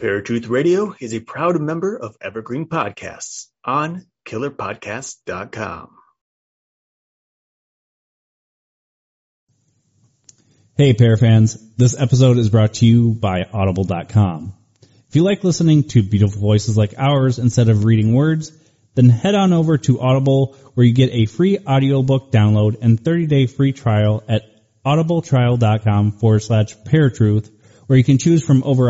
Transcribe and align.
Paratruth 0.00 0.48
Radio 0.48 0.94
is 0.98 1.12
a 1.12 1.20
proud 1.20 1.60
member 1.60 1.94
of 1.94 2.16
Evergreen 2.22 2.66
Podcasts 2.66 3.48
on 3.62 4.06
killerpodcast.com. 4.26 5.90
Hey, 10.74 10.94
Parafans. 10.94 11.58
This 11.76 12.00
episode 12.00 12.38
is 12.38 12.48
brought 12.48 12.74
to 12.74 12.86
you 12.86 13.12
by 13.12 13.42
Audible.com. 13.52 14.54
If 15.10 15.16
you 15.16 15.22
like 15.22 15.44
listening 15.44 15.84
to 15.88 16.02
beautiful 16.02 16.40
voices 16.40 16.78
like 16.78 16.94
ours 16.96 17.38
instead 17.38 17.68
of 17.68 17.84
reading 17.84 18.14
words, 18.14 18.52
then 18.94 19.10
head 19.10 19.34
on 19.34 19.52
over 19.52 19.76
to 19.76 20.00
Audible 20.00 20.56
where 20.72 20.86
you 20.86 20.94
get 20.94 21.10
a 21.12 21.26
free 21.26 21.58
audiobook 21.58 22.32
download 22.32 22.78
and 22.80 22.98
30-day 22.98 23.48
free 23.48 23.74
trial 23.74 24.24
at 24.26 24.44
audibletrial.com 24.86 26.12
forward 26.12 26.40
slash 26.40 26.74
paratruth 26.84 27.50
where 27.86 27.98
you 27.98 28.04
can 28.04 28.16
choose 28.16 28.42
from 28.42 28.62
over 28.64 28.88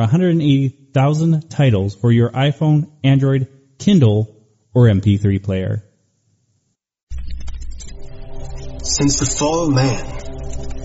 180,000 0.93 1.49
titles 1.51 1.95
for 1.95 2.11
your 2.11 2.31
iPhone, 2.31 2.91
Android, 3.05 3.47
Kindle, 3.79 4.37
or 4.75 4.87
MP3 4.87 5.43
player. 5.43 5.85
Since 8.83 9.21
the 9.21 9.27
fall 9.27 9.67
of 9.67 9.75
man, 9.75 10.05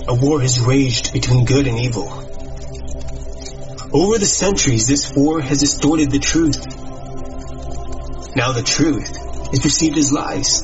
a 0.08 0.14
war 0.14 0.42
has 0.42 0.62
raged 0.62 1.12
between 1.12 1.46
good 1.46 1.68
and 1.68 1.80
evil. 1.80 2.08
Over 3.94 4.20
the 4.20 4.28
centuries, 4.28 4.88
this 4.88 5.12
war 5.16 5.42
has 5.42 5.62
distorted 5.62 6.12
the 6.12 6.20
truth. 6.20 6.64
Now 8.36 8.52
the 8.52 8.64
truth 8.64 9.10
is 9.54 9.60
perceived 9.60 9.98
as 9.98 10.12
lies, 10.12 10.62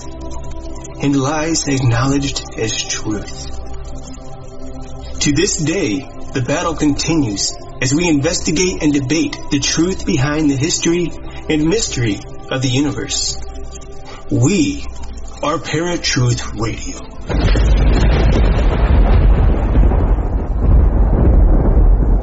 and 1.01 1.15
lies 1.15 1.67
acknowledged 1.67 2.43
as 2.59 2.83
truth. 2.83 3.47
To 5.21 5.31
this 5.31 5.57
day, 5.57 5.99
the 6.33 6.43
battle 6.45 6.75
continues 6.75 7.51
as 7.81 7.95
we 7.95 8.07
investigate 8.07 8.83
and 8.83 8.93
debate 8.93 9.35
the 9.49 9.59
truth 9.59 10.05
behind 10.05 10.51
the 10.51 10.55
history 10.55 11.11
and 11.49 11.67
mystery 11.67 12.19
of 12.51 12.61
the 12.61 12.69
universe. 12.69 13.41
We 14.29 14.85
are 15.41 15.57
Paratruth 15.57 16.61
Radio. 16.61 16.99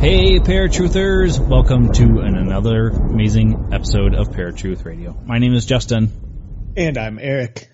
Hey, 0.01 0.39
Paratruthers! 0.39 1.41
Welcome 1.41 1.93
to 1.95 2.05
an, 2.21 2.37
another 2.37 2.91
amazing 2.91 3.71
episode 3.73 4.15
of 4.15 4.29
Paratruth 4.29 4.85
Radio. 4.85 5.21
My 5.27 5.39
name 5.39 5.55
is 5.55 5.67
Justin. 5.67 6.73
And 6.77 6.97
I'm 6.97 7.19
Eric. 7.19 7.69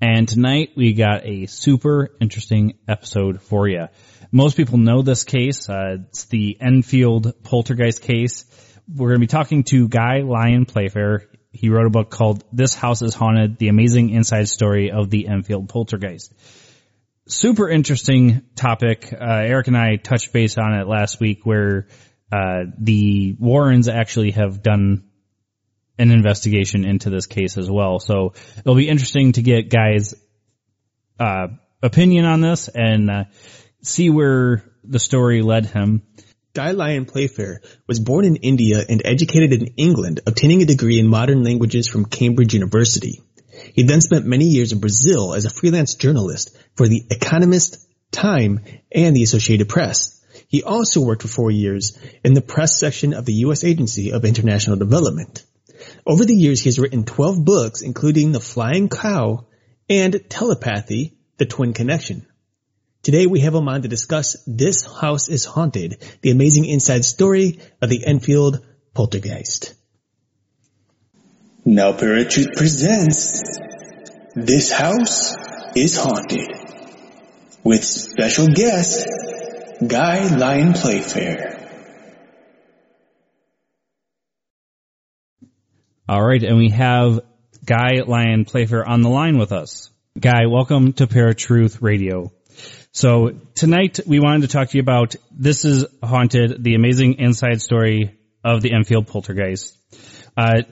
And 0.00 0.28
tonight 0.28 0.70
we 0.76 0.94
got 0.94 1.24
a 1.24 1.46
super 1.46 2.10
interesting 2.20 2.76
episode 2.88 3.40
for 3.40 3.68
you. 3.68 3.86
Most 4.32 4.56
people 4.56 4.78
know 4.78 5.02
this 5.02 5.24
case. 5.24 5.68
Uh, 5.68 5.96
it's 6.08 6.26
the 6.26 6.56
Enfield 6.60 7.42
poltergeist 7.42 8.02
case. 8.02 8.44
We're 8.88 9.08
going 9.08 9.20
to 9.20 9.26
be 9.26 9.26
talking 9.26 9.64
to 9.64 9.88
Guy 9.88 10.20
Lyon 10.20 10.66
Playfair. 10.66 11.24
He 11.50 11.68
wrote 11.68 11.86
a 11.86 11.90
book 11.90 12.10
called 12.10 12.44
This 12.52 12.74
House 12.74 13.02
is 13.02 13.12
Haunted, 13.12 13.58
the 13.58 13.68
amazing 13.68 14.10
inside 14.10 14.48
story 14.48 14.92
of 14.92 15.10
the 15.10 15.26
Enfield 15.26 15.68
poltergeist. 15.68 16.32
Super 17.26 17.68
interesting 17.68 18.42
topic. 18.54 19.12
Uh, 19.12 19.16
Eric 19.18 19.66
and 19.66 19.76
I 19.76 19.96
touched 19.96 20.32
base 20.32 20.58
on 20.58 20.74
it 20.74 20.86
last 20.86 21.18
week 21.18 21.44
where, 21.44 21.88
uh, 22.30 22.66
the 22.78 23.36
Warrens 23.40 23.88
actually 23.88 24.30
have 24.32 24.62
done 24.62 25.10
an 25.98 26.12
investigation 26.12 26.84
into 26.84 27.10
this 27.10 27.26
case 27.26 27.58
as 27.58 27.68
well. 27.68 27.98
So 27.98 28.34
it'll 28.58 28.76
be 28.76 28.88
interesting 28.88 29.32
to 29.32 29.42
get 29.42 29.70
Guy's, 29.70 30.14
uh, 31.18 31.48
opinion 31.82 32.26
on 32.26 32.40
this 32.40 32.68
and, 32.68 33.10
uh, 33.10 33.24
see 33.82 34.10
where 34.10 34.64
the 34.84 34.98
story 34.98 35.42
led 35.42 35.66
him. 35.66 36.02
Guy 36.52 36.72
Lyon 36.72 37.04
Playfair 37.04 37.60
was 37.86 38.00
born 38.00 38.24
in 38.24 38.36
India 38.36 38.84
and 38.88 39.02
educated 39.04 39.52
in 39.52 39.74
England, 39.76 40.20
obtaining 40.26 40.62
a 40.62 40.66
degree 40.66 40.98
in 40.98 41.06
modern 41.06 41.44
languages 41.44 41.86
from 41.86 42.06
Cambridge 42.06 42.54
University. 42.54 43.22
He 43.74 43.84
then 43.84 44.00
spent 44.00 44.26
many 44.26 44.46
years 44.46 44.72
in 44.72 44.80
Brazil 44.80 45.34
as 45.34 45.44
a 45.44 45.50
freelance 45.50 45.94
journalist 45.94 46.56
for 46.74 46.88
The 46.88 47.04
Economist, 47.10 47.86
Time, 48.10 48.60
and 48.90 49.14
the 49.14 49.22
Associated 49.22 49.68
Press. 49.68 50.20
He 50.48 50.64
also 50.64 51.00
worked 51.00 51.22
for 51.22 51.28
four 51.28 51.50
years 51.50 51.96
in 52.24 52.34
the 52.34 52.40
press 52.40 52.76
section 52.76 53.14
of 53.14 53.24
the 53.24 53.34
U.S. 53.44 53.62
Agency 53.62 54.12
of 54.12 54.24
International 54.24 54.76
Development. 54.76 55.44
Over 56.06 56.24
the 56.24 56.34
years, 56.34 56.60
he 56.60 56.68
has 56.68 56.78
written 56.78 57.04
12 57.04 57.44
books, 57.44 57.82
including 57.82 58.32
The 58.32 58.40
Flying 58.40 58.88
Cow 58.88 59.46
and 59.88 60.20
Telepathy, 60.28 61.16
The 61.36 61.46
Twin 61.46 61.72
Connection. 61.72 62.26
Today 63.02 63.26
we 63.26 63.40
have 63.40 63.54
him 63.54 63.66
on 63.66 63.80
to 63.80 63.88
discuss 63.88 64.36
This 64.46 64.84
House 64.84 65.30
is 65.30 65.46
Haunted, 65.46 66.04
the 66.20 66.32
amazing 66.32 66.66
inside 66.66 67.02
story 67.02 67.58
of 67.80 67.88
the 67.88 68.06
Enfield 68.06 68.62
poltergeist. 68.92 69.72
Now 71.64 71.92
Paratruth 71.92 72.54
presents 72.54 73.42
This 74.34 74.70
House 74.70 75.34
is 75.74 75.96
Haunted 75.96 76.50
with 77.64 77.82
special 77.84 78.48
guest 78.48 79.08
Guy 79.86 80.36
Lyon 80.36 80.74
Playfair. 80.74 81.56
All 86.06 86.22
right, 86.22 86.42
and 86.42 86.58
we 86.58 86.68
have 86.68 87.20
Guy 87.64 88.02
Lyon 88.06 88.44
Playfair 88.44 88.86
on 88.86 89.00
the 89.00 89.08
line 89.08 89.38
with 89.38 89.52
us. 89.52 89.90
Guy, 90.18 90.46
welcome 90.46 90.92
to 90.94 91.06
Paratruth 91.06 91.80
Radio. 91.80 92.30
So 92.92 93.30
tonight 93.54 94.00
we 94.04 94.18
wanted 94.18 94.42
to 94.42 94.48
talk 94.48 94.70
to 94.70 94.76
you 94.76 94.82
about 94.82 95.14
This 95.30 95.64
is 95.64 95.84
Haunted, 96.02 96.64
the 96.64 96.74
amazing 96.74 97.20
inside 97.20 97.62
story 97.62 98.18
of 98.42 98.62
the 98.62 98.72
Enfield 98.72 99.06
poltergeist. 99.06 99.76
Uh, 100.36 100.62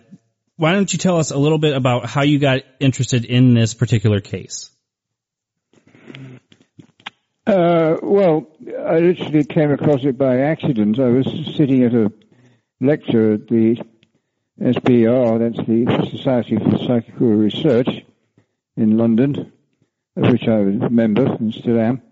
why 0.57 0.73
don't 0.73 0.93
you 0.93 0.99
tell 0.99 1.19
us 1.19 1.31
a 1.31 1.39
little 1.39 1.59
bit 1.59 1.77
about 1.77 2.07
how 2.07 2.23
you 2.23 2.41
got 2.41 2.63
interested 2.81 3.25
in 3.25 3.55
this 3.55 3.73
particular 3.73 4.21
case? 4.21 4.69
Uh, 7.47 7.99
well, 8.03 8.49
I 8.85 8.99
literally 8.99 9.45
came 9.45 9.71
across 9.71 10.05
it 10.05 10.19
by 10.19 10.41
accident. 10.41 10.99
I 10.99 11.11
was 11.11 11.27
sitting 11.57 11.85
at 11.85 11.95
a 11.95 12.13
lecture 12.81 13.35
at 13.35 13.47
the 13.47 13.81
SPR, 14.61 15.39
that's 15.39 15.67
the 15.69 16.11
Society 16.11 16.57
for 16.57 16.79
Psychical 16.79 17.29
Research 17.29 17.89
in 18.77 18.99
London, 18.99 19.53
of 20.17 20.33
which 20.33 20.49
I 20.49 20.59
was 20.59 20.83
a 20.83 20.91
member 20.91 21.25
and 21.25 21.55
still 21.55 21.79
am. 21.79 22.03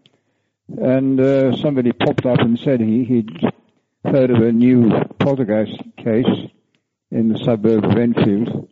And 0.69 1.21
uh, 1.21 1.56
somebody 1.56 1.93
popped 1.93 2.27
up 2.27 2.41
and 2.41 2.59
said 2.59 2.81
he, 2.81 3.04
he'd 3.04 3.41
heard 4.04 4.31
of 4.31 4.43
a 4.43 4.53
new 4.53 4.91
poltergeist 5.19 5.81
case 5.97 6.50
in 7.10 7.28
the 7.28 7.38
suburb 7.38 7.84
of 7.84 7.97
Enfield, 7.97 8.69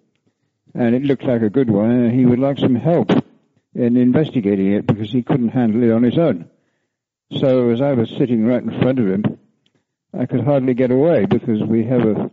and 0.75 0.95
it 0.95 1.03
looked 1.03 1.25
like 1.25 1.43
a 1.43 1.51
good 1.51 1.71
one, 1.71 1.91
and 1.91 2.13
he 2.13 2.27
would 2.27 2.41
like 2.41 2.59
some 2.59 2.75
help 2.75 3.11
in 3.75 3.97
investigating 3.97 4.73
it 4.73 4.87
because 4.87 5.11
he 5.11 5.23
couldn't 5.23 5.49
handle 5.49 5.83
it 5.83 5.93
on 5.93 6.03
his 6.03 6.19
own. 6.19 6.49
So 7.39 7.71
as 7.71 7.81
I 7.81 7.93
was 7.93 8.11
sitting 8.11 8.45
right 8.45 8.63
in 8.63 8.81
front 8.81 8.99
of 8.99 9.07
him, 9.07 9.39
I 10.17 10.27
could 10.27 10.45
hardly 10.45 10.75
get 10.75 10.91
away 10.91 11.27
because 11.27 11.61
we 11.63 11.85
have 11.85 12.07
a 12.07 12.31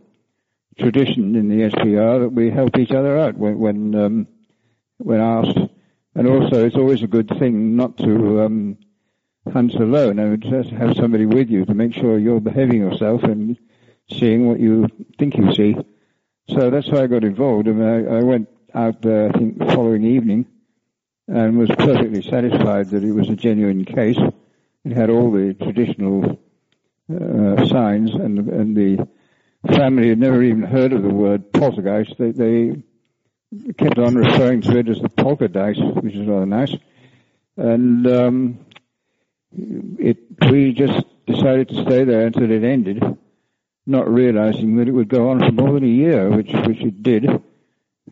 tradition 0.78 1.34
in 1.34 1.48
the 1.48 1.70
SPR 1.70 2.20
that 2.20 2.32
we 2.32 2.50
help 2.50 2.78
each 2.78 2.92
other 2.92 3.18
out 3.18 3.36
when 3.36 3.58
when, 3.58 3.94
um, 3.94 4.26
when 4.98 5.20
asked, 5.20 5.58
and 6.14 6.28
also 6.28 6.64
it's 6.64 6.76
always 6.76 7.02
a 7.02 7.08
good 7.08 7.28
thing 7.38 7.76
not 7.76 7.96
to 7.98 8.42
um, 8.42 8.78
hunt 9.50 9.74
alone. 9.74 10.18
I 10.18 10.30
would 10.30 10.42
just 10.42 10.70
have 10.70 10.96
somebody 10.96 11.26
with 11.26 11.50
you 11.50 11.64
to 11.64 11.74
make 11.74 11.94
sure 11.94 12.18
you're 12.18 12.40
behaving 12.40 12.80
yourself 12.80 13.22
and 13.24 13.56
seeing 14.10 14.46
what 14.46 14.60
you 14.60 14.88
think 15.18 15.36
you 15.36 15.52
see. 15.54 15.76
So 16.48 16.70
that's 16.70 16.88
how 16.88 17.02
I 17.02 17.06
got 17.06 17.24
involved, 17.24 17.68
and 17.68 17.82
I, 17.82 18.18
I 18.18 18.22
went 18.22 18.48
out 18.74 19.02
there, 19.02 19.28
I 19.28 19.32
think, 19.32 19.58
the 19.58 19.66
following 19.66 20.04
evening, 20.04 20.46
and 21.28 21.58
was 21.58 21.70
perfectly 21.70 22.22
satisfied 22.22 22.90
that 22.90 23.04
it 23.04 23.12
was 23.12 23.28
a 23.28 23.36
genuine 23.36 23.84
case. 23.84 24.18
It 24.84 24.92
had 24.92 25.10
all 25.10 25.30
the 25.30 25.54
traditional 25.54 26.40
uh, 27.10 27.66
signs, 27.66 28.12
and, 28.14 28.48
and 28.48 28.76
the 28.76 29.08
family 29.72 30.08
had 30.08 30.18
never 30.18 30.42
even 30.42 30.62
heard 30.62 30.92
of 30.92 31.02
the 31.02 31.08
word 31.08 31.52
poltergeist. 31.52 32.16
They, 32.18 32.32
they 32.32 32.82
kept 33.78 33.98
on 33.98 34.16
referring 34.16 34.62
to 34.62 34.78
it 34.78 34.88
as 34.88 34.98
the 34.98 35.48
dice, 35.48 35.78
which 35.78 36.14
is 36.14 36.26
rather 36.26 36.46
nice. 36.46 36.74
And 37.56 38.06
um, 38.06 38.58
it, 39.54 40.18
we 40.50 40.72
just 40.72 41.06
decided 41.26 41.68
to 41.68 41.82
stay 41.82 42.04
there 42.04 42.26
until 42.26 42.50
it 42.50 42.64
ended, 42.64 43.02
not 43.86 44.08
realizing 44.08 44.76
that 44.76 44.88
it 44.88 44.92
would 44.92 45.08
go 45.08 45.30
on 45.30 45.40
for 45.40 45.52
more 45.52 45.74
than 45.74 45.84
a 45.84 45.86
year, 45.86 46.30
which 46.30 46.50
which 46.66 46.80
it 46.80 47.02
did. 47.02 47.26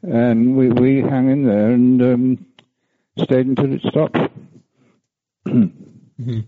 And 0.02 0.56
we 0.56 0.68
we 0.68 1.00
hung 1.00 1.30
in 1.30 1.44
there 1.44 1.70
and 1.70 2.02
um, 2.02 2.46
stayed 3.18 3.46
until 3.46 3.74
it 3.74 3.82
stopped. 3.82 4.18
mm-hmm. 5.46 6.40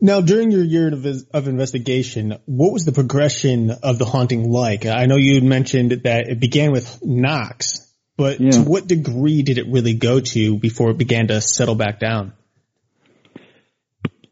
Now, 0.00 0.20
during 0.20 0.50
your 0.50 0.64
year 0.64 0.92
of, 0.92 1.06
of, 1.32 1.48
investigation, 1.48 2.36
what 2.44 2.72
was 2.72 2.84
the 2.84 2.92
progression 2.92 3.70
of 3.70 3.98
the 3.98 4.04
haunting 4.04 4.50
like? 4.50 4.84
I 4.84 5.06
know 5.06 5.16
you 5.16 5.40
mentioned 5.40 5.92
that 6.04 6.28
it 6.28 6.38
began 6.38 6.70
with 6.72 7.02
knocks, 7.02 7.86
but 8.16 8.40
yeah. 8.40 8.50
to 8.50 8.60
what 8.60 8.86
degree 8.86 9.42
did 9.42 9.56
it 9.56 9.66
really 9.68 9.94
go 9.94 10.20
to 10.20 10.58
before 10.58 10.90
it 10.90 10.98
began 10.98 11.28
to 11.28 11.40
settle 11.40 11.76
back 11.76 11.98
down? 11.98 12.34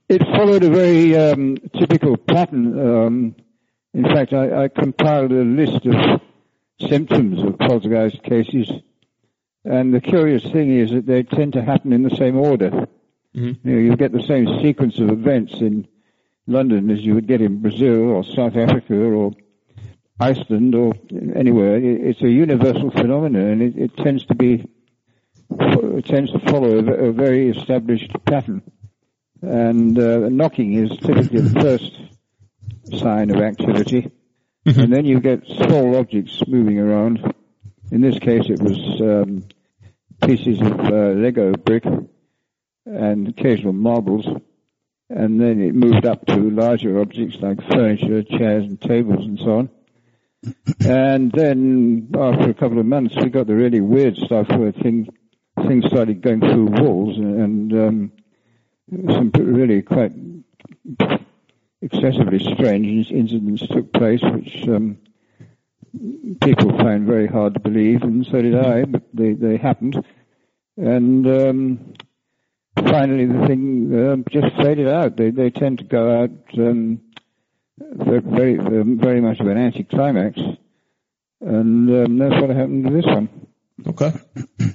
It 0.08 0.22
followed 0.22 0.64
a 0.64 0.70
very 0.70 1.16
um, 1.16 1.56
typical 1.78 2.16
pattern. 2.16 2.78
Um, 2.78 3.34
In 3.94 4.04
fact, 4.04 4.32
I, 4.32 4.64
I 4.64 4.68
compiled 4.68 5.32
a 5.32 5.44
list 5.44 5.86
of 5.86 6.20
symptoms 6.78 7.42
of 7.42 7.58
poltergeist 7.58 8.22
cases, 8.22 8.70
and 9.64 9.92
the 9.92 10.00
curious 10.00 10.42
thing 10.42 10.70
is 10.78 10.90
that 10.90 11.06
they 11.06 11.22
tend 11.24 11.54
to 11.54 11.62
happen 11.62 11.92
in 11.92 12.02
the 12.02 12.14
same 12.16 12.36
order. 12.36 12.70
Mm-hmm. 13.34 13.68
You, 13.68 13.74
know, 13.74 13.78
you 13.78 13.96
get 13.96 14.12
the 14.12 14.22
same 14.22 14.46
sequence 14.62 14.98
of 14.98 15.10
events 15.10 15.54
in 15.60 15.88
London 16.46 16.90
as 16.90 17.00
you 17.00 17.14
would 17.14 17.26
get 17.26 17.40
in 17.40 17.60
Brazil 17.60 18.10
or 18.10 18.24
South 18.24 18.56
Africa 18.56 18.94
or 18.94 19.32
Iceland 20.20 20.74
or 20.74 20.92
anywhere. 21.34 21.76
It's 21.76 22.22
a 22.22 22.30
universal 22.30 22.90
phenomenon, 22.90 23.42
and 23.42 23.62
it, 23.62 23.76
it 23.76 23.96
tends 23.96 24.24
to 24.26 24.34
be 24.34 24.68
it 25.50 26.04
tends 26.04 26.30
to 26.32 26.38
follow 26.40 26.78
a, 26.78 27.08
a 27.08 27.12
very 27.12 27.48
established 27.50 28.12
pattern. 28.24 28.62
And 29.40 29.98
uh, 29.98 30.28
knocking 30.28 30.74
is 30.74 30.90
typically 30.98 31.40
the 31.40 31.60
first 31.60 33.00
sign 33.00 33.30
of 33.30 33.40
activity, 33.40 34.10
mm-hmm. 34.66 34.80
and 34.80 34.92
then 34.92 35.04
you 35.04 35.20
get 35.20 35.46
small 35.46 35.96
objects 35.96 36.42
moving 36.46 36.78
around. 36.78 37.34
In 37.90 38.00
this 38.00 38.18
case, 38.18 38.44
it 38.48 38.60
was 38.60 39.00
um, 39.00 39.44
pieces 40.22 40.60
of 40.60 40.80
uh, 40.80 41.12
Lego 41.14 41.52
brick 41.52 41.84
and 42.84 43.28
occasional 43.28 43.72
marbles, 43.72 44.26
and 45.08 45.40
then 45.40 45.60
it 45.60 45.74
moved 45.74 46.04
up 46.04 46.26
to 46.26 46.50
larger 46.50 47.00
objects 47.00 47.36
like 47.40 47.58
furniture, 47.70 48.22
chairs, 48.22 48.64
and 48.64 48.80
tables, 48.80 49.24
and 49.24 49.38
so 49.38 49.58
on. 49.58 49.70
And 50.80 51.32
then 51.32 52.10
after 52.18 52.50
a 52.50 52.54
couple 52.54 52.78
of 52.78 52.86
months, 52.86 53.14
we 53.16 53.28
got 53.28 53.46
the 53.46 53.54
really 53.54 53.80
weird 53.80 54.16
stuff 54.16 54.48
where 54.48 54.72
things 54.72 55.08
things 55.66 55.86
started 55.86 56.22
going 56.22 56.40
through 56.40 56.66
walls, 56.66 57.16
and 57.18 57.72
um, 57.72 58.12
some 58.90 59.30
really 59.34 59.82
quite 59.82 60.12
excessively 61.80 62.38
strange 62.38 63.10
incidents 63.10 63.66
took 63.68 63.92
place, 63.92 64.20
which 64.22 64.66
um, 64.68 64.98
people 66.42 66.76
find 66.78 67.06
very 67.06 67.26
hard 67.26 67.54
to 67.54 67.60
believe, 67.60 68.02
and 68.02 68.26
so 68.26 68.40
did 68.40 68.54
I, 68.54 68.84
but 68.84 69.02
they, 69.12 69.32
they 69.32 69.56
happened. 69.56 70.04
And 70.76 71.26
um, 71.26 71.94
finally, 72.76 73.26
the 73.26 73.46
thing 73.46 73.94
uh, 73.94 74.16
just 74.30 74.56
faded 74.56 74.88
out. 74.88 75.16
They 75.16 75.30
they 75.30 75.50
tend 75.50 75.78
to 75.78 75.84
go 75.84 76.22
out 76.22 76.30
um, 76.56 77.00
very 77.78 78.56
very 78.56 79.20
much 79.20 79.40
of 79.40 79.48
an 79.48 79.58
anticlimax, 79.58 80.38
and 81.40 81.90
um, 81.90 82.18
that's 82.18 82.40
what 82.40 82.50
happened 82.50 82.86
to 82.86 82.92
this 82.92 83.06
one. 83.06 83.28
Okay. 83.86 84.12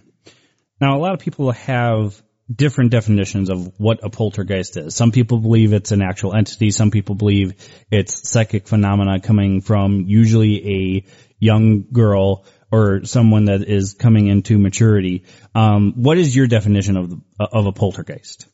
Now, 0.82 0.98
a 0.98 1.00
lot 1.00 1.14
of 1.14 1.22
people 1.22 1.50
have 1.52 2.22
different 2.54 2.92
definitions 2.92 3.50
of 3.50 3.80
what 3.80 4.00
a 4.04 4.10
poltergeist 4.10 4.78
is. 4.78 4.96
Some 4.96 5.12
people 5.12 5.40
believe 5.40 5.74
it's 5.74 5.92
an 5.92 6.02
actual 6.02 6.36
entity. 6.36 6.72
Some 6.72 6.92
people 6.92 7.16
believe 7.16 7.54
it's 7.92 8.30
psychic 8.30 8.68
phenomena 8.68 9.20
coming 9.20 9.62
from 9.62 10.06
usually 10.08 10.68
a 10.68 11.06
young 11.40 11.86
girl 11.92 12.46
or 12.72 13.06
someone 13.06 13.46
that 13.46 13.64
is 13.64 13.94
coming 13.94 14.28
into 14.28 14.58
maturity. 14.58 15.26
Um, 15.54 15.94
what 15.96 16.18
is 16.18 16.36
your 16.36 16.48
definition 16.48 16.98
of 16.98 17.14
of 17.40 17.66
a 17.66 17.72
poltergeist? 17.72 18.48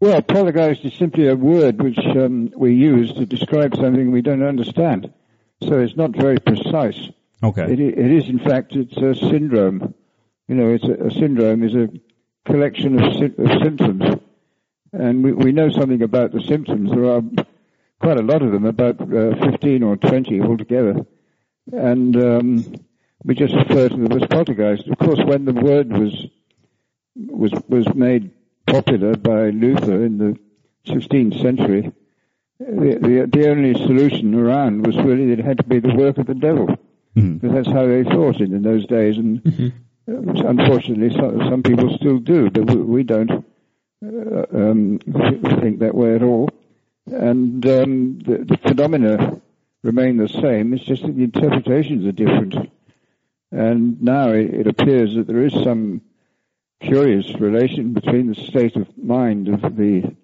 Well, 0.00 0.20
poltergeist 0.20 0.84
is 0.84 0.94
simply 0.94 1.28
a 1.28 1.34
word 1.34 1.80
which 1.82 1.98
um, 1.98 2.50
we 2.54 2.74
use 2.74 3.14
to 3.14 3.24
describe 3.24 3.74
something 3.74 4.10
we 4.10 4.20
don't 4.20 4.42
understand. 4.42 5.12
So 5.62 5.80
it's 5.80 5.96
not 5.96 6.14
very 6.14 6.38
precise. 6.38 7.00
Okay. 7.42 7.62
It, 7.62 7.80
it 7.80 8.12
is, 8.12 8.28
in 8.28 8.38
fact, 8.38 8.72
it's 8.76 8.96
a 8.98 9.14
syndrome. 9.14 9.94
You 10.48 10.54
know, 10.54 10.74
it's 10.74 10.84
a, 10.84 11.06
a 11.06 11.10
syndrome 11.10 11.62
is 11.62 11.74
a 11.74 11.88
collection 12.46 13.02
of, 13.02 13.22
of 13.38 13.62
symptoms, 13.62 14.20
and 14.92 15.22
we, 15.22 15.32
we 15.32 15.52
know 15.52 15.68
something 15.70 16.02
about 16.02 16.32
the 16.32 16.40
symptoms. 16.42 16.90
There 16.90 17.04
are 17.04 17.22
quite 18.00 18.18
a 18.18 18.22
lot 18.22 18.42
of 18.42 18.52
them, 18.52 18.64
about 18.64 19.00
uh, 19.00 19.50
15 19.50 19.82
or 19.82 19.96
20 19.96 20.40
altogether, 20.40 21.06
and 21.72 22.16
um, 22.16 22.74
we 23.24 23.34
just 23.34 23.54
refer 23.54 23.88
to 23.88 23.96
them 23.96 24.12
as 24.12 24.28
poltergeist. 24.28 24.86
Of 24.88 24.98
course, 24.98 25.20
when 25.24 25.44
the 25.44 25.52
word 25.52 25.92
was 25.92 26.26
was 27.16 27.52
was 27.68 27.86
made 27.94 28.30
popular 28.66 29.16
by 29.16 29.50
Luther 29.50 30.04
in 30.04 30.18
the 30.18 30.38
16th 30.86 31.40
century, 31.40 31.92
the, 32.58 32.98
the, 33.00 33.30
the 33.32 33.50
only 33.50 33.74
solution 33.74 34.34
around 34.34 34.86
was 34.86 34.96
really 34.96 35.30
that 35.30 35.40
it 35.40 35.44
had 35.44 35.58
to 35.58 35.64
be 35.64 35.78
the 35.78 35.94
work 35.94 36.18
of 36.18 36.26
the 36.26 36.34
devil, 36.34 36.66
mm-hmm. 36.66 37.34
because 37.34 37.54
that's 37.54 37.68
how 37.68 37.86
they 37.86 38.04
thought 38.04 38.40
it 38.40 38.52
in 38.52 38.62
those 38.62 38.86
days, 38.86 39.16
and 39.16 39.42
mm-hmm. 39.42 39.68
Unfortunately, 40.06 41.10
some, 41.16 41.62
people 41.62 41.96
still 41.96 42.18
do, 42.18 42.50
but 42.50 42.70
we, 42.70 42.76
we 42.76 43.02
don't 43.02 43.30
uh, 43.30 44.46
um, 44.52 44.98
think 45.60 45.80
that 45.80 45.94
way 45.94 46.14
at 46.14 46.22
all. 46.22 46.48
And 47.06 47.64
um, 47.66 48.18
the, 48.20 48.38
the 48.38 48.58
phenomena 48.58 49.40
remain 49.82 50.16
the 50.16 50.28
same. 50.28 50.74
It's 50.74 50.84
just 50.84 51.02
that 51.02 51.16
the 51.16 51.24
interpretations 51.24 52.06
are 52.06 52.12
different. 52.12 52.70
And 53.52 54.02
now 54.02 54.30
it, 54.30 54.52
it 54.52 54.66
appears 54.66 55.14
that 55.14 55.26
there 55.26 55.44
is 55.44 55.52
some 55.52 56.02
curious 56.80 57.32
relation 57.40 57.92
between 57.92 58.28
the 58.28 58.34
state 58.34 58.76
of 58.76 58.86
mind 58.98 59.48
of 59.48 59.76
the 59.76 60.14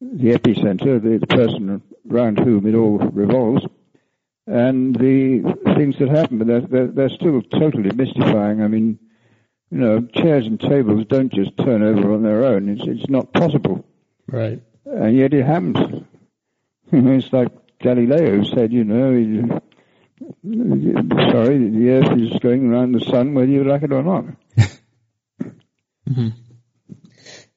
the 0.00 0.32
epicenter, 0.32 1.02
the, 1.02 1.18
the 1.18 1.26
person 1.26 1.82
around 2.08 2.38
whom 2.38 2.66
it 2.66 2.74
all 2.76 2.98
revolves, 2.98 3.66
and 4.46 4.94
the 4.94 5.42
things 5.74 5.98
that 5.98 6.08
happen. 6.08 6.38
But 6.38 6.46
they're, 6.46 6.60
they're, 6.60 6.86
they're, 6.86 7.08
still 7.08 7.42
totally 7.42 7.90
mystifying. 7.90 8.62
I 8.62 8.68
mean, 8.68 8.98
you 9.70 9.78
know, 9.78 10.00
chairs 10.00 10.46
and 10.46 10.58
tables 10.58 11.06
don't 11.08 11.32
just 11.32 11.56
turn 11.58 11.82
over 11.82 12.14
on 12.14 12.22
their 12.22 12.44
own. 12.44 12.68
It's 12.68 12.82
it's 12.84 13.10
not 13.10 13.32
possible. 13.32 13.84
Right. 14.26 14.62
And 14.84 15.16
yet 15.16 15.34
it 15.34 15.44
happens. 15.44 16.04
it's 16.92 17.32
like 17.32 17.48
Galileo 17.80 18.44
said, 18.44 18.72
you 18.72 18.84
know, 18.84 19.60
sorry, 21.30 21.70
the 21.70 21.90
Earth 21.90 22.20
is 22.20 22.38
going 22.40 22.66
around 22.66 22.92
the 22.92 23.00
sun 23.00 23.34
whether 23.34 23.50
you 23.50 23.64
like 23.64 23.82
it 23.82 23.92
or 23.92 24.02
not. 24.02 24.24
mm-hmm. 26.08 26.28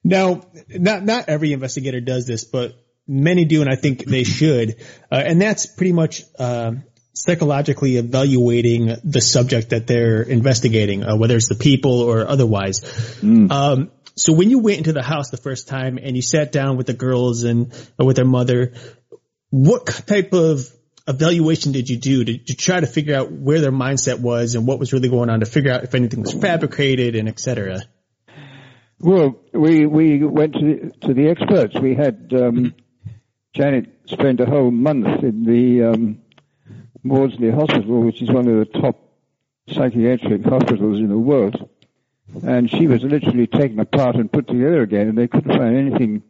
Now, 0.04 0.42
not 0.68 1.04
not 1.04 1.28
every 1.28 1.52
investigator 1.52 2.00
does 2.00 2.26
this, 2.26 2.44
but 2.44 2.74
many 3.06 3.44
do, 3.44 3.60
and 3.62 3.70
I 3.70 3.76
think 3.76 4.04
they 4.04 4.24
should. 4.24 4.76
Uh, 5.10 5.22
and 5.24 5.40
that's 5.40 5.66
pretty 5.66 5.92
much 5.92 6.22
uh, 6.38 6.72
psychologically 7.14 7.96
evaluating 7.96 8.96
the 9.04 9.20
subject 9.20 9.70
that 9.70 9.86
they're 9.86 10.22
investigating, 10.22 11.04
uh, 11.04 11.16
whether 11.16 11.36
it's 11.36 11.48
the 11.48 11.54
people 11.54 12.00
or 12.00 12.26
otherwise. 12.26 12.80
Mm. 13.20 13.50
Um, 13.50 13.90
so 14.16 14.32
when 14.32 14.50
you 14.50 14.58
went 14.58 14.78
into 14.78 14.92
the 14.92 15.02
house 15.02 15.30
the 15.30 15.36
first 15.36 15.68
time 15.68 15.98
and 15.98 16.16
you 16.16 16.22
sat 16.22 16.52
down 16.52 16.76
with 16.76 16.86
the 16.86 16.94
girls 16.94 17.44
and 17.44 17.72
uh, 18.00 18.04
with 18.04 18.16
their 18.16 18.24
mother, 18.24 18.72
what 19.50 19.86
type 19.86 20.32
of 20.32 20.68
evaluation 21.06 21.72
did 21.72 21.88
you 21.88 21.96
do 21.96 22.24
to, 22.24 22.38
to, 22.38 22.54
try 22.54 22.80
to 22.80 22.86
figure 22.86 23.16
out 23.16 23.30
where 23.30 23.60
their 23.60 23.72
mindset 23.72 24.20
was 24.20 24.54
and 24.54 24.66
what 24.66 24.78
was 24.78 24.92
really 24.92 25.08
going 25.08 25.30
on 25.30 25.40
to 25.40 25.46
figure 25.46 25.72
out 25.72 25.84
if 25.84 25.94
anything 25.94 26.20
was 26.20 26.32
fabricated 26.32 27.16
and 27.16 27.28
et 27.28 27.38
cetera? 27.38 27.80
Well, 28.98 29.40
we 29.52 29.84
we 29.84 30.22
went 30.22 30.52
to 30.54 30.60
the, 30.60 31.06
to 31.08 31.14
the 31.14 31.28
experts. 31.28 31.74
We 31.80 31.96
had 31.96 32.32
um, 32.32 32.74
Janet 33.52 33.90
spent 34.06 34.40
a 34.40 34.46
whole 34.46 34.70
month 34.70 35.24
in 35.24 35.42
the 35.42 35.90
um, 35.90 36.21
Maudsley 37.02 37.50
Hospital, 37.50 38.00
which 38.02 38.22
is 38.22 38.30
one 38.30 38.48
of 38.48 38.58
the 38.58 38.80
top 38.80 38.98
psychiatric 39.68 40.44
hospitals 40.44 40.98
in 40.98 41.08
the 41.08 41.18
world, 41.18 41.68
and 42.44 42.70
she 42.70 42.86
was 42.86 43.02
literally 43.02 43.46
taken 43.46 43.80
apart 43.80 44.16
and 44.16 44.32
put 44.32 44.46
together 44.46 44.82
again, 44.82 45.08
and 45.08 45.18
they 45.18 45.28
couldn't 45.28 45.56
find 45.56 45.76
anything 45.76 46.22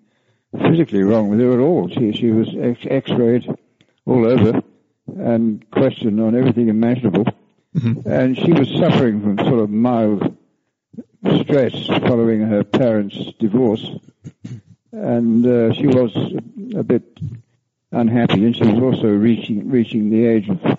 physically 0.59 1.03
wrong 1.03 1.29
with 1.29 1.41
her 1.41 1.53
at 1.53 1.59
all. 1.59 1.89
She 1.89 2.13
she 2.13 2.31
was 2.31 2.49
X-rayed 2.57 3.49
all 4.07 4.27
over 4.27 4.63
and 5.07 5.69
questioned 5.71 6.21
on 6.21 6.37
everything 6.37 6.69
imaginable. 6.69 7.25
Mm-hmm. 7.77 8.09
And 8.09 8.37
she 8.37 8.53
was 8.53 8.69
suffering 8.69 9.21
from 9.23 9.39
sort 9.39 9.61
of 9.61 9.71
mild 9.71 10.37
stress 11.41 11.87
following 11.87 12.43
her 12.43 12.65
parents' 12.65 13.33
divorce. 13.39 13.89
And 14.93 15.47
uh, 15.47 15.73
she 15.73 15.87
was 15.87 16.15
a 16.75 16.83
bit 16.83 17.19
unhappy, 17.93 18.45
and 18.45 18.57
she 18.57 18.65
was 18.65 18.83
also 18.83 19.09
reaching 19.09 19.71
reaching 19.71 20.11
the 20.11 20.27
age 20.27 20.49
of 20.49 20.79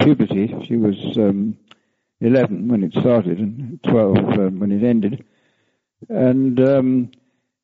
puberty. 0.00 0.54
She 0.66 0.76
was 0.76 0.96
um, 1.16 1.56
11 2.20 2.68
when 2.68 2.82
it 2.82 2.92
started 2.92 3.38
and 3.38 3.82
12 3.82 4.16
um, 4.16 4.60
when 4.60 4.72
it 4.72 4.82
ended. 4.82 5.24
And 6.08 6.58
um, 6.60 7.10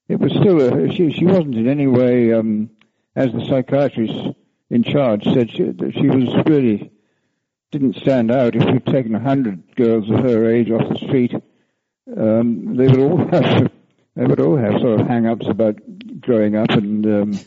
it 0.08 0.18
was 0.18 0.32
still 0.32 0.60
a, 0.60 0.92
she 0.92 1.12
she 1.12 1.24
wasn't 1.24 1.56
in 1.56 1.68
any 1.68 1.86
way 1.86 2.32
um, 2.32 2.70
as 3.16 3.32
the 3.32 3.44
psychiatrist 3.46 4.36
in 4.70 4.84
charge 4.84 5.24
said 5.24 5.50
she, 5.50 5.64
that 5.64 5.92
she 5.94 6.08
was 6.08 6.28
really 6.46 6.90
didn't 7.70 7.96
stand 7.96 8.30
out. 8.30 8.56
If 8.56 8.64
you'd 8.64 8.86
taken 8.86 9.14
a 9.14 9.20
hundred 9.20 9.76
girls 9.76 10.10
of 10.10 10.20
her 10.20 10.50
age 10.50 10.70
off 10.70 10.88
the 10.88 10.98
street, 10.98 11.34
um, 12.16 12.76
they 12.76 12.88
would 12.88 12.98
all 12.98 13.18
have 13.30 13.70
they 14.16 14.26
would 14.26 14.40
all 14.40 14.56
have 14.56 14.80
sort 14.80 15.00
of 15.00 15.06
hang-ups 15.06 15.46
about 15.48 15.76
growing 16.20 16.56
up 16.56 16.70
and 16.70 17.06
um, 17.06 17.40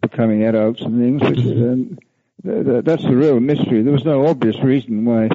becoming 0.00 0.44
adults 0.44 0.80
and 0.82 0.98
things. 0.98 1.20
But, 1.22 1.38
um, 1.38 1.98
th- 2.44 2.64
th- 2.66 2.84
that's 2.84 3.02
the 3.02 3.16
real 3.16 3.40
mystery. 3.40 3.82
There 3.82 3.92
was 3.92 4.04
no 4.04 4.26
obvious 4.26 4.56
reason 4.62 5.04
why 5.04 5.28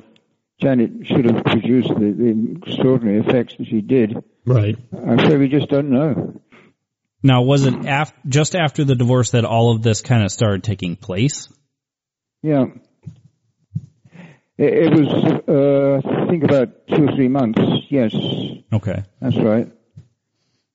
Janet 0.62 1.06
should 1.08 1.26
have 1.26 1.44
produced 1.44 1.90
the, 1.90 2.12
the 2.12 2.58
extraordinary 2.68 3.20
effects 3.20 3.56
that 3.58 3.68
she 3.68 3.82
did. 3.82 4.16
Right. 4.46 4.78
I'm 4.92 5.20
afraid 5.20 5.40
we 5.40 5.48
just 5.50 5.70
don't 5.70 5.90
know. 5.90 6.40
Now, 7.26 7.44
was 7.44 7.66
it 7.66 7.74
af- 7.86 8.14
just 8.28 8.54
after 8.56 8.84
the 8.84 8.96
divorce 8.96 9.32
that 9.32 9.46
all 9.46 9.74
of 9.76 9.82
this 9.82 10.02
kind 10.02 10.24
of 10.24 10.32
started 10.32 10.64
taking 10.64 10.96
place? 10.98 11.48
Yeah. 12.42 12.66
It, 14.58 14.74
it 14.74 14.94
was, 14.94 15.08
uh, 15.48 16.02
I 16.10 16.28
think, 16.30 16.44
about 16.44 16.88
two 16.88 17.06
or 17.06 17.16
three 17.16 17.30
months. 17.30 17.60
Yes, 17.90 18.14
Okay. 18.72 19.04
that's 19.22 19.38
right. 19.38 19.72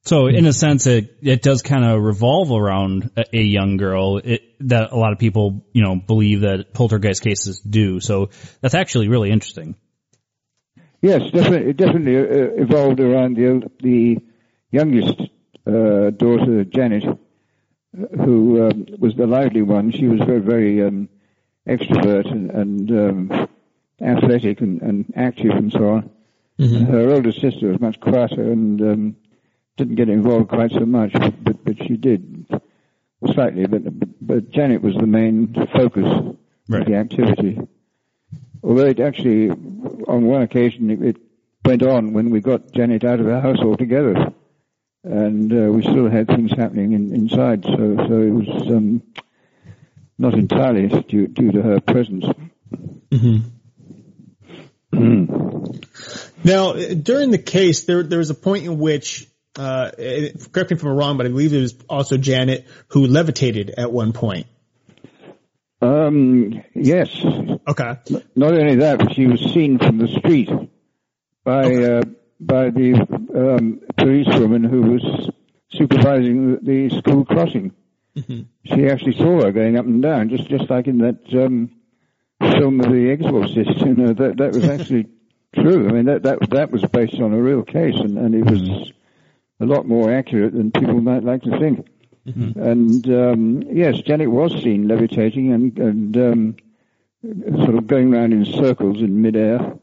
So 0.08 0.26
in 0.26 0.46
a 0.46 0.54
sense, 0.54 0.86
it 0.86 1.18
it 1.20 1.42
does 1.42 1.60
kind 1.60 1.84
of 1.84 2.00
revolve 2.02 2.50
around 2.50 3.10
a, 3.14 3.24
a 3.36 3.42
young 3.42 3.76
girl 3.76 4.16
it, 4.16 4.40
that 4.60 4.90
a 4.90 4.96
lot 4.96 5.12
of 5.12 5.18
people 5.18 5.66
you 5.74 5.82
know 5.82 5.96
believe 5.96 6.40
that 6.40 6.72
poltergeist 6.72 7.22
cases 7.22 7.60
do. 7.60 8.00
So 8.00 8.30
that's 8.62 8.74
actually 8.74 9.08
really 9.08 9.30
interesting. 9.30 9.74
Yes, 11.02 11.30
definitely, 11.30 11.70
it 11.70 11.76
definitely 11.76 12.16
uh, 12.16 12.62
evolved 12.64 13.00
around 13.00 13.36
the 13.36 13.70
the 13.80 14.16
youngest 14.70 15.20
uh, 15.66 16.08
daughter, 16.08 16.64
Janet, 16.64 17.04
who 17.94 18.66
um, 18.66 18.86
was 18.98 19.14
the 19.14 19.26
lively 19.26 19.60
one. 19.60 19.90
She 19.90 20.06
was 20.06 20.20
very, 20.20 20.40
very 20.40 20.82
um, 20.84 21.10
extrovert 21.68 22.30
and, 22.32 22.50
and 22.50 22.90
um, 22.90 23.48
athletic 24.00 24.62
and, 24.62 24.80
and 24.80 25.12
active 25.14 25.50
and 25.50 25.70
so 25.70 25.88
on. 25.90 26.10
Her 26.58 27.10
older 27.10 27.30
sister 27.30 27.68
was 27.68 27.80
much 27.80 28.00
quieter 28.00 28.50
and 28.50 28.80
um, 28.80 29.16
didn't 29.78 29.94
get 29.94 30.08
involved 30.08 30.48
quite 30.48 30.72
so 30.72 30.84
much, 30.84 31.12
but, 31.12 31.64
but, 31.64 31.78
she 31.86 31.96
did 31.96 32.46
slightly. 33.32 33.66
But, 33.66 33.82
but, 34.20 34.50
Janet 34.50 34.82
was 34.82 34.94
the 34.94 35.06
main 35.06 35.54
focus 35.72 36.36
Right. 36.70 36.82
of 36.82 36.86
the 36.86 36.96
activity. 36.96 37.58
Although 38.62 38.86
it 38.86 39.00
actually, 39.00 39.48
on 39.48 40.26
one 40.26 40.42
occasion, 40.42 40.90
it, 40.90 41.00
it 41.02 41.16
went 41.64 41.82
on 41.82 42.12
when 42.12 42.28
we 42.28 42.40
got 42.40 42.72
Janet 42.72 43.04
out 43.04 43.20
of 43.20 43.26
the 43.26 43.40
house 43.40 43.56
altogether, 43.60 44.34
and 45.02 45.50
uh, 45.50 45.72
we 45.72 45.80
still 45.80 46.10
had 46.10 46.26
things 46.26 46.50
happening 46.50 46.92
in, 46.92 47.14
inside. 47.14 47.64
So, 47.64 47.72
so 47.72 48.20
it 48.20 48.30
was 48.30 48.68
um, 48.68 49.02
not 50.18 50.34
entirely 50.34 50.88
due, 51.08 51.28
due 51.28 51.52
to 51.52 51.62
her 51.62 51.80
presence. 51.80 52.26
Now, 56.44 56.70
uh, 56.70 56.94
during 56.94 57.30
the 57.30 57.38
case, 57.38 57.84
there 57.84 58.02
there 58.02 58.18
was 58.18 58.30
a 58.30 58.34
point 58.34 58.64
in 58.64 58.78
which, 58.78 59.26
uh, 59.58 59.90
eh, 59.98 60.30
correct 60.52 60.70
me 60.70 60.76
if 60.76 60.84
I'm 60.84 60.90
wrong, 60.90 61.16
but 61.16 61.26
I 61.26 61.30
believe 61.30 61.52
it 61.52 61.60
was 61.60 61.74
also 61.88 62.16
Janet 62.16 62.66
who 62.88 63.06
levitated 63.06 63.70
at 63.76 63.92
one 63.92 64.12
point. 64.12 64.46
Um, 65.80 66.62
yes, 66.74 67.08
Okay. 67.24 67.94
not 68.34 68.52
only 68.52 68.76
that, 68.76 68.98
but 68.98 69.14
she 69.14 69.26
was 69.26 69.40
seen 69.52 69.78
from 69.78 69.98
the 69.98 70.08
street 70.08 70.48
by 71.44 71.62
uh, 71.74 72.02
by 72.40 72.70
the 72.70 72.94
um, 73.34 73.80
policewoman 73.96 74.64
who 74.64 74.82
was 74.92 75.30
supervising 75.70 76.58
the, 76.62 76.88
school 76.98 77.24
crossing. 77.24 77.72
She 78.64 78.88
actually 78.88 79.16
saw 79.16 79.42
her 79.42 79.52
going 79.52 79.78
up 79.78 79.84
and 79.86 80.02
down, 80.02 80.28
just 80.30 80.48
just 80.48 80.68
like 80.68 80.88
in 80.88 80.98
that 80.98 81.20
um, 81.34 81.70
film 82.40 82.80
of 82.80 82.90
The 82.90 83.10
Exorcist. 83.12 83.78
You 83.86 83.94
know 83.94 84.12
that 84.14 84.38
that 84.38 84.52
was 84.52 84.64
actually 84.64 85.06
true. 85.54 85.88
I 85.88 85.92
mean 85.92 86.06
that 86.06 86.24
that 86.24 86.50
that 86.50 86.70
was 86.72 86.84
based 86.86 87.20
on 87.20 87.32
a 87.32 87.40
real 87.40 87.62
case, 87.62 87.94
and, 87.96 88.18
and 88.18 88.34
it 88.34 88.44
was 88.44 88.92
a 89.60 89.66
lot 89.66 89.86
more 89.86 90.12
accurate 90.12 90.52
than 90.52 90.70
people 90.70 91.00
might 91.00 91.24
like 91.24 91.42
to 91.42 91.58
think. 91.58 91.86
And 92.56 93.08
um, 93.08 93.62
yes, 93.70 93.98
Janet 94.00 94.30
was 94.30 94.52
seen 94.62 94.86
levitating 94.86 95.52
and 95.52 95.78
and 95.78 96.16
um, 96.16 96.56
sort 97.64 97.74
of 97.74 97.86
going 97.86 98.12
around 98.12 98.32
in 98.32 98.44
circles 98.44 99.00
in 99.00 99.22
midair. 99.22 99.74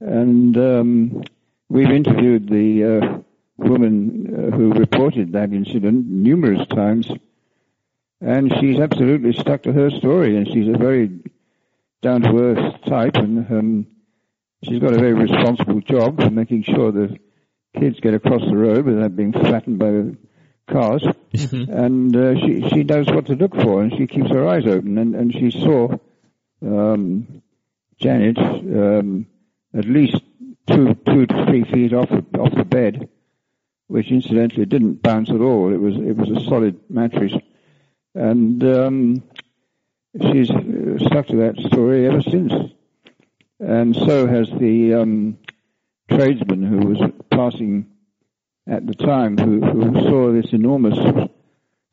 And 0.00 0.56
um, 0.56 1.22
we've 1.68 1.90
interviewed 1.90 2.48
the 2.48 2.84
uh, 2.84 3.18
woman 3.58 4.26
uh, 4.26 4.56
who 4.56 4.72
reported 4.72 5.32
that 5.32 5.52
incident 5.52 6.06
numerous 6.06 6.66
times, 6.68 7.08
and 8.20 8.52
she's 8.58 8.80
absolutely 8.80 9.32
stuck 9.32 9.62
to 9.62 9.72
her 9.72 9.90
story. 9.90 10.36
And 10.36 10.46
she's 10.48 10.68
a 10.68 10.78
very 10.78 11.10
down 12.02 12.22
to 12.22 12.38
earth 12.38 12.84
type, 12.86 13.16
and 13.16 13.50
um, 13.50 13.86
she's 14.64 14.80
got 14.80 14.94
a 14.94 14.98
very 14.98 15.14
responsible 15.14 15.80
job 15.80 16.20
for 16.20 16.30
making 16.30 16.64
sure 16.64 16.92
that 16.92 17.18
kids 17.76 18.00
get 18.00 18.14
across 18.14 18.42
the 18.42 18.56
road 18.56 18.84
without 18.84 19.16
being 19.16 19.32
flattened 19.32 19.78
by 19.78 19.90
the 19.90 20.16
cars. 20.70 21.04
And 21.68 22.14
uh, 22.16 22.34
she 22.40 22.68
she 22.68 22.84
knows 22.84 23.06
what 23.06 23.26
to 23.26 23.34
look 23.34 23.54
for, 23.54 23.82
and 23.82 23.92
she 23.96 24.06
keeps 24.06 24.30
her 24.30 24.46
eyes 24.46 24.66
open. 24.66 24.98
And, 24.98 25.14
and 25.14 25.32
she 25.32 25.50
saw 25.50 25.96
um, 26.62 27.42
Janet 28.00 28.38
um, 28.38 29.26
at 29.74 29.84
least 29.84 30.16
two 30.66 30.94
two 31.06 31.26
to 31.26 31.46
three 31.46 31.64
feet 31.64 31.92
off 31.92 32.08
the, 32.08 32.24
off 32.38 32.54
the 32.54 32.64
bed, 32.64 33.08
which 33.86 34.10
incidentally 34.10 34.66
didn't 34.66 35.02
bounce 35.02 35.30
at 35.30 35.40
all. 35.40 35.72
It 35.72 35.80
was 35.80 35.96
it 35.96 36.16
was 36.16 36.30
a 36.30 36.44
solid 36.48 36.80
mattress, 36.90 37.32
and 38.14 38.62
um, 38.64 39.22
she's 40.20 40.48
stuck 40.48 41.26
to 41.28 41.36
that 41.36 41.54
story 41.66 42.06
ever 42.06 42.22
since. 42.22 42.52
And 43.60 43.96
so 43.96 44.26
has 44.28 44.48
the 44.58 44.94
um, 44.94 45.38
tradesman 46.08 46.62
who 46.62 46.88
was 46.88 47.10
passing 47.30 47.86
at 48.66 48.86
the 48.86 48.94
time, 48.94 49.36
who, 49.38 49.60
who 49.60 50.00
saw 50.02 50.32
this 50.32 50.52
enormous 50.52 50.98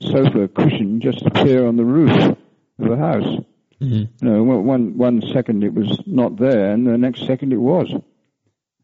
sofa 0.02 0.48
cushion 0.48 1.00
just 1.02 1.26
appear 1.26 1.66
on 1.66 1.78
the 1.78 1.86
roof 1.86 2.12
of 2.12 2.38
the 2.78 2.98
house. 2.98 3.40
Mm-hmm. 3.82 3.94
You 3.94 4.08
know, 4.22 4.44
one, 4.44 4.66
one 4.66 4.98
one 4.98 5.22
second 5.34 5.64
it 5.64 5.74
was 5.74 6.02
not 6.06 6.38
there, 6.38 6.72
and 6.72 6.88
the 6.88 6.98
next 6.98 7.26
second 7.26 7.54
it 7.54 7.58
was. 7.58 7.94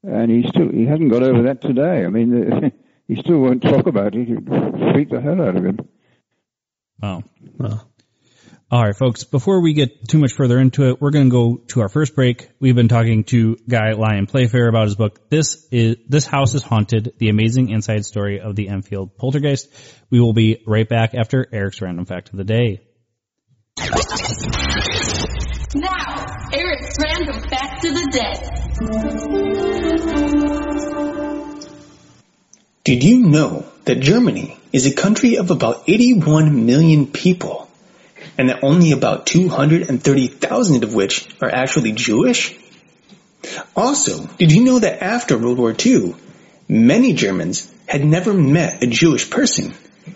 And 0.03 0.31
he 0.31 0.47
still 0.47 0.69
he 0.69 0.85
hasn't 0.85 1.11
got 1.11 1.23
over 1.23 1.43
that 1.43 1.61
today. 1.61 2.05
I 2.05 2.07
mean, 2.07 2.71
he 3.07 3.15
still 3.15 3.39
won't 3.39 3.61
talk 3.61 3.87
about 3.87 4.15
it. 4.15 4.29
It 4.29 4.93
freaked 4.93 5.11
the 5.11 5.21
hell 5.21 5.41
out 5.41 5.55
of 5.55 5.65
him. 5.65 5.79
Wow. 7.01 7.23
Well, 7.57 7.90
All 8.71 8.81
right, 8.81 8.95
folks, 8.95 9.25
before 9.25 9.59
we 9.59 9.73
get 9.73 10.07
too 10.07 10.17
much 10.17 10.31
further 10.31 10.57
into 10.57 10.87
it, 10.87 11.01
we're 11.01 11.11
going 11.11 11.25
to 11.25 11.29
go 11.29 11.57
to 11.57 11.81
our 11.81 11.89
first 11.89 12.15
break. 12.15 12.49
We've 12.61 12.73
been 12.73 12.87
talking 12.87 13.25
to 13.25 13.57
Guy 13.67 13.91
Lyon 13.91 14.27
Playfair 14.27 14.69
about 14.69 14.85
his 14.85 14.95
book, 14.95 15.29
This 15.29 15.67
is, 15.71 15.97
This 16.07 16.25
House 16.25 16.55
is 16.55 16.63
Haunted, 16.63 17.15
the 17.17 17.27
amazing 17.27 17.69
inside 17.69 18.05
story 18.05 18.39
of 18.39 18.55
the 18.55 18.69
Enfield 18.69 19.17
poltergeist. 19.17 19.67
We 20.09 20.21
will 20.21 20.31
be 20.31 20.63
right 20.65 20.87
back 20.87 21.13
after 21.13 21.45
Eric's 21.51 21.81
random 21.81 22.05
fact 22.05 22.29
of 22.29 22.37
the 22.37 22.45
day. 22.45 22.79
Now, 25.75 26.25
Eric's 26.53 26.97
random 26.97 27.41
fact 27.41 27.83
of 27.83 27.93
the 27.93 28.07
day. 28.09 28.35
Did 32.85 33.03
you 33.03 33.27
know 33.27 33.65
that 33.83 33.99
Germany 33.99 34.57
is 34.71 34.85
a 34.85 34.93
country 34.93 35.35
of 35.35 35.51
about 35.51 35.83
81 35.89 36.65
million 36.65 37.07
people 37.07 37.67
and 38.41 38.49
that 38.49 38.63
only 38.63 38.91
about 38.91 39.27
230,000 39.27 40.83
of 40.83 40.95
which 40.95 41.27
are 41.43 41.53
actually 41.53 41.91
Jewish? 41.91 42.57
Also, 43.75 44.25
did 44.39 44.51
you 44.51 44.63
know 44.63 44.79
that 44.79 45.03
after 45.03 45.37
World 45.37 45.59
War 45.59 45.75
II, 45.77 46.15
many 46.67 47.13
Germans 47.13 47.71
had 47.85 48.03
never 48.03 48.33
met 48.33 48.81
a 48.81 48.87
Jewish 48.87 49.29
person 49.29 49.75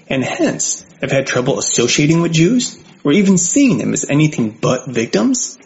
and 0.10 0.24
hence 0.24 0.84
have 1.02 1.12
had 1.12 1.28
trouble 1.28 1.60
associating 1.60 2.20
with 2.20 2.34
Jews 2.34 2.84
or 3.04 3.12
even 3.12 3.38
seeing 3.38 3.78
them 3.78 3.94
as 3.94 4.10
anything 4.10 4.50
but 4.50 4.88
victims? 4.88 5.60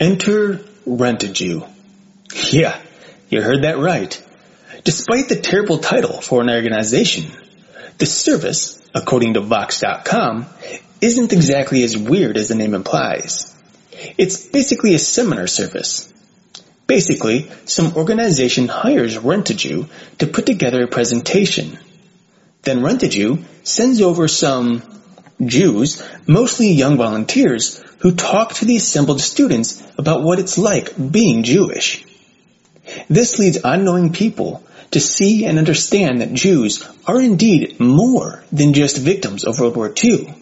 Enter 0.00 0.64
Rent-A-Jew. 0.84 1.62
Yeah, 2.50 2.76
you 3.30 3.40
heard 3.40 3.62
that 3.62 3.78
right. 3.78 4.20
Despite 4.82 5.28
the 5.28 5.36
terrible 5.36 5.78
title 5.78 6.20
for 6.20 6.42
an 6.42 6.50
organization, 6.50 7.30
the 7.98 8.06
service, 8.06 8.82
according 8.96 9.34
to 9.34 9.40
Vox.com, 9.42 10.46
isn't 11.02 11.32
exactly 11.32 11.82
as 11.82 11.98
weird 11.98 12.36
as 12.36 12.48
the 12.48 12.54
name 12.54 12.74
implies. 12.74 13.54
It's 14.16 14.46
basically 14.46 14.94
a 14.94 14.98
seminar 14.98 15.48
service. 15.48 16.12
Basically, 16.86 17.50
some 17.64 17.96
organization 17.96 18.68
hires 18.68 19.18
Rent-A-Jew 19.18 19.88
to 20.18 20.26
put 20.26 20.46
together 20.46 20.84
a 20.84 20.88
presentation. 20.88 21.78
Then 22.62 22.82
Rent-A-Jew 22.82 23.44
sends 23.64 24.00
over 24.00 24.28
some 24.28 24.82
Jews, 25.44 26.06
mostly 26.26 26.70
young 26.72 26.96
volunteers, 26.96 27.82
who 27.98 28.14
talk 28.14 28.54
to 28.54 28.64
the 28.64 28.76
assembled 28.76 29.20
students 29.20 29.82
about 29.98 30.22
what 30.22 30.38
it's 30.38 30.58
like 30.58 30.94
being 31.10 31.42
Jewish. 31.42 32.04
This 33.08 33.38
leads 33.38 33.58
unknowing 33.64 34.12
people 34.12 34.64
to 34.92 35.00
see 35.00 35.46
and 35.46 35.58
understand 35.58 36.20
that 36.20 36.34
Jews 36.34 36.86
are 37.06 37.20
indeed 37.20 37.80
more 37.80 38.44
than 38.52 38.72
just 38.72 38.98
victims 38.98 39.44
of 39.44 39.58
World 39.58 39.76
War 39.76 39.92
II, 40.02 40.34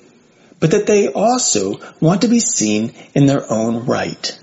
but 0.60 0.70
that 0.72 0.86
they 0.86 1.08
also 1.08 1.80
want 2.00 2.22
to 2.22 2.28
be 2.28 2.38
seen 2.40 2.92
in 3.14 3.26
their 3.26 3.50
own 3.50 3.86
right. 3.86 4.38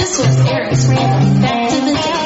This 0.00 0.18
was 0.18 0.50
Eric's 0.50 0.86
random 0.88 1.42
fact 1.42 1.72
of 1.72 1.84
the 1.84 1.94
day. 1.94 2.20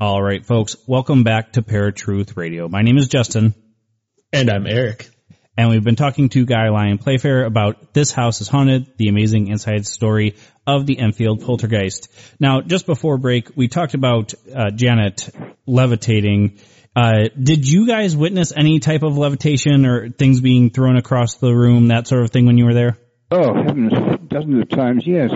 All 0.00 0.22
right, 0.22 0.44
folks, 0.44 0.76
welcome 0.86 1.22
back 1.24 1.52
to 1.52 1.62
Paratruth 1.62 2.36
Radio. 2.36 2.68
My 2.68 2.82
name 2.82 2.98
is 2.98 3.08
Justin. 3.08 3.54
and 4.32 4.50
I'm 4.50 4.66
Eric. 4.66 5.08
And 5.58 5.70
we've 5.70 5.82
been 5.82 5.96
talking 5.96 6.28
to 6.30 6.44
Guy 6.44 6.68
Lyon 6.68 6.98
Playfair 6.98 7.44
about 7.44 7.94
This 7.94 8.12
House 8.12 8.42
is 8.42 8.48
Haunted, 8.48 8.98
the 8.98 9.08
amazing 9.08 9.48
inside 9.48 9.86
story 9.86 10.36
of 10.66 10.84
the 10.84 10.98
Enfield 10.98 11.40
poltergeist. 11.40 12.08
Now, 12.38 12.60
just 12.60 12.84
before 12.84 13.16
break, 13.16 13.56
we 13.56 13.66
talked 13.66 13.94
about 13.94 14.34
uh, 14.54 14.70
Janet 14.70 15.30
levitating. 15.66 16.58
Uh, 16.94 17.28
did 17.42 17.66
you 17.66 17.86
guys 17.86 18.14
witness 18.14 18.52
any 18.54 18.80
type 18.80 19.02
of 19.02 19.16
levitation 19.16 19.86
or 19.86 20.10
things 20.10 20.42
being 20.42 20.68
thrown 20.68 20.98
across 20.98 21.36
the 21.36 21.54
room, 21.54 21.88
that 21.88 22.06
sort 22.06 22.22
of 22.22 22.30
thing 22.30 22.44
when 22.44 22.58
you 22.58 22.66
were 22.66 22.74
there? 22.74 22.98
Oh, 23.30 23.54
heavens, 23.54 23.92
dozens 24.28 24.60
of 24.60 24.68
times, 24.68 25.04
yes, 25.06 25.30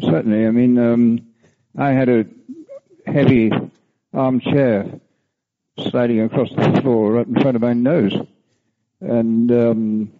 certainly. 0.00 0.44
I 0.44 0.50
mean, 0.50 0.76
um, 0.76 1.26
I 1.78 1.92
had 1.92 2.08
a 2.08 2.24
heavy 3.06 3.52
armchair 4.12 5.00
sliding 5.78 6.20
across 6.20 6.48
the 6.50 6.80
floor 6.82 7.12
right 7.12 7.26
in 7.28 7.34
front 7.34 7.54
of 7.54 7.62
my 7.62 7.74
nose. 7.74 8.12
And 9.02 9.50
um, 9.50 10.12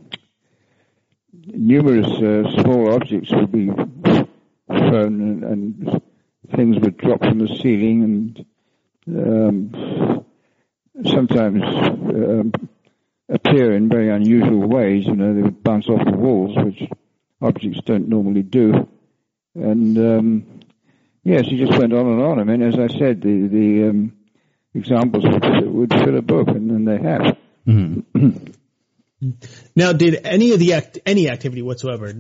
numerous 1.33 2.07
uh, 2.07 2.63
small 2.63 2.95
objects 2.95 3.31
would 3.33 3.53
be 3.53 3.67
thrown 3.69 5.21
and, 5.21 5.45
and 5.45 6.03
things 6.55 6.79
would 6.81 6.97
drop 6.97 7.21
from 7.21 7.39
the 7.39 7.47
ceiling 7.47 8.45
and 9.07 9.17
um, 9.17 10.25
sometimes 11.05 11.63
um, 11.63 12.53
appear 13.29 13.73
in 13.73 13.89
very 13.89 14.11
unusual 14.11 14.67
ways. 14.67 15.07
You 15.07 15.15
know, 15.15 15.33
they 15.33 15.43
would 15.43 15.63
bounce 15.63 15.89
off 15.89 16.05
the 16.05 16.17
walls, 16.17 16.57
which 16.57 16.83
objects 17.41 17.83
don't 17.85 18.09
normally 18.09 18.43
do. 18.43 18.89
And 19.55 19.97
um, 19.97 20.61
yes, 21.23 21.47
he 21.47 21.57
just 21.57 21.79
went 21.79 21.93
on 21.93 22.07
and 22.07 22.21
on. 22.21 22.41
I 22.41 22.45
mean, 22.45 22.63
as 22.63 22.81
I 22.81 22.89
said, 22.89 23.21
the 23.21 23.47
the 23.47 23.91
um, 23.91 24.13
examples 24.75 25.25
would, 25.25 25.67
would 25.67 25.95
fill 25.95 26.19
a 26.19 26.23
book, 26.23 26.49
and, 26.49 26.71
and 26.71 26.89
they 26.89 26.99
have. 26.99 27.37
Now, 29.77 29.93
did 29.93 30.21
any 30.25 30.53
of 30.53 30.59
the 30.59 30.75
act, 30.75 30.99
any 31.07 31.29
activity 31.29 31.63
whatsoever, 31.63 32.13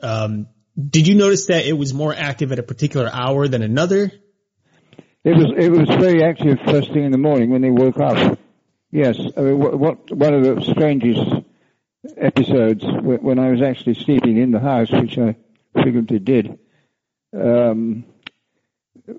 um, 0.00 0.46
did 0.78 1.08
you 1.08 1.14
notice 1.14 1.46
that 1.46 1.66
it 1.66 1.72
was 1.72 1.92
more 1.92 2.14
active 2.14 2.52
at 2.52 2.58
a 2.58 2.62
particular 2.62 3.10
hour 3.12 3.48
than 3.48 3.62
another? 3.62 4.12
It 5.24 5.36
was 5.36 5.52
it 5.56 5.70
was 5.70 5.88
very 5.88 6.22
active 6.22 6.58
first 6.66 6.92
thing 6.92 7.04
in 7.04 7.12
the 7.12 7.18
morning 7.18 7.50
when 7.50 7.62
they 7.62 7.70
woke 7.70 7.98
up. 7.98 8.38
Yes, 8.90 9.18
I 9.36 9.40
mean, 9.40 9.58
what, 9.58 9.78
what 9.78 10.10
one 10.12 10.34
of 10.34 10.44
the 10.44 10.60
strangest 10.70 11.22
episodes 12.16 12.84
when 12.84 13.38
I 13.38 13.50
was 13.50 13.62
actually 13.62 13.94
sleeping 13.94 14.36
in 14.36 14.50
the 14.50 14.60
house, 14.60 14.90
which 14.90 15.18
I 15.18 15.36
frequently 15.72 16.18
did, 16.18 16.58
um, 17.32 18.04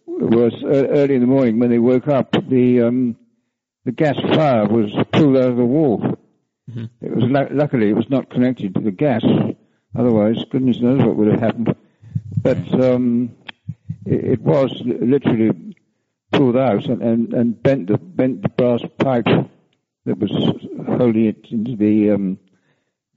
was 0.06 0.54
early 0.64 1.16
in 1.16 1.22
the 1.22 1.28
morning 1.28 1.60
when 1.60 1.72
they 1.72 1.80
woke 1.80 2.08
up. 2.08 2.32
The 2.32 2.84
um, 2.84 3.18
the 3.84 3.92
gas 3.92 4.20
fire 4.20 4.68
was 4.68 4.92
pulled 5.12 5.38
out 5.38 5.50
of 5.50 5.58
the 5.58 5.66
wall. 5.66 6.15
It 7.02 7.16
was 7.16 7.24
lu- 7.26 7.56
luckily 7.56 7.90
it 7.90 7.96
was 7.96 8.10
not 8.10 8.30
connected 8.30 8.74
to 8.76 8.82
the 8.82 8.92
gas. 8.92 9.24
Otherwise, 9.98 10.44
goodness 10.50 10.80
knows 10.80 11.02
what 11.02 11.16
would 11.16 11.32
have 11.32 11.40
happened. 11.40 11.76
But 12.42 12.84
um, 12.84 13.36
it, 14.06 14.26
it 14.26 14.42
was 14.42 14.72
literally 14.84 15.76
pulled 16.32 16.58
out 16.58 16.86
and, 16.88 17.02
and, 17.02 17.34
and 17.34 17.64
bent 17.64 17.88
the 17.88 17.98
bent 17.98 18.42
the 18.42 18.50
brass 18.50 18.82
pipe 18.98 19.28
that 20.06 20.20
was 20.20 20.32
holding 20.88 21.26
it 21.26 21.46
into 21.50 21.76
the 21.76 22.12
um, 22.12 22.38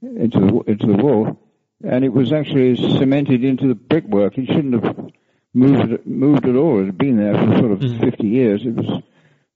into 0.01 0.39
the 0.39 0.71
into 0.71 0.87
the 0.87 1.03
wall, 1.03 1.39
and 1.83 2.05
it 2.05 2.13
was 2.13 2.31
actually 2.31 2.75
cemented 2.97 3.43
into 3.43 3.67
the 3.67 3.75
brickwork. 3.75 4.37
It 4.37 4.47
shouldn't 4.47 4.83
have 4.83 5.11
moved 5.53 6.05
moved 6.05 6.47
at 6.47 6.55
all. 6.55 6.81
It 6.81 6.85
had 6.85 6.97
been 6.97 7.17
there 7.17 7.33
for 7.33 7.57
sort 7.57 7.71
of 7.71 7.79
50 7.99 8.27
years. 8.27 8.61
It 8.65 8.75
was, 8.75 9.03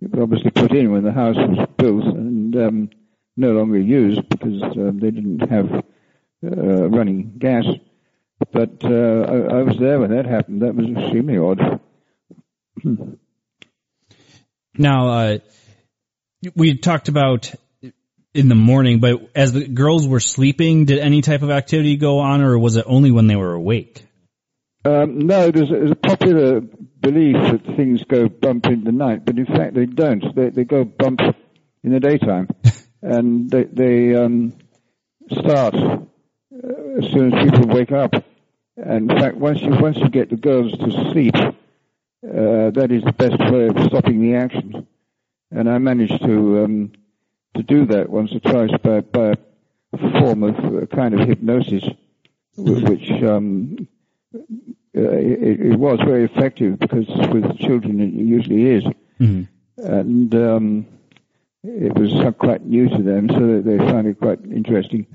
it 0.02 0.12
was 0.12 0.22
obviously 0.22 0.52
put 0.52 0.72
in 0.74 0.92
when 0.92 1.04
the 1.04 1.12
house 1.12 1.38
was 1.38 1.68
built 1.78 2.04
and 2.04 2.56
um, 2.58 2.90
no 3.36 3.52
longer 3.52 3.80
used 3.80 4.28
because 4.30 4.62
um, 4.64 5.00
they 5.00 5.12
didn't 5.12 5.40
have 5.50 5.72
uh, 6.46 6.90
running 6.90 7.34
gas. 7.38 7.66
But 8.52 8.84
uh, 8.84 8.88
I, 8.88 9.58
I 9.58 9.64
was 9.64 9.78
there 9.80 10.00
when 10.00 10.12
that 10.12 10.26
happened. 10.26 10.62
That 10.62 10.76
was 10.76 10.88
extremely 10.90 11.38
odd. 11.38 11.80
Now, 14.76 15.10
uh, 15.10 15.38
we 16.56 16.78
talked 16.78 17.08
about 17.08 17.54
in 18.34 18.48
the 18.50 18.56
morning, 18.56 19.00
but 19.00 19.30
as 19.36 19.54
the 19.54 19.68
girls 19.68 20.08
were 20.08 20.20
sleeping, 20.20 20.86
did 20.86 20.98
any 20.98 21.22
type 21.22 21.44
of 21.44 21.52
activity 21.52 21.98
go 21.98 22.20
on, 22.20 22.42
or 22.42 22.58
was 22.58 22.76
it 22.76 22.86
only 22.88 23.12
when 23.12 23.28
they 23.28 23.36
were 23.36 23.54
awake? 23.54 24.04
Um, 24.86 25.20
no, 25.20 25.52
there's 25.52 25.70
a, 25.70 25.74
there's 25.74 25.92
a 25.92 25.96
popular 25.96 26.60
belief 26.60 27.36
that 27.36 27.76
things 27.78 28.04
go 28.04 28.28
bump 28.28 28.66
in 28.66 28.84
the 28.84 28.92
night, 28.92 29.26
but 29.26 29.38
in 29.38 29.46
fact 29.46 29.76
they 29.76 29.86
don't. 29.86 30.36
They, 30.36 30.50
they 30.50 30.64
go 30.66 30.84
bump 30.84 31.20
in 31.84 31.92
the 31.92 32.00
daytime, 32.00 32.50
and 33.04 33.52
they, 33.52 33.64
they 33.66 34.16
um, 34.16 34.54
start 35.30 35.76
uh, 35.76 35.98
as 36.98 37.12
soon 37.12 37.34
as 37.34 37.52
people 37.52 37.68
wake 37.68 37.92
up. 37.92 38.14
And 38.78 39.12
in 39.12 39.20
fact, 39.20 39.36
once 39.36 39.62
you 39.62 39.70
once 39.70 39.98
you 39.98 40.10
get 40.10 40.30
the 40.30 40.36
girls 40.36 40.72
to 40.80 40.92
sleep, 41.12 41.36
uh, 41.36 41.52
that 42.24 42.90
is 42.92 43.04
the 43.04 43.14
best 43.14 43.38
way 43.52 43.68
of 43.68 43.78
stopping 43.86 44.22
the 44.22 44.36
action. 44.36 44.88
And 45.52 45.70
I 45.70 45.78
managed 45.78 46.24
to 46.24 46.64
um, 46.64 46.92
to 47.56 47.62
do 47.62 47.86
that 47.88 48.10
once 48.10 48.34
or 48.34 48.40
twice 48.40 48.72
by, 48.82 49.02
by 49.02 49.34
a 49.92 49.98
form 50.20 50.44
of 50.44 50.84
a 50.84 50.88
kind 50.88 51.14
of 51.14 51.28
hypnosis, 51.28 51.84
which 52.58 53.12
um, 53.24 53.88
uh, 54.34 54.40
it, 54.96 55.60
it 55.74 55.76
was 55.78 56.00
very 56.04 56.24
effective 56.24 56.80
because 56.80 57.08
with 57.32 57.58
children 57.60 58.00
it 58.00 58.14
usually 58.14 58.66
is, 58.72 58.84
and 59.78 60.34
um, 60.34 60.88
it 61.64 61.98
was 61.98 62.14
quite 62.38 62.66
new 62.66 62.90
to 62.90 63.02
them, 63.02 63.30
so 63.30 63.62
they 63.62 63.78
found 63.78 64.08
it 64.08 64.20
quite 64.20 64.40
interesting. 64.44 65.08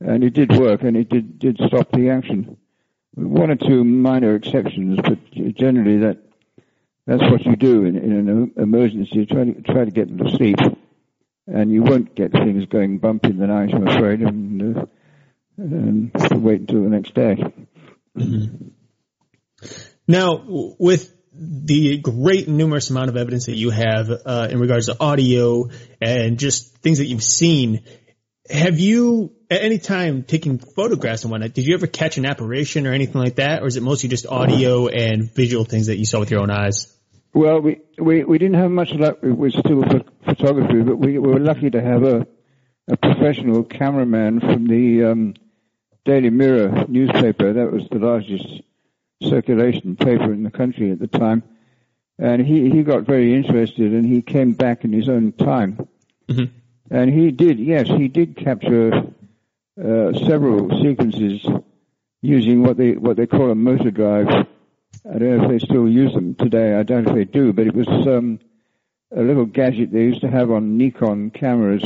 And 0.00 0.24
it 0.24 0.32
did 0.32 0.56
work, 0.56 0.82
and 0.82 0.96
it 0.96 1.08
did 1.08 1.38
did 1.38 1.60
stop 1.66 1.92
the 1.92 2.10
action. 2.10 2.56
One 3.14 3.50
or 3.50 3.56
two 3.56 3.84
minor 3.84 4.34
exceptions, 4.34 4.98
but 5.02 5.18
generally 5.54 5.98
that 5.98 6.18
that's 7.06 7.22
what 7.22 7.44
you 7.44 7.56
do 7.56 7.84
in, 7.84 7.96
in 7.96 8.28
an 8.28 8.52
emergency. 8.56 9.10
You 9.20 9.26
try 9.26 9.44
to 9.44 9.62
try 9.62 9.84
to 9.84 9.90
get 9.90 10.08
them 10.08 10.18
to 10.26 10.36
sleep, 10.36 10.58
and 11.46 11.70
you 11.72 11.82
won't 11.82 12.14
get 12.14 12.32
things 12.32 12.66
going 12.66 12.98
bump 12.98 13.24
in 13.26 13.38
the 13.38 13.46
night, 13.46 13.74
I'm 13.74 13.88
afraid, 13.88 14.20
and, 14.20 14.76
uh, 14.76 14.86
and 15.56 16.12
wait 16.42 16.60
until 16.60 16.82
the 16.82 16.88
next 16.88 17.14
day. 17.14 17.44
Now, 20.06 20.44
with 20.78 21.14
the 21.42 21.96
great 21.96 22.48
numerous 22.48 22.90
amount 22.90 23.08
of 23.08 23.16
evidence 23.16 23.46
that 23.46 23.56
you 23.56 23.70
have 23.70 24.10
uh, 24.10 24.48
in 24.50 24.60
regards 24.60 24.86
to 24.86 24.96
audio 25.00 25.70
and 25.98 26.38
just 26.38 26.76
things 26.78 26.98
that 26.98 27.06
you've 27.06 27.22
seen, 27.22 27.82
have 28.50 28.78
you 28.78 29.32
at 29.50 29.62
any 29.62 29.78
time 29.78 30.22
taking 30.22 30.58
photographs 30.58 31.22
and 31.22 31.30
whatnot? 31.30 31.54
Did 31.54 31.64
you 31.64 31.74
ever 31.74 31.86
catch 31.86 32.18
an 32.18 32.26
apparition 32.26 32.86
or 32.86 32.92
anything 32.92 33.18
like 33.20 33.36
that, 33.36 33.62
or 33.62 33.66
is 33.66 33.76
it 33.76 33.82
mostly 33.82 34.10
just 34.10 34.26
audio 34.26 34.88
and 34.88 35.32
visual 35.32 35.64
things 35.64 35.86
that 35.86 35.96
you 35.96 36.04
saw 36.04 36.20
with 36.20 36.30
your 36.30 36.40
own 36.40 36.50
eyes? 36.50 36.94
Well, 37.32 37.60
we, 37.60 37.80
we, 37.96 38.24
we 38.24 38.36
didn't 38.36 38.60
have 38.60 38.70
much 38.70 38.92
luck 38.92 39.18
with 39.22 39.52
still 39.52 39.82
pho- 39.82 40.04
photography, 40.26 40.82
but 40.82 40.96
we 40.96 41.18
were 41.18 41.38
lucky 41.38 41.70
to 41.70 41.80
have 41.80 42.02
a, 42.02 42.26
a 42.86 42.96
professional 42.98 43.64
cameraman 43.64 44.40
from 44.40 44.66
the 44.66 45.04
um, 45.04 45.34
Daily 46.04 46.30
Mirror 46.30 46.86
newspaper. 46.88 47.54
That 47.54 47.72
was 47.72 47.88
the 47.90 47.98
largest 47.98 48.62
circulation 49.22 49.96
paper 49.96 50.32
in 50.32 50.42
the 50.42 50.50
country 50.50 50.90
at 50.90 50.98
the 50.98 51.06
time. 51.06 51.42
And 52.18 52.46
he, 52.46 52.70
he 52.70 52.82
got 52.82 53.04
very 53.04 53.34
interested 53.34 53.92
and 53.92 54.04
he 54.04 54.20
came 54.22 54.52
back 54.52 54.84
in 54.84 54.92
his 54.92 55.08
own 55.08 55.32
time. 55.32 55.88
And 56.90 57.10
he 57.10 57.30
did, 57.30 57.58
yes, 57.58 57.86
he 57.88 58.08
did 58.08 58.36
capture 58.36 58.92
uh, 59.82 60.12
several 60.26 60.82
sequences 60.82 61.46
using 62.22 62.62
what 62.62 62.76
they 62.76 62.92
what 62.92 63.16
they 63.16 63.26
call 63.26 63.50
a 63.50 63.54
motor 63.54 63.90
drive. 63.90 64.28
I 64.28 65.18
don't 65.18 65.38
know 65.38 65.44
if 65.44 65.50
they 65.50 65.64
still 65.64 65.88
use 65.88 66.12
them 66.12 66.34
today. 66.34 66.74
I 66.74 66.82
don't 66.82 67.04
know 67.04 67.12
if 67.12 67.16
they 67.16 67.24
do, 67.24 67.52
but 67.52 67.66
it 67.66 67.74
was 67.74 67.88
um, 67.88 68.38
a 69.16 69.22
little 69.22 69.46
gadget 69.46 69.92
they 69.92 70.02
used 70.02 70.20
to 70.20 70.28
have 70.28 70.50
on 70.50 70.76
Nikon 70.76 71.30
cameras, 71.30 71.84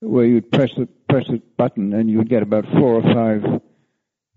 where 0.00 0.24
you'd 0.24 0.52
press 0.52 0.70
the 0.76 0.86
press 1.08 1.26
the 1.26 1.42
button 1.56 1.92
and 1.92 2.08
you 2.08 2.18
would 2.18 2.28
get 2.28 2.42
about 2.42 2.66
four 2.66 2.94
or 2.94 3.02
five 3.02 3.60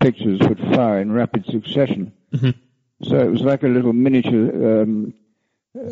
pictures 0.02 0.40
would 0.42 0.60
fire 0.60 1.00
in 1.00 1.12
rapid 1.12 1.46
succession. 1.46 2.12
So 3.04 3.18
it 3.18 3.32
was 3.32 3.42
like 3.42 3.64
a 3.64 3.68
little 3.68 3.94
miniature 3.94 4.82
um, 4.82 5.14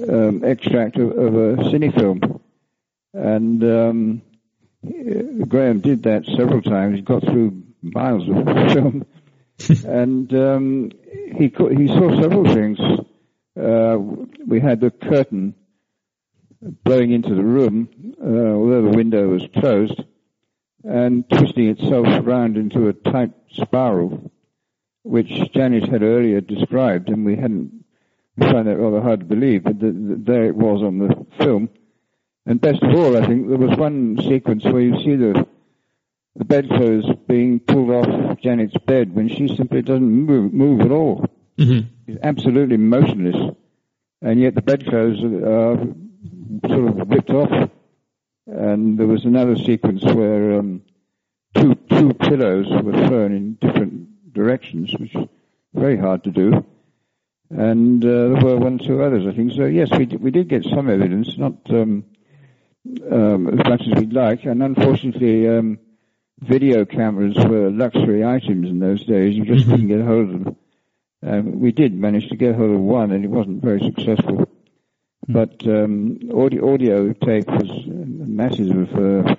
um, 0.10 0.43
extract 0.43 0.98
of, 0.98 1.10
of 1.17 1.36
a 1.36 1.56
cinefilm. 1.69 2.39
And 3.13 3.63
um, 3.63 4.22
Graham 5.48 5.80
did 5.82 6.04
that 6.04 6.26
several 6.38 6.62
times. 6.62 6.95
He 6.98 7.02
got 7.02 7.24
through 7.24 7.63
miles 7.82 8.28
of 8.30 8.45
film, 8.74 9.06
and 9.86 10.34
um, 10.34 10.91
he 11.38 11.50
co- 11.50 11.69
he 11.69 11.88
saw 11.88 12.22
several 12.22 12.45
things. 12.54 12.80
Uh, 13.60 13.98
we 14.45 14.60
had 14.62 14.80
the 14.80 14.91
curtain 14.91 15.56
blowing 16.62 17.12
into 17.12 17.34
the 17.36 17.43
room, 17.43 17.89
uh, 18.22 18.28
although 18.28 18.84
the 18.84 18.95
window 18.98 19.28
was 19.30 19.43
closed, 19.58 20.02
and 20.83 21.29
twisting 21.29 21.69
itself 21.69 22.07
around 22.07 22.57
into 22.57 22.87
a 22.87 22.93
tight 22.93 23.31
spiral, 23.51 24.31
which 25.03 25.29
Janet 25.53 25.89
had 25.89 26.03
earlier 26.03 26.41
described, 26.41 27.09
and 27.09 27.25
we 27.25 27.35
hadn't. 27.35 27.85
We 28.37 28.45
found 28.45 28.67
that 28.67 28.77
rather 28.77 29.01
hard 29.01 29.19
to 29.19 29.25
believe, 29.25 29.63
but 29.65 29.81
th 29.81 29.93
th 29.93 30.19
there 30.25 30.45
it 30.45 30.55
was 30.55 30.81
on 30.81 30.99
the 30.99 31.25
film. 31.43 31.69
And 32.45 32.61
best 32.61 32.81
of 32.81 32.95
all, 32.95 33.17
I 33.17 33.27
think 33.27 33.49
there 33.49 33.57
was 33.57 33.77
one 33.77 34.17
sequence 34.17 34.63
where 34.63 34.81
you 34.81 34.95
see 35.03 35.15
the 35.15 35.45
the 36.35 36.45
bedclothes 36.45 37.05
being 37.27 37.59
pulled 37.59 37.91
off 37.91 38.39
Janet's 38.39 38.77
bed 38.85 39.13
when 39.13 39.27
she 39.27 39.53
simply 39.55 39.81
doesn't 39.81 40.09
move, 40.09 40.53
move 40.53 40.79
at 40.81 40.91
all. 40.91 41.25
Mm-hmm. 41.57 41.87
She's 42.05 42.17
absolutely 42.23 42.77
motionless, 42.77 43.55
and 44.21 44.39
yet 44.39 44.55
the 44.55 44.61
bedclothes 44.61 45.21
are 45.21 45.77
sort 46.67 46.87
of 46.89 47.09
ripped 47.09 47.29
off. 47.31 47.69
And 48.51 48.97
there 48.97 49.07
was 49.07 49.25
another 49.25 49.55
sequence 49.55 50.03
where 50.03 50.59
um, 50.59 50.81
two 51.55 51.75
two 51.89 52.13
pillows 52.13 52.67
were 52.83 53.07
thrown 53.07 53.31
in 53.33 53.53
different 53.55 54.33
directions, 54.33 54.93
which 54.97 55.15
is 55.15 55.27
very 55.73 55.97
hard 55.97 56.23
to 56.23 56.31
do. 56.31 56.65
And 57.49 58.03
uh, 58.03 58.07
there 58.07 58.45
were 58.45 58.57
one 58.57 58.79
or 58.79 58.85
two 58.85 59.03
others, 59.03 59.25
I 59.27 59.35
think. 59.35 59.53
So 59.53 59.65
yes, 59.65 59.89
we 59.91 60.05
did, 60.05 60.21
we 60.21 60.31
did 60.31 60.47
get 60.47 60.63
some 60.63 60.89
evidence, 60.89 61.38
not 61.38 61.53
um, 61.69 62.05
um, 63.12 63.47
as 63.47 63.67
much 63.67 63.81
as 63.88 63.95
we'd 63.95 64.13
like, 64.13 64.45
and 64.45 64.63
unfortunately. 64.63 65.47
Um, 65.47 65.79
video 66.41 66.85
cameras 66.85 67.35
were 67.38 67.69
luxury 67.69 68.23
items 68.23 68.69
in 68.69 68.79
those 68.79 69.05
days. 69.05 69.35
You 69.35 69.45
just 69.45 69.67
couldn't 69.67 69.88
get 69.88 70.01
hold 70.01 70.29
of 70.29 70.43
them. 70.43 70.55
Um, 71.21 71.59
we 71.59 71.71
did 71.71 71.93
manage 71.93 72.29
to 72.29 72.38
get 72.38 72.55
hold 72.55 72.71
of 72.71 72.79
one, 72.79 73.12
and 73.12 73.25
it 73.25 73.29
wasn't 73.29 73.62
very 73.62 73.81
successful. 73.81 74.49
But 75.27 75.67
um, 75.67 76.17
audio, 76.33 76.73
audio 76.73 77.13
tape 77.13 77.47
was 77.47 77.78
masses 78.39 78.69
of 78.69 78.89
uh, 78.95 79.36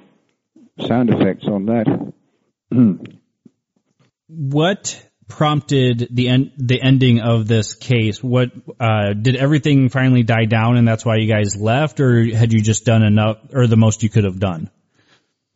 sound 0.87 1.11
effects 1.11 1.47
on 1.47 1.67
that. 1.67 2.13
What 4.33 5.05
prompted 5.27 6.07
the 6.09 6.29
end, 6.29 6.53
the 6.57 6.81
ending 6.81 7.21
of 7.21 7.49
this 7.49 7.75
case? 7.75 8.23
What 8.23 8.53
uh, 8.79 9.13
did 9.15 9.35
everything 9.35 9.89
finally 9.89 10.23
die 10.23 10.45
down, 10.45 10.77
and 10.77 10.87
that's 10.87 11.05
why 11.05 11.17
you 11.17 11.27
guys 11.27 11.57
left, 11.57 11.99
or 11.99 12.25
had 12.33 12.53
you 12.53 12.61
just 12.61 12.85
done 12.85 13.03
enough, 13.03 13.39
or 13.53 13.67
the 13.67 13.77
most 13.77 14.05
you 14.05 14.09
could 14.09 14.23
have 14.23 14.39
done? 14.39 14.71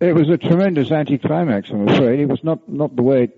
It 0.01 0.13
was 0.13 0.29
a 0.29 0.39
tremendous 0.39 0.91
anticlimax, 0.91 1.71
I'm 1.71 1.89
afraid. 1.89 2.19
It 2.19 2.27
was 2.27 2.43
not, 2.43 2.69
not 2.69 2.97
the 2.97 3.03
way 3.05 3.29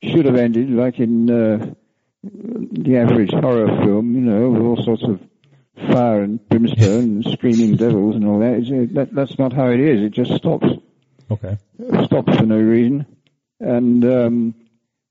it 0.00 0.10
should 0.12 0.26
have 0.26 0.36
ended, 0.36 0.70
like 0.70 1.00
in 1.00 1.28
uh, 1.28 1.74
the 2.22 2.96
average 2.96 3.32
horror 3.32 3.66
film, 3.84 4.14
you 4.14 4.20
know, 4.20 4.50
with 4.50 4.62
all 4.62 4.84
sorts 4.84 5.02
of 5.02 5.20
fire 5.88 6.22
and 6.22 6.46
brimstone 6.48 7.22
and 7.22 7.24
screaming 7.24 7.76
devils 7.76 8.16
and 8.16 8.26
all 8.26 8.40
that. 8.40 8.54
It's, 8.54 8.94
that. 8.94 9.14
That's 9.14 9.38
not 9.38 9.52
how 9.52 9.68
it 9.68 9.80
is. 9.80 10.02
It 10.02 10.10
just 10.10 10.34
stops. 10.34 10.66
Okay. 11.30 11.58
It 11.78 12.04
stops 12.06 12.36
for 12.36 12.46
no 12.46 12.58
reason. 12.58 13.06
And 13.60 14.04
um, 14.04 14.54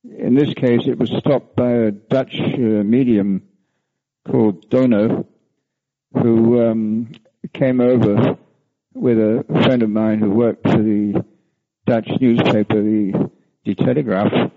in 0.03 0.35
this 0.35 0.53
case, 0.53 0.81
it 0.85 0.97
was 0.97 1.09
stopped 1.09 1.55
by 1.55 1.71
a 1.71 1.91
Dutch 1.91 2.35
uh, 2.39 2.83
medium 2.83 3.43
called 4.27 4.69
Dono, 4.69 5.27
who 6.13 6.61
um, 6.67 7.11
came 7.53 7.79
over 7.81 8.37
with 8.93 9.17
a 9.17 9.45
friend 9.63 9.83
of 9.83 9.89
mine 9.89 10.19
who 10.19 10.29
worked 10.29 10.63
for 10.63 10.77
the 10.77 11.23
Dutch 11.85 12.09
newspaper, 12.19 12.81
the, 12.81 13.29
the 13.65 13.75
Telegraph, 13.75 14.51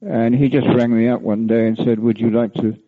and 0.00 0.34
he 0.34 0.48
just 0.48 0.66
rang 0.66 0.94
me 0.96 1.08
up 1.08 1.20
one 1.20 1.46
day 1.46 1.66
and 1.66 1.76
said, 1.76 1.98
"Would 1.98 2.18
you 2.18 2.30
like 2.30 2.54
to, 2.54 2.78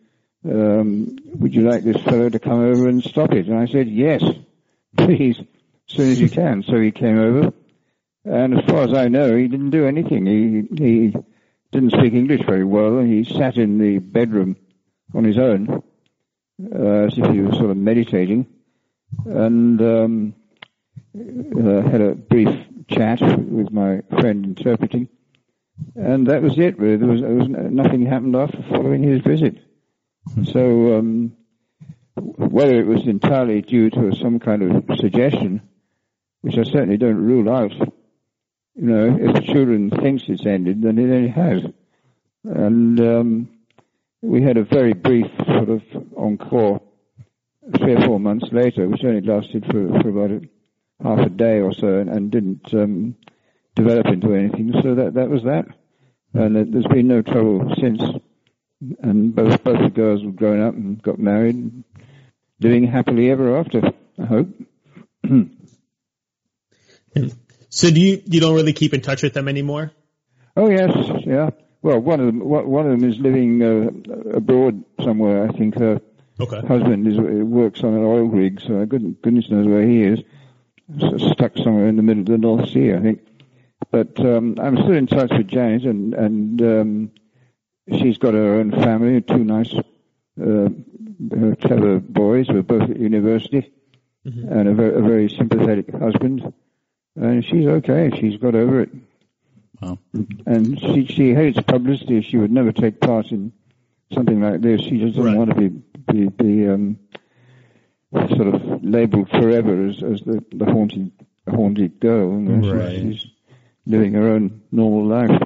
um, 0.45 1.17
would 1.35 1.53
you 1.53 1.69
like 1.69 1.83
this 1.83 2.01
fellow 2.03 2.29
to 2.29 2.39
come 2.39 2.59
over 2.59 2.87
and 2.87 3.03
stop 3.03 3.33
it?" 3.33 3.47
And 3.47 3.57
I 3.57 3.67
said, 3.67 3.89
"Yes, 3.89 4.23
please, 4.97 5.39
as 5.39 5.95
soon 5.95 6.11
as 6.11 6.19
you 6.19 6.29
can." 6.29 6.63
So 6.63 6.79
he 6.79 6.91
came 6.91 7.17
over, 7.17 7.53
and 8.23 8.57
as 8.57 8.65
far 8.65 8.83
as 8.83 8.93
I 8.93 9.07
know, 9.07 9.35
he 9.35 9.47
didn't 9.47 9.71
do 9.71 9.85
anything. 9.85 10.25
He 10.25 10.83
he 10.83 11.15
didn't 11.71 11.91
speak 11.91 12.13
English 12.13 12.45
very 12.45 12.65
well. 12.65 12.99
He 12.99 13.23
sat 13.23 13.57
in 13.57 13.77
the 13.77 13.99
bedroom 13.99 14.55
on 15.13 15.23
his 15.23 15.37
own, 15.37 15.83
uh, 16.73 17.05
as 17.07 17.17
if 17.17 17.31
he 17.31 17.41
was 17.41 17.57
sort 17.57 17.71
of 17.71 17.77
meditating, 17.77 18.47
and. 19.25 19.81
Um, 19.81 20.35
uh, 21.17 21.81
had 21.81 22.01
a 22.01 22.15
brief 22.15 22.49
chat 22.89 23.21
with 23.21 23.71
my 23.71 24.01
friend 24.19 24.45
interpreting, 24.45 25.07
and 25.95 26.27
that 26.27 26.41
was 26.41 26.57
it. 26.57 26.77
Really, 26.77 26.97
there 26.97 27.07
was, 27.07 27.21
there 27.21 27.33
was 27.33 27.47
nothing 27.49 28.05
happened 28.05 28.35
after 28.35 28.61
following 28.63 29.03
his 29.03 29.21
visit. 29.21 29.57
So, 30.51 30.97
um, 30.97 31.35
whether 32.15 32.79
it 32.79 32.87
was 32.87 33.05
entirely 33.07 33.61
due 33.61 33.89
to 33.89 34.15
some 34.15 34.39
kind 34.39 34.63
of 34.63 34.97
suggestion, 34.97 35.61
which 36.41 36.57
I 36.57 36.63
certainly 36.63 36.97
don't 36.97 37.17
rule 37.17 37.49
out, 37.49 37.73
you 38.75 38.87
know, 38.87 39.17
if 39.19 39.35
the 39.35 39.53
children 39.53 39.89
thinks 39.89 40.23
it's 40.27 40.45
ended, 40.45 40.81
then 40.81 40.97
it, 40.97 41.09
it 41.09 41.31
has. 41.31 41.61
And 42.43 42.99
um, 42.99 43.49
we 44.21 44.41
had 44.41 44.57
a 44.57 44.63
very 44.63 44.93
brief 44.93 45.27
sort 45.47 45.69
of 45.69 45.81
encore 46.17 46.81
three 47.77 47.95
or 47.95 48.01
four 48.01 48.19
months 48.19 48.47
later, 48.51 48.87
which 48.87 49.03
only 49.03 49.21
lasted 49.21 49.65
for, 49.65 50.01
for 50.01 50.09
about 50.09 50.31
a, 50.31 50.41
half 51.03 51.25
a 51.25 51.29
day 51.29 51.59
or 51.59 51.73
so 51.73 51.99
and, 51.99 52.09
and 52.09 52.31
didn't 52.31 52.73
um, 52.73 53.15
develop 53.75 54.07
into 54.07 54.33
anything. 54.33 54.73
So 54.81 54.95
that 54.95 55.15
that 55.15 55.29
was 55.29 55.43
that, 55.43 55.65
and 56.33 56.73
there's 56.73 56.87
been 56.87 57.07
no 57.07 57.21
trouble 57.21 57.73
since. 57.79 58.01
And 58.99 59.33
both 59.35 59.63
both 59.63 59.79
the 59.81 59.89
girls 59.89 60.21
have 60.23 60.35
grown 60.35 60.61
up 60.61 60.73
and 60.73 61.01
got 61.01 61.19
married, 61.19 61.55
and 61.55 61.83
living 62.59 62.87
happily 62.87 63.31
ever 63.31 63.57
after. 63.57 63.81
I 64.19 64.25
hope. 64.25 64.49
So 67.69 67.91
do 67.91 67.99
you 67.99 68.21
you 68.25 68.39
don't 68.39 68.55
really 68.55 68.73
keep 68.73 68.93
in 68.93 69.01
touch 69.01 69.21
with 69.21 69.33
them 69.33 69.47
anymore? 69.47 69.91
Oh 70.55 70.69
yes, 70.69 70.91
yeah. 71.25 71.49
Well, 71.81 71.99
one 71.99 72.19
of 72.19 72.25
them 72.27 72.39
one 72.39 72.85
of 72.85 72.99
them 72.99 73.09
is 73.09 73.19
living 73.19 73.61
uh, 73.61 74.35
abroad 74.37 74.83
somewhere. 75.03 75.47
I 75.47 75.51
think 75.51 75.75
her 75.77 76.01
Okay. 76.39 76.61
husband 76.67 77.07
is 77.07 77.17
works 77.17 77.81
on 77.83 77.93
an 77.93 78.03
oil 78.03 78.25
rig, 78.25 78.61
so 78.61 78.85
goodness, 78.85 79.15
goodness 79.21 79.49
knows 79.49 79.67
where 79.67 79.87
he 79.87 80.03
is. 80.03 80.19
So 80.99 81.17
stuck 81.17 81.57
somewhere 81.57 81.87
in 81.87 81.95
the 81.95 82.03
middle 82.03 82.21
of 82.21 82.27
the 82.27 82.37
North 82.37 82.69
Sea, 82.69 82.93
I 82.93 82.99
think. 83.01 83.21
But 83.91 84.19
um, 84.19 84.57
I'm 84.61 84.77
still 84.77 84.93
in 84.93 85.07
touch 85.07 85.31
with 85.31 85.47
Janet, 85.47 85.83
and 85.83 86.13
and 86.13 86.61
um, 86.61 87.11
she's 87.89 88.17
got 88.17 88.33
her 88.33 88.55
own 88.59 88.71
family, 88.71 89.21
two 89.21 89.43
nice, 89.43 89.73
uh, 90.41 90.69
clever 91.61 91.99
boys 91.99 92.47
who 92.47 92.57
are 92.59 92.63
both 92.63 92.89
at 92.89 92.97
university, 92.97 93.71
and 94.25 94.67
a 94.67 94.73
very, 94.73 94.95
a 94.95 95.01
very 95.01 95.29
sympathetic 95.29 95.91
husband. 95.93 96.51
And 97.15 97.45
she's 97.45 97.65
okay. 97.67 98.11
She's 98.19 98.37
got 98.37 98.55
over 98.55 98.81
it. 98.81 98.89
Wow. 99.81 99.99
And 100.45 100.79
she 100.79 101.05
she 101.05 101.33
hates 101.33 101.59
publicity. 101.61 102.21
She 102.21 102.37
would 102.37 102.51
never 102.51 102.71
take 102.71 102.99
part 102.99 103.31
in 103.31 103.51
something 104.13 104.41
like 104.41 104.61
this. 104.61 104.81
She 104.81 104.99
just 104.99 105.15
doesn't 105.15 105.31
Right. 105.31 105.37
want 105.37 105.49
to 105.51 105.55
be 105.55 105.69
be, 106.11 106.27
be 106.29 106.67
um, 106.67 106.97
sort 108.13 108.47
of 108.53 108.83
labelled 108.83 109.29
forever 109.29 109.87
as, 109.87 110.01
as 110.03 110.21
the, 110.21 110.43
the 110.53 110.65
haunted 110.65 111.11
haunted 111.49 111.99
girl. 111.99 112.31
You 112.33 112.39
know, 112.39 112.73
Right. 112.73 112.95
She's 112.95 113.27
living 113.85 114.13
her 114.13 114.27
own 114.29 114.61
normal 114.71 115.05
life. 115.05 115.41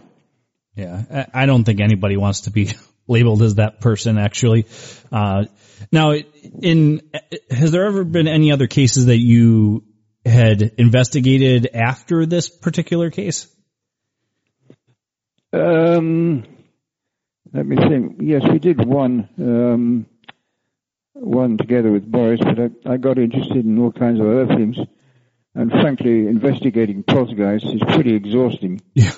Yeah, 0.80 1.26
I 1.34 1.46
don't 1.46 1.66
think 1.66 1.82
anybody 1.82 2.16
wants 2.16 2.42
to 2.42 2.52
be 2.52 2.72
labeled 3.08 3.42
as 3.42 3.56
that 3.56 3.82
person. 3.82 4.18
Actually, 4.18 4.66
uh, 5.12 5.46
now, 5.92 6.14
in 6.14 7.02
has 7.50 7.72
there 7.72 7.86
ever 7.86 8.04
been 8.04 8.28
any 8.28 8.52
other 8.52 8.68
cases 8.68 9.08
that 9.08 9.18
you 9.18 9.84
had 10.26 10.62
investigated 10.78 11.70
after 11.74 12.26
this 12.26 12.50
particular 12.50 13.10
case? 13.10 13.48
Um, 15.52 16.46
let 17.54 17.66
me 17.66 17.76
think. 17.76 18.18
Yes, 18.22 18.44
we 18.50 18.60
did 18.60 18.86
one, 18.86 19.28
um, 19.40 20.06
one 21.14 21.58
together 21.58 21.92
with 21.92 22.08
Maurice, 22.08 22.42
but 22.42 22.60
I, 22.60 22.94
I 22.94 22.98
got 22.98 23.18
interested 23.18 23.66
in 23.66 23.80
all 23.80 23.92
kinds 23.92 24.20
of 24.20 24.28
other 24.28 24.48
things. 24.48 24.78
And 25.56 25.72
frankly, 25.72 26.28
investigating 26.28 27.04
poltergeists 27.04 27.68
is 27.68 27.82
pretty 27.88 28.14
exhausting. 28.14 28.82
Yeah, 28.94 29.12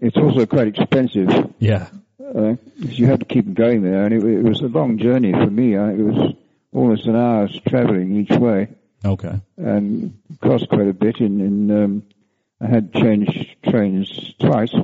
it's 0.00 0.16
also 0.16 0.46
quite 0.46 0.68
expensive. 0.68 1.28
yeah, 1.58 1.88
Uh, 2.18 2.54
you 2.78 3.06
had 3.06 3.20
to 3.20 3.26
keep 3.26 3.52
going 3.54 3.82
there, 3.82 4.04
and 4.04 4.14
it, 4.14 4.24
it 4.24 4.42
was 4.42 4.60
a 4.60 4.66
long 4.68 4.98
journey 4.98 5.32
for 5.32 5.50
me. 5.50 5.76
I, 5.76 5.92
it 5.92 6.02
was 6.02 6.34
almost 6.72 7.06
an 7.06 7.16
hour's 7.16 7.58
traveling 7.68 8.16
each 8.16 8.30
way, 8.30 8.68
okay, 9.04 9.40
and 9.56 10.18
cost 10.40 10.68
quite 10.68 10.88
a 10.88 10.92
bit. 10.92 11.18
In, 11.20 11.40
in 11.40 11.70
um, 11.70 12.02
I 12.60 12.66
had 12.66 12.92
changed 12.94 13.56
trains 13.68 14.34
twice, 14.38 14.74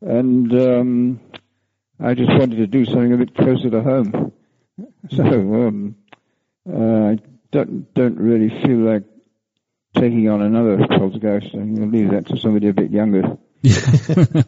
and 0.00 0.52
um, 0.52 1.20
I 2.00 2.14
just 2.14 2.30
wanted 2.30 2.56
to 2.56 2.66
do 2.66 2.84
something 2.84 3.12
a 3.12 3.16
bit 3.18 3.34
closer 3.36 3.70
to 3.70 3.82
home. 3.82 4.32
So 5.10 5.22
um, 5.24 5.96
uh, 6.68 7.10
I 7.10 7.18
don't 7.50 7.92
don't 7.92 8.16
really 8.18 8.48
feel 8.62 8.78
like 8.78 9.02
taking 9.94 10.28
on 10.28 10.40
another 10.42 10.78
poltergeist. 10.88 11.54
I'm 11.54 11.74
going 11.74 11.90
to 11.90 11.96
leave 11.96 12.10
that 12.12 12.26
to 12.28 12.36
somebody 12.38 12.68
a 12.68 12.72
bit 12.72 12.90
younger. 12.90 13.36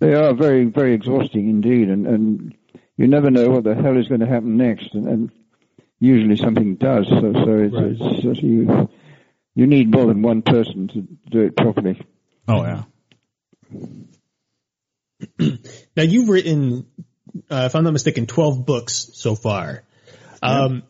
They 0.00 0.14
are 0.14 0.34
very, 0.34 0.64
very 0.64 0.94
exhausting 0.94 1.48
indeed, 1.48 1.88
and, 1.88 2.06
and 2.08 2.54
you 2.96 3.06
never 3.06 3.30
know 3.30 3.50
what 3.50 3.62
the 3.62 3.76
hell 3.76 3.96
is 3.96 4.08
going 4.08 4.20
to 4.20 4.26
happen 4.26 4.56
next, 4.56 4.92
and, 4.94 5.06
and 5.06 5.30
usually 6.00 6.36
something 6.36 6.74
does. 6.74 7.06
So, 7.08 7.20
so 7.32 7.56
it's, 7.58 7.72
Right. 7.74 7.92
it's, 7.92 8.24
it's 8.24 8.42
you 8.42 8.88
you 9.54 9.66
need 9.68 9.92
more 9.94 10.06
than 10.06 10.22
one 10.22 10.42
person 10.42 10.88
to 10.88 11.06
do 11.30 11.42
it 11.42 11.56
properly. 11.56 12.00
oh 12.48 12.64
yeah, 12.64 12.82
Now 15.96 16.02
you've 16.02 16.28
written, 16.28 16.86
uh, 17.48 17.64
if 17.66 17.76
I'm 17.76 17.84
not 17.84 17.92
mistaken, 17.92 18.26
12 18.26 18.66
books 18.66 19.10
so 19.14 19.36
far. 19.36 19.84
Um, 20.42 20.82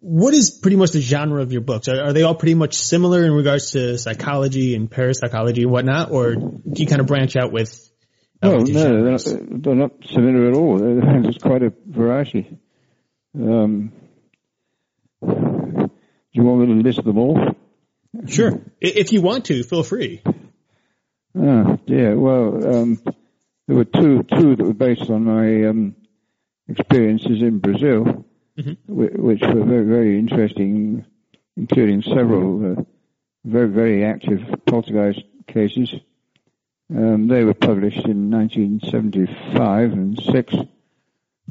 what 0.00 0.34
is 0.34 0.50
pretty 0.50 0.76
much 0.76 0.90
the 0.90 1.00
genre 1.00 1.42
of 1.42 1.52
your 1.52 1.60
books? 1.60 1.88
Are, 1.88 2.06
are, 2.06 2.12
they 2.12 2.22
all 2.22 2.34
pretty 2.34 2.54
much 2.54 2.74
similar 2.74 3.24
in 3.24 3.32
regards 3.32 3.72
to 3.72 3.98
psychology 3.98 4.74
and 4.74 4.90
parapsychology 4.90 5.62
and 5.62 5.70
whatnot, 5.70 6.10
or 6.10 6.34
do 6.34 6.60
you 6.74 6.86
kind 6.86 7.00
of 7.00 7.06
branch 7.06 7.36
out 7.36 7.52
with? 7.52 7.90
Oh 8.42 8.58
no, 8.58 8.64
they're 8.64 9.10
not, 9.10 9.24
they're 9.62 9.74
not, 9.74 9.92
similar 10.06 10.48
at 10.48 10.54
all. 10.54 10.78
There's 10.78 11.38
quite 11.38 11.62
a 11.62 11.72
variety. 11.86 12.58
Um, 13.34 13.92
do 15.22 15.88
you 16.32 16.42
want 16.42 16.68
me 16.68 16.82
to 16.82 16.88
list 16.88 17.02
them 17.02 17.18
all? 17.18 17.56
Sure. 18.26 18.60
If 18.80 19.12
you 19.12 19.22
want 19.22 19.46
to, 19.46 19.62
feel 19.62 19.82
free. 19.82 20.22
Ah, 21.36 21.78
yeah. 21.86 22.14
Well, 22.14 22.76
um, 22.76 23.02
there 23.66 23.76
were 23.76 23.84
two 23.84 24.24
two 24.24 24.56
that 24.56 24.64
were 24.64 24.74
based 24.74 25.08
on 25.10 25.24
my 25.24 25.68
um, 25.68 25.96
experiences 26.68 27.40
in 27.40 27.58
Brazil 27.60 28.24
mm-hmm. 28.58 28.72
which 28.86 29.40
were 29.40 29.64
very, 29.64 29.84
very 29.84 30.18
interesting, 30.18 31.04
including 31.56 32.02
several 32.02 32.78
uh, 32.78 32.82
very, 33.44 33.68
very 33.68 34.04
active 34.04 34.42
poltergeist 34.66 35.22
cases. 35.46 35.94
Um, 36.94 37.28
they 37.28 37.44
were 37.44 37.54
published 37.54 38.04
in 38.06 38.30
1975 38.30 39.92
and 39.92 40.20
6, 40.20 40.54
uh, 40.54 40.64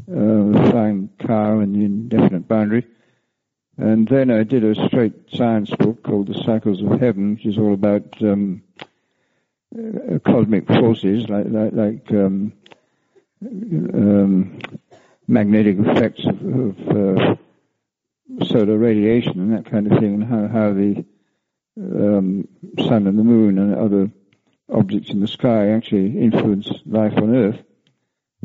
The 0.08 0.68
Flying 0.72 1.10
Cow 1.20 1.60
and 1.60 1.76
the 1.76 1.86
Indefinite 1.86 2.48
Boundary. 2.48 2.86
And 3.78 4.08
then 4.08 4.30
I 4.30 4.44
did 4.44 4.64
a 4.64 4.76
straight 4.88 5.32
science 5.34 5.72
book 5.72 6.04
called 6.04 6.28
The 6.28 6.44
Cycles 6.44 6.84
of 6.84 7.00
Heaven, 7.00 7.34
which 7.34 7.46
is 7.46 7.58
all 7.58 7.74
about 7.74 8.22
um, 8.22 8.62
uh, 9.76 10.20
cosmic 10.20 10.68
forces 10.68 11.28
like, 11.28 11.48
like, 11.48 11.74
like 11.74 12.12
um, 12.12 12.54
um, 13.44 14.60
magnetic 15.28 15.78
effects 15.80 16.26
of, 16.26 16.42
of 16.42 16.90
uh, 16.90 17.36
solar 18.46 18.78
radiation 18.78 19.40
and 19.40 19.54
that 19.54 19.70
kind 19.70 19.92
of 19.92 20.00
thing, 20.00 20.16
and 20.16 20.24
how, 20.24 20.48
how 20.48 20.74
the 20.74 21.06
um, 21.78 22.48
sun 22.78 23.08
and 23.08 23.18
the 23.18 23.24
moon 23.24 23.58
and 23.58 23.76
other 23.76 24.12
objects 24.72 25.12
in 25.12 25.20
the 25.20 25.28
sky 25.28 25.70
actually 25.70 26.20
influence 26.20 26.70
life 26.86 27.18
on 27.18 27.36
Earth. 27.36 27.62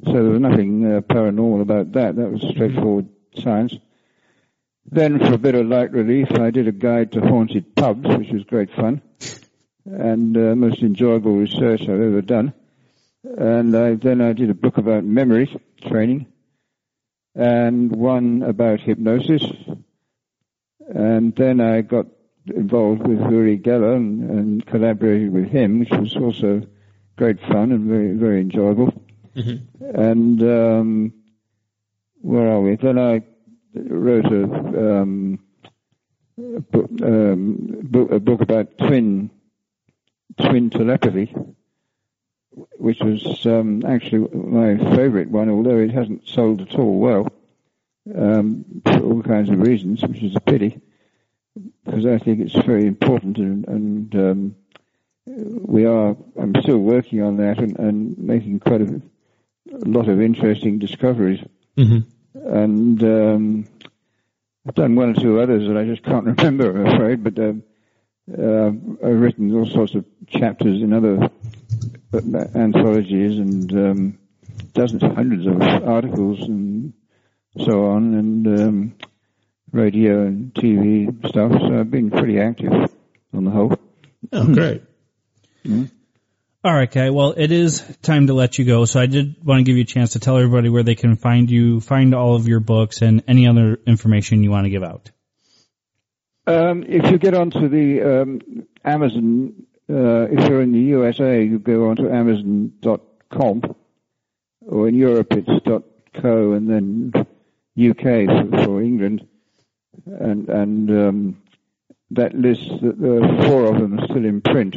So 0.04 0.12
there 0.12 0.22
was 0.22 0.40
nothing 0.40 0.84
uh, 0.84 1.00
paranormal 1.00 1.62
about 1.62 1.92
that. 1.92 2.16
That 2.16 2.30
was 2.30 2.42
straightforward 2.42 3.08
science. 3.36 3.74
Then, 4.90 5.18
for 5.18 5.34
a 5.34 5.38
bit 5.38 5.54
of 5.54 5.66
light 5.66 5.92
relief, 5.92 6.32
I 6.32 6.50
did 6.50 6.68
a 6.68 6.72
guide 6.72 7.12
to 7.12 7.20
haunted 7.20 7.74
pubs, 7.74 8.08
which 8.16 8.30
was 8.30 8.44
great 8.44 8.70
fun 8.74 9.02
and 9.84 10.36
uh, 10.36 10.54
most 10.54 10.82
enjoyable 10.82 11.36
research 11.36 11.82
I've 11.82 11.88
ever 11.88 12.22
done. 12.22 12.52
And 13.24 13.76
I, 13.76 13.94
then 13.94 14.20
I 14.20 14.32
did 14.32 14.50
a 14.50 14.54
book 14.54 14.78
about 14.78 15.04
memory 15.04 15.60
training 15.86 16.26
and 17.38 17.94
one 17.94 18.42
about 18.42 18.80
hypnosis. 18.80 19.44
And 20.80 21.34
then 21.36 21.60
I 21.60 21.82
got 21.82 22.06
involved 22.46 23.06
with 23.06 23.20
Uri 23.20 23.58
Geller 23.58 23.94
and, 23.94 24.28
and 24.28 24.66
collaborated 24.66 25.32
with 25.32 25.48
him, 25.48 25.78
which 25.78 25.90
was 25.90 26.16
also 26.16 26.62
great 27.16 27.38
fun 27.40 27.70
and 27.70 27.88
very, 27.88 28.12
very 28.14 28.40
enjoyable. 28.40 28.92
Mm-hmm. 29.36 30.00
And 30.00 30.42
um, 30.42 31.12
where 32.22 32.48
are 32.48 32.60
we? 32.60 32.74
Then 32.74 32.98
I 32.98 33.22
wrote 33.74 34.26
a, 34.26 35.00
um, 35.00 35.38
a, 36.38 36.60
book, 36.60 36.90
um, 37.02 37.78
book, 37.82 38.10
a 38.10 38.18
book 38.18 38.40
about 38.40 38.78
twin 38.78 39.30
twin 40.40 40.70
telepathy, 40.70 41.34
which 42.76 43.00
was 43.00 43.46
um, 43.46 43.82
actually 43.86 44.28
my 44.34 44.76
favourite 44.96 45.30
one, 45.30 45.50
although 45.50 45.78
it 45.78 45.90
hasn't 45.90 46.26
sold 46.26 46.60
at 46.60 46.74
all 46.74 46.98
well 46.98 47.28
um, 48.16 48.64
for 48.84 49.00
all 49.00 49.22
kinds 49.22 49.50
of 49.50 49.60
reasons, 49.60 50.02
which 50.02 50.22
is 50.22 50.36
a 50.36 50.40
pity, 50.40 50.80
because 51.84 52.06
I 52.06 52.18
think 52.18 52.40
it's 52.40 52.66
very 52.66 52.86
important 52.86 53.38
and, 53.38 53.68
and 53.68 54.14
um, 54.14 54.56
we 55.26 55.84
are. 55.84 56.16
I'm 56.40 56.54
still 56.62 56.78
working 56.78 57.22
on 57.22 57.36
that 57.36 57.58
and, 57.58 57.78
and 57.78 58.18
making 58.18 58.60
quite 58.60 58.80
a, 58.80 59.02
a, 59.72 59.84
lot 59.86 60.08
of 60.08 60.20
interesting 60.20 60.78
discoveries, 60.78 61.40
mm-hmm. 61.76 61.98
and 62.34 63.02
um, 63.02 63.64
I've 64.66 64.74
done 64.74 64.94
one 64.94 65.10
or 65.10 65.20
two 65.20 65.40
others 65.40 65.68
that 65.68 65.76
I 65.76 65.84
just 65.84 66.02
can't 66.02 66.24
remember. 66.38 66.70
I'm 66.70 66.94
afraid, 66.94 67.24
but. 67.24 67.38
Um, 67.38 67.62
uh, 68.30 68.66
I've 68.66 69.20
written 69.20 69.54
all 69.54 69.64
sorts 69.64 69.94
of 69.94 70.04
chapters 70.26 70.82
in 70.82 70.92
other 70.92 71.30
anthologies 72.12 73.38
and 73.38 73.72
um, 73.72 74.18
dozens, 74.72 75.02
hundreds 75.02 75.46
of 75.46 75.60
articles 75.60 76.40
and 76.40 76.92
so 77.64 77.86
on, 77.86 78.14
and 78.14 78.46
um, 78.46 78.94
radio 79.72 80.26
and 80.26 80.54
TV 80.54 81.16
stuff. 81.28 81.52
So 81.52 81.80
I've 81.80 81.90
been 81.90 82.10
pretty 82.10 82.38
active 82.40 82.72
on 83.34 83.44
the 83.44 83.50
whole. 83.50 83.78
Oh, 84.32 84.54
great. 84.54 84.82
Mm-hmm. 85.64 85.84
All 86.64 86.74
right, 86.74 86.90
Guy. 86.90 87.10
Well, 87.10 87.34
it 87.36 87.52
is 87.52 87.82
time 88.02 88.26
to 88.26 88.34
let 88.34 88.58
you 88.58 88.64
go. 88.64 88.84
So 88.84 89.00
I 89.00 89.06
did 89.06 89.36
want 89.44 89.60
to 89.60 89.62
give 89.62 89.76
you 89.76 89.84
a 89.84 89.86
chance 89.86 90.14
to 90.14 90.18
tell 90.18 90.36
everybody 90.36 90.68
where 90.68 90.82
they 90.82 90.96
can 90.96 91.14
find 91.14 91.48
you, 91.48 91.80
find 91.80 92.14
all 92.14 92.34
of 92.34 92.48
your 92.48 92.58
books, 92.58 93.00
and 93.00 93.22
any 93.28 93.46
other 93.46 93.78
information 93.86 94.42
you 94.42 94.50
want 94.50 94.64
to 94.64 94.70
give 94.70 94.82
out. 94.82 95.10
Um, 96.48 96.82
if 96.82 97.10
you 97.10 97.18
get 97.18 97.34
onto 97.34 97.68
the 97.68 98.22
um, 98.22 98.40
Amazon, 98.84 99.66
uh, 99.76 99.77
if 99.88 100.48
you're 100.48 100.62
in 100.62 100.72
the 100.72 100.80
USA, 100.80 101.42
you 101.42 101.58
go 101.58 101.88
onto 101.90 102.10
Amazon.com, 102.10 103.62
or 104.66 104.88
in 104.88 104.94
Europe 104.94 105.32
it's 105.32 105.84
.co, 106.20 106.52
and 106.52 106.68
then 106.68 107.12
UK 107.78 108.26
for, 108.50 108.64
for 108.64 108.82
England, 108.82 109.26
and 110.06 110.48
and 110.48 110.90
um, 110.90 111.42
that 112.10 112.34
list, 112.34 112.68
the 112.80 113.44
four 113.46 113.66
of 113.66 113.80
them 113.80 113.98
are 113.98 114.04
still 114.04 114.24
in 114.24 114.40
print. 114.40 114.74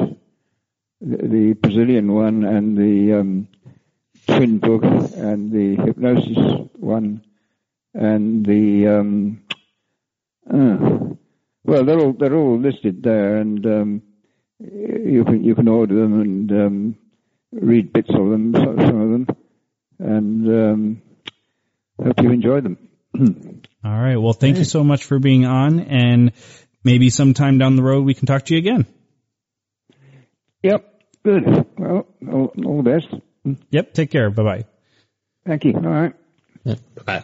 The, 1.01 1.17
the 1.27 1.53
Brazilian 1.53 2.13
one 2.13 2.43
and 2.43 2.77
the 2.77 3.19
um, 3.19 3.47
twin 4.27 4.59
book 4.59 4.83
and 4.83 5.51
the 5.51 5.75
hypnosis 5.83 6.69
one 6.75 7.23
and 7.93 8.45
the 8.45 8.87
um, 8.87 9.41
uh, 10.49 11.15
well, 11.63 11.85
they're 11.85 11.99
all 11.99 12.13
they're 12.13 12.35
all 12.35 12.59
listed 12.59 13.03
there, 13.03 13.37
and 13.37 13.65
um, 13.65 14.01
you 14.61 15.23
can 15.25 15.43
you 15.43 15.55
can 15.55 15.67
order 15.67 15.95
them 15.95 16.21
and 16.21 16.51
um, 16.51 16.95
read 17.51 17.91
bits 17.93 18.09
of 18.09 18.29
them, 18.29 18.53
some 18.53 18.77
of 18.77 19.09
them, 19.09 19.27
and 19.99 20.47
um, 20.47 21.01
hope 22.03 22.21
you 22.21 22.31
enjoy 22.31 22.61
them. 22.61 22.77
all 23.83 23.99
right. 23.99 24.17
Well, 24.17 24.33
thank 24.33 24.57
you 24.57 24.63
so 24.63 24.83
much 24.83 25.05
for 25.05 25.19
being 25.19 25.45
on, 25.45 25.79
and 25.79 26.33
maybe 26.83 27.09
sometime 27.09 27.57
down 27.57 27.75
the 27.75 27.83
road 27.83 28.05
we 28.05 28.13
can 28.13 28.25
talk 28.25 28.45
to 28.45 28.53
you 28.53 28.59
again. 28.59 28.85
Yep. 30.63 30.87
Good. 31.23 31.65
Well, 31.77 32.07
all, 32.31 32.53
all 32.65 32.83
the 32.83 32.89
best. 32.89 33.57
Yep. 33.71 33.93
Take 33.93 34.11
care. 34.11 34.29
Bye 34.29 34.43
bye. 34.43 34.65
Thank 35.45 35.65
you. 35.65 35.73
All 35.75 35.81
right. 35.81 36.13
Bye 36.63 36.77
bye. 37.05 37.23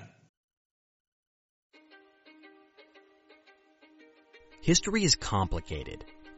History 4.62 5.04
is 5.04 5.16
complicated. 5.16 6.04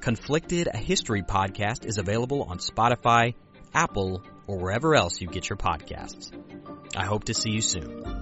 Conflicted, 0.00 0.68
a 0.72 0.78
history 0.78 1.22
podcast, 1.22 1.84
is 1.84 1.98
available 1.98 2.44
on 2.44 2.58
Spotify, 2.58 3.34
Apple, 3.74 4.24
or 4.46 4.58
wherever 4.58 4.94
else 4.94 5.20
you 5.20 5.28
get 5.28 5.48
your 5.48 5.58
podcasts. 5.58 6.32
I 6.96 7.04
hope 7.04 7.24
to 7.24 7.34
see 7.34 7.50
you 7.50 7.60
soon. 7.60 8.20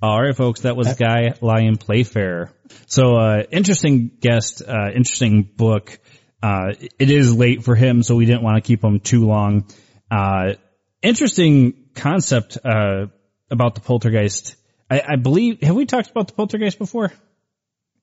All 0.00 0.20
right, 0.20 0.36
folks, 0.36 0.62
that 0.62 0.76
was 0.76 0.94
Guy 0.94 1.34
Lyon 1.40 1.76
Playfair. 1.76 2.50
So, 2.86 3.16
uh, 3.16 3.44
interesting 3.52 4.10
guest, 4.20 4.60
uh, 4.60 4.90
interesting 4.92 5.42
book. 5.42 5.96
Uh, 6.42 6.72
it 6.98 7.08
is 7.08 7.32
late 7.36 7.62
for 7.62 7.76
him, 7.76 8.02
so 8.02 8.16
we 8.16 8.26
didn't 8.26 8.42
want 8.42 8.56
to 8.56 8.66
keep 8.66 8.82
him 8.82 8.98
too 8.98 9.26
long. 9.26 9.68
Uh, 10.12 10.54
interesting 11.00 11.74
concept, 11.94 12.58
uh, 12.62 13.06
about 13.50 13.74
the 13.74 13.80
poltergeist. 13.80 14.56
I, 14.90 15.02
I 15.08 15.16
believe, 15.16 15.62
have 15.62 15.74
we 15.74 15.86
talked 15.86 16.10
about 16.10 16.26
the 16.26 16.34
poltergeist 16.34 16.78
before 16.78 17.12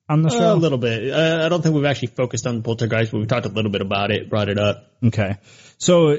on 0.09 0.23
the 0.23 0.29
show? 0.29 0.53
A 0.53 0.55
little 0.55 0.79
bit. 0.79 1.11
Uh, 1.11 1.45
I 1.45 1.49
don't 1.49 1.61
think 1.61 1.75
we've 1.75 1.85
actually 1.85 2.07
focused 2.07 2.47
on 2.47 2.57
the 2.57 2.61
poltergeist, 2.63 3.11
but 3.11 3.19
we 3.19 3.27
talked 3.27 3.45
a 3.45 3.49
little 3.49 3.69
bit 3.71 3.81
about 3.81 4.09
it, 4.09 4.27
brought 4.27 4.49
it 4.49 4.57
up. 4.57 4.91
Okay. 5.03 5.35
So, 5.77 6.17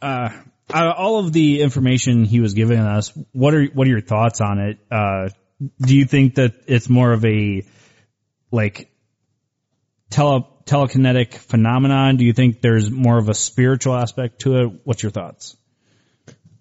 uh, 0.00 0.30
out 0.72 0.86
of 0.86 0.94
all 0.96 1.18
of 1.18 1.34
the 1.34 1.60
information 1.60 2.24
he 2.24 2.40
was 2.40 2.54
giving 2.54 2.78
us, 2.78 3.12
what 3.32 3.54
are 3.54 3.64
what 3.66 3.86
are 3.86 3.90
your 3.90 4.00
thoughts 4.00 4.40
on 4.40 4.58
it? 4.58 4.78
Uh, 4.90 5.28
do 5.80 5.96
you 5.96 6.06
think 6.06 6.36
that 6.36 6.54
it's 6.66 6.88
more 6.88 7.12
of 7.12 7.24
a 7.26 7.62
like 8.50 8.90
tele 10.08 10.46
telekinetic 10.68 11.34
phenomenon? 11.34 12.16
Do 12.16 12.24
you 12.24 12.32
think 12.32 12.60
there's 12.60 12.90
more 12.90 13.18
of 13.18 13.28
a 13.28 13.34
spiritual 13.34 13.94
aspect 13.94 14.40
to 14.40 14.56
it? 14.56 14.72
What's 14.84 15.02
your 15.02 15.10
thoughts? 15.10 15.56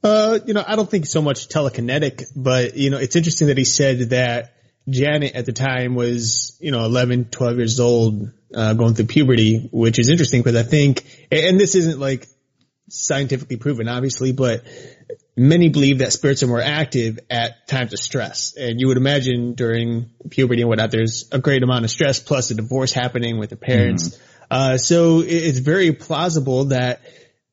Uh, 0.03 0.39
you 0.45 0.53
know, 0.53 0.63
I 0.65 0.75
don't 0.75 0.89
think 0.89 1.05
so 1.05 1.21
much 1.21 1.49
telekinetic, 1.49 2.25
but 2.35 2.77
you 2.77 2.89
know, 2.89 2.97
it's 2.97 3.15
interesting 3.15 3.47
that 3.47 3.57
he 3.57 3.65
said 3.65 4.11
that 4.11 4.53
Janet 4.89 5.35
at 5.35 5.45
the 5.45 5.51
time 5.51 5.95
was, 5.95 6.57
you 6.61 6.71
know, 6.71 6.85
11, 6.85 7.25
12 7.25 7.57
years 7.57 7.79
old, 7.79 8.31
uh, 8.53 8.73
going 8.73 8.93
through 8.93 9.07
puberty, 9.07 9.67
which 9.71 9.99
is 9.99 10.09
interesting 10.09 10.41
because 10.41 10.55
I 10.55 10.63
think, 10.63 11.03
and 11.31 11.59
this 11.59 11.75
isn't 11.75 11.99
like 11.99 12.27
scientifically 12.89 13.57
proven, 13.57 13.89
obviously, 13.89 14.31
but 14.31 14.63
many 15.37 15.69
believe 15.69 15.99
that 15.99 16.11
spirits 16.11 16.41
are 16.41 16.47
more 16.47 16.61
active 16.61 17.19
at 17.29 17.67
times 17.67 17.93
of 17.93 17.99
stress. 17.99 18.55
And 18.57 18.81
you 18.81 18.87
would 18.87 18.97
imagine 18.97 19.53
during 19.53 20.09
puberty 20.29 20.61
and 20.61 20.69
whatnot, 20.69 20.89
there's 20.89 21.29
a 21.31 21.37
great 21.37 21.61
amount 21.61 21.85
of 21.85 21.91
stress 21.91 22.19
plus 22.19 22.49
a 22.49 22.55
divorce 22.55 22.91
happening 22.91 23.37
with 23.37 23.51
the 23.51 23.55
parents. 23.55 24.19
Uh, 24.49 24.77
so 24.77 25.21
it's 25.21 25.59
very 25.59 25.91
plausible 25.93 26.65
that 26.65 27.01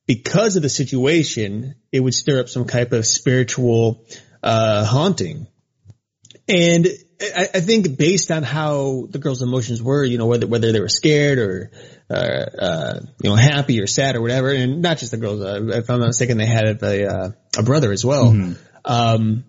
because 0.07 0.55
of 0.55 0.63
the 0.63 0.69
situation, 0.69 1.75
it 1.91 1.99
would 1.99 2.13
stir 2.13 2.39
up 2.39 2.49
some 2.49 2.65
type 2.65 2.91
of 2.91 3.05
spiritual, 3.05 4.03
uh, 4.41 4.83
haunting. 4.83 5.47
And 6.47 6.87
I, 7.21 7.49
I 7.53 7.59
think 7.59 7.97
based 7.97 8.31
on 8.31 8.43
how 8.43 9.07
the 9.09 9.19
girls' 9.19 9.41
emotions 9.41 9.81
were, 9.81 10.03
you 10.03 10.17
know, 10.17 10.27
whether 10.27 10.47
whether 10.47 10.71
they 10.71 10.79
were 10.79 10.89
scared 10.89 11.39
or 11.39 11.71
uh, 12.09 12.13
uh, 12.13 12.99
you 13.21 13.29
know 13.29 13.35
happy 13.35 13.81
or 13.81 13.87
sad 13.87 14.15
or 14.15 14.21
whatever, 14.21 14.49
and 14.49 14.81
not 14.81 14.97
just 14.97 15.11
the 15.11 15.17
girls. 15.17 15.41
Uh, 15.41 15.77
if 15.77 15.89
I'm 15.89 15.99
not 15.99 16.07
mistaken, 16.07 16.37
they 16.37 16.45
had 16.45 16.81
a 16.81 17.07
uh, 17.07 17.31
a 17.57 17.63
brother 17.63 17.91
as 17.91 18.05
well. 18.05 18.27
Um, 18.83 19.45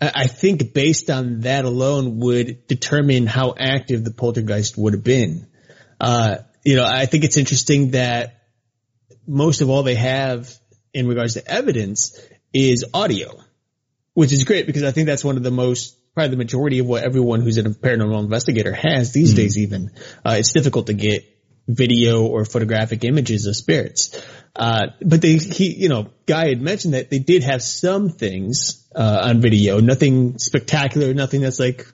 I 0.00 0.28
think 0.28 0.74
based 0.74 1.10
on 1.10 1.40
that 1.40 1.64
alone 1.64 2.20
would 2.20 2.68
determine 2.68 3.26
how 3.26 3.54
active 3.58 4.04
the 4.04 4.12
poltergeist 4.12 4.78
would 4.78 4.92
have 4.92 5.02
been. 5.02 5.48
Uh, 6.00 6.36
you 6.64 6.76
know, 6.76 6.84
I 6.84 7.06
think 7.06 7.24
it's 7.24 7.36
interesting 7.36 7.92
that 7.92 8.44
most 9.26 9.60
of 9.60 9.70
all 9.70 9.82
they 9.82 9.96
have 9.96 10.54
in 10.94 11.08
regards 11.08 11.34
to 11.34 11.50
evidence 11.50 12.20
is 12.52 12.84
audio 12.94 13.42
which 14.18 14.32
is 14.32 14.42
great 14.42 14.66
because 14.66 14.82
I 14.82 14.90
think 14.90 15.06
that's 15.06 15.22
one 15.22 15.36
of 15.36 15.44
the 15.44 15.52
most 15.52 15.96
probably 16.12 16.30
the 16.30 16.38
majority 16.38 16.80
of 16.80 16.86
what 16.86 17.04
everyone 17.04 17.40
who's 17.40 17.56
a 17.56 17.62
paranormal 17.62 18.18
investigator 18.18 18.72
has 18.72 19.12
these 19.12 19.32
days. 19.32 19.56
Even 19.56 19.92
uh, 20.26 20.34
it's 20.40 20.50
difficult 20.50 20.88
to 20.88 20.92
get 20.92 21.22
video 21.68 22.24
or 22.24 22.44
photographic 22.44 23.04
images 23.04 23.46
of 23.46 23.54
spirits. 23.54 24.20
Uh, 24.56 24.86
but 25.02 25.22
they, 25.22 25.34
he, 25.34 25.74
you 25.74 25.88
know, 25.88 26.10
Guy 26.26 26.48
had 26.48 26.60
mentioned 26.60 26.94
that 26.94 27.10
they 27.10 27.20
did 27.20 27.44
have 27.44 27.62
some 27.62 28.08
things 28.08 28.88
uh, 28.96 29.20
on 29.24 29.40
video, 29.40 29.78
nothing 29.78 30.38
spectacular, 30.38 31.14
nothing 31.14 31.42
that's 31.42 31.60
like 31.60 31.86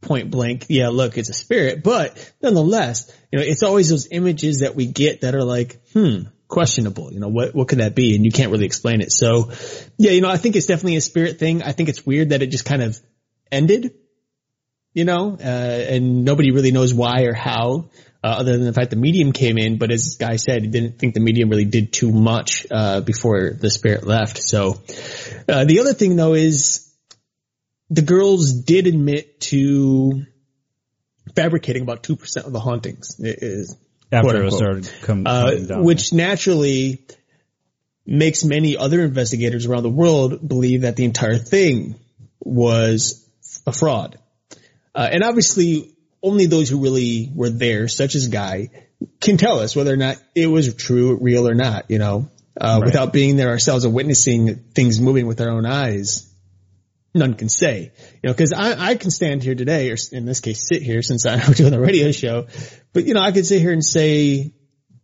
point 0.00 0.30
blank. 0.30 0.66
Yeah, 0.68 0.88
look, 0.88 1.18
it's 1.18 1.28
a 1.28 1.34
spirit, 1.34 1.82
but 1.82 2.32
nonetheless, 2.40 3.12
you 3.30 3.38
know, 3.38 3.44
it's 3.44 3.62
always 3.62 3.90
those 3.90 4.08
images 4.10 4.60
that 4.60 4.74
we 4.74 4.86
get 4.86 5.22
that 5.22 5.34
are 5.34 5.44
like, 5.44 5.80
hmm, 5.92 6.22
questionable. 6.48 7.12
You 7.12 7.20
know, 7.20 7.28
what 7.28 7.54
what 7.54 7.68
could 7.68 7.78
that 7.78 7.94
be? 7.94 8.14
And 8.14 8.24
you 8.24 8.32
can't 8.32 8.50
really 8.50 8.66
explain 8.66 9.00
it. 9.00 9.12
So, 9.12 9.50
yeah, 9.98 10.12
you 10.12 10.20
know, 10.20 10.30
I 10.30 10.36
think 10.36 10.56
it's 10.56 10.66
definitely 10.66 10.96
a 10.96 11.00
spirit 11.00 11.38
thing. 11.38 11.62
I 11.62 11.72
think 11.72 11.88
it's 11.88 12.06
weird 12.06 12.30
that 12.30 12.42
it 12.42 12.46
just 12.46 12.64
kind 12.64 12.82
of 12.82 12.98
ended. 13.50 13.94
You 14.92 15.04
know, 15.04 15.36
uh, 15.38 15.44
and 15.44 16.24
nobody 16.24 16.50
really 16.50 16.72
knows 16.72 16.92
why 16.92 17.22
or 17.22 17.32
how, 17.32 17.90
uh, 18.22 18.26
other 18.38 18.52
than 18.56 18.64
the 18.66 18.72
fact 18.72 18.90
the 18.90 18.96
medium 18.96 19.32
came 19.32 19.58
in. 19.58 19.78
But 19.78 19.90
as 19.90 20.04
this 20.04 20.16
guy 20.16 20.36
said, 20.36 20.62
he 20.62 20.68
didn't 20.68 20.98
think 20.98 21.14
the 21.14 21.20
medium 21.20 21.48
really 21.48 21.64
did 21.64 21.92
too 21.92 22.12
much 22.12 22.66
uh, 22.70 23.00
before 23.00 23.50
the 23.50 23.70
spirit 23.70 24.06
left. 24.06 24.42
So, 24.42 24.80
uh, 25.48 25.64
the 25.64 25.80
other 25.80 25.94
thing 25.94 26.16
though 26.16 26.34
is 26.34 26.90
the 27.88 28.02
girls 28.02 28.52
did 28.52 28.86
admit 28.86 29.40
to 29.42 30.24
fabricating 31.34 31.82
about 31.82 32.02
two 32.02 32.16
percent 32.16 32.46
of 32.46 32.52
the 32.52 32.60
hauntings. 32.60 33.16
Is 33.18 33.76
After 34.12 34.44
it 34.44 34.52
started 34.52 34.86
Uh, 34.86 35.06
coming 35.06 35.66
down. 35.66 35.84
which 35.84 36.12
naturally 36.12 37.04
makes 38.06 38.44
many 38.44 38.76
other 38.76 39.02
investigators 39.02 39.66
around 39.66 39.84
the 39.84 39.90
world 39.90 40.46
believe 40.46 40.82
that 40.82 40.96
the 40.96 41.04
entire 41.04 41.38
thing 41.38 41.94
was 42.40 43.24
a 43.66 43.72
fraud. 43.72 44.18
Uh, 44.94 45.08
and 45.12 45.22
obviously 45.22 45.92
only 46.22 46.46
those 46.46 46.68
who 46.68 46.82
really 46.82 47.30
were 47.34 47.50
there, 47.50 47.88
such 47.88 48.14
as 48.14 48.28
Guy, 48.28 48.70
can 49.20 49.36
tell 49.36 49.58
us 49.58 49.74
whether 49.74 49.92
or 49.92 49.96
not 49.96 50.16
it 50.34 50.46
was 50.46 50.74
true, 50.74 51.16
real 51.20 51.48
or 51.48 51.54
not, 51.54 51.90
you 51.90 51.98
know, 51.98 52.28
uh, 52.60 52.80
without 52.84 53.12
being 53.12 53.36
there 53.36 53.48
ourselves 53.48 53.84
and 53.84 53.94
witnessing 53.94 54.56
things 54.74 55.00
moving 55.00 55.26
with 55.26 55.40
our 55.40 55.50
own 55.50 55.64
eyes. 55.64 56.26
None 57.14 57.34
can 57.34 57.48
say, 57.48 57.90
you 58.22 58.28
know, 58.28 58.34
cause 58.34 58.52
I, 58.52 58.90
I 58.90 58.94
can 58.94 59.10
stand 59.10 59.42
here 59.42 59.54
today, 59.54 59.90
or 59.90 59.96
in 60.12 60.26
this 60.26 60.40
case 60.40 60.68
sit 60.68 60.82
here 60.82 61.02
since 61.02 61.26
I'm 61.26 61.52
doing 61.54 61.74
a 61.74 61.80
radio 61.80 62.12
show, 62.12 62.46
but 62.92 63.04
you 63.04 63.14
know, 63.14 63.20
I 63.20 63.32
could 63.32 63.46
sit 63.46 63.60
here 63.60 63.72
and 63.72 63.84
say, 63.84 64.52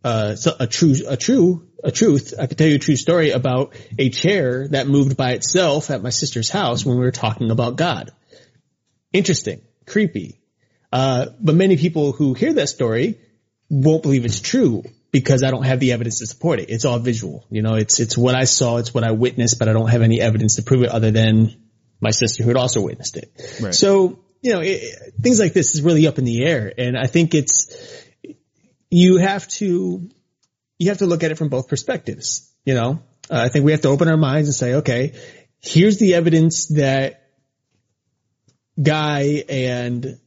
uh, 0.04 0.36
so- 0.36 0.54
a 0.60 0.66
true, 0.66 0.94
a 1.08 1.16
true, 1.16 1.66
a 1.82 1.90
truth. 1.90 2.34
I 2.38 2.46
could 2.46 2.58
tell 2.58 2.68
you 2.68 2.76
a 2.76 2.80
true 2.80 2.96
story 2.96 3.30
about 3.30 3.74
a 3.98 4.10
chair 4.10 4.68
that 4.68 4.86
moved 4.86 5.16
by 5.16 5.32
itself 5.32 5.90
at 5.90 6.02
my 6.02 6.10
sister's 6.10 6.48
house 6.48 6.84
when 6.84 6.96
we 6.96 7.04
were 7.04 7.10
talking 7.10 7.50
about 7.50 7.76
God. 7.76 8.12
Interesting, 9.12 9.62
creepy. 9.86 10.40
Uh, 10.92 11.26
but 11.40 11.54
many 11.54 11.76
people 11.76 12.12
who 12.12 12.34
hear 12.34 12.52
that 12.54 12.68
story 12.68 13.18
won't 13.68 14.02
believe 14.02 14.24
it's 14.24 14.40
true 14.40 14.84
because 15.10 15.42
I 15.42 15.50
don't 15.50 15.64
have 15.64 15.80
the 15.80 15.92
evidence 15.92 16.18
to 16.18 16.26
support 16.26 16.60
it. 16.60 16.70
It's 16.70 16.84
all 16.84 16.98
visual. 16.98 17.46
You 17.50 17.62
know, 17.62 17.74
it's, 17.74 18.00
it's 18.00 18.16
what 18.16 18.34
I 18.34 18.44
saw, 18.44 18.76
it's 18.76 18.92
what 18.92 19.04
I 19.04 19.12
witnessed, 19.12 19.58
but 19.58 19.68
I 19.68 19.72
don't 19.72 19.88
have 19.88 20.02
any 20.02 20.20
evidence 20.20 20.56
to 20.56 20.62
prove 20.62 20.82
it 20.82 20.90
other 20.90 21.10
than 21.10 21.56
my 22.00 22.10
sister 22.10 22.42
who 22.42 22.50
had 22.50 22.56
also 22.56 22.82
witnessed 22.82 23.16
it. 23.16 23.32
Right. 23.60 23.74
So, 23.74 24.20
you 24.42 24.52
know, 24.52 24.60
it, 24.60 25.14
things 25.20 25.40
like 25.40 25.54
this 25.54 25.74
is 25.74 25.82
really 25.82 26.06
up 26.06 26.18
in 26.18 26.24
the 26.24 26.44
air. 26.44 26.72
And 26.76 26.96
I 26.96 27.06
think 27.06 27.34
it's, 27.34 27.74
you 28.90 29.16
have 29.16 29.48
to, 29.48 30.08
you 30.78 30.88
have 30.88 30.98
to 30.98 31.06
look 31.06 31.24
at 31.24 31.30
it 31.30 31.38
from 31.38 31.48
both 31.48 31.68
perspectives. 31.68 32.52
You 32.64 32.74
know, 32.74 33.02
uh, 33.30 33.40
I 33.40 33.48
think 33.48 33.64
we 33.64 33.72
have 33.72 33.80
to 33.82 33.88
open 33.88 34.08
our 34.08 34.16
minds 34.16 34.48
and 34.48 34.54
say, 34.54 34.74
okay, 34.74 35.14
here's 35.60 35.98
the 35.98 36.14
evidence 36.14 36.66
that 36.68 37.22
Guy 38.80 39.44
and 39.48 40.18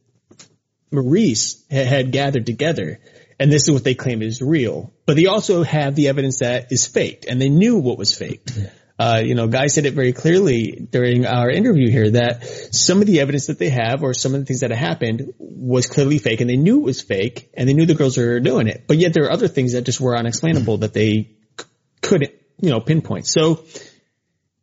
Maurice 0.90 1.62
ha- 1.70 1.84
had 1.84 2.12
gathered 2.12 2.46
together. 2.46 3.00
And 3.38 3.50
this 3.50 3.66
is 3.66 3.72
what 3.72 3.84
they 3.84 3.94
claim 3.94 4.20
is 4.20 4.42
real. 4.42 4.92
But 5.06 5.16
they 5.16 5.26
also 5.26 5.62
have 5.62 5.94
the 5.94 6.08
evidence 6.08 6.40
that 6.40 6.70
is 6.70 6.86
faked 6.86 7.24
and 7.24 7.40
they 7.40 7.48
knew 7.48 7.78
what 7.78 7.96
was 7.96 8.14
faked. 8.16 8.52
Uh, 8.98 9.22
you 9.24 9.34
know, 9.34 9.46
Guy 9.48 9.68
said 9.68 9.86
it 9.86 9.94
very 9.94 10.12
clearly 10.12 10.72
during 10.72 11.24
our 11.24 11.48
interview 11.48 11.90
here 11.90 12.10
that 12.10 12.44
some 12.44 13.00
of 13.00 13.06
the 13.06 13.20
evidence 13.20 13.46
that 13.46 13.58
they 13.58 13.70
have 13.70 14.02
or 14.02 14.12
some 14.12 14.34
of 14.34 14.40
the 14.40 14.44
things 14.44 14.60
that 14.60 14.70
have 14.70 14.78
happened 14.78 15.32
was 15.38 15.86
clearly 15.86 16.18
fake 16.18 16.42
and 16.42 16.50
they 16.50 16.58
knew 16.58 16.80
it 16.80 16.84
was 16.84 17.00
fake 17.00 17.50
and 17.54 17.66
they 17.66 17.72
knew 17.72 17.86
the 17.86 17.94
girls 17.94 18.18
were 18.18 18.40
doing 18.40 18.68
it. 18.68 18.84
But 18.86 18.98
yet 18.98 19.14
there 19.14 19.24
are 19.24 19.32
other 19.32 19.48
things 19.48 19.72
that 19.72 19.84
just 19.84 20.02
were 20.02 20.14
unexplainable 20.14 20.78
that 20.78 20.92
they 20.92 21.30
c- 21.58 21.66
couldn't, 22.02 22.34
you 22.60 22.68
know, 22.68 22.80
pinpoint. 22.80 23.26
So 23.26 23.64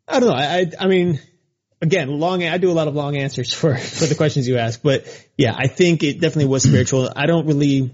I 0.08 0.20
don't 0.20 0.30
know. 0.30 0.36
I, 0.36 0.60
I, 0.60 0.72
I 0.82 0.88
mean, 0.88 1.20
again, 1.82 2.20
long, 2.20 2.44
I 2.44 2.58
do 2.58 2.72
a 2.72 2.74
lot 2.74 2.88
of 2.88 2.96
long 2.96 3.18
answers 3.18 3.54
for, 3.54 3.76
for 3.78 4.06
the 4.06 4.16
questions 4.16 4.48
you 4.48 4.58
ask, 4.58 4.82
but 4.82 5.06
yeah, 5.38 5.54
I 5.56 5.68
think 5.68 6.04
it 6.04 6.20
definitely 6.20 6.46
was 6.46 6.64
spiritual. 6.64 7.12
I 7.16 7.26
don't 7.26 7.46
really, 7.46 7.92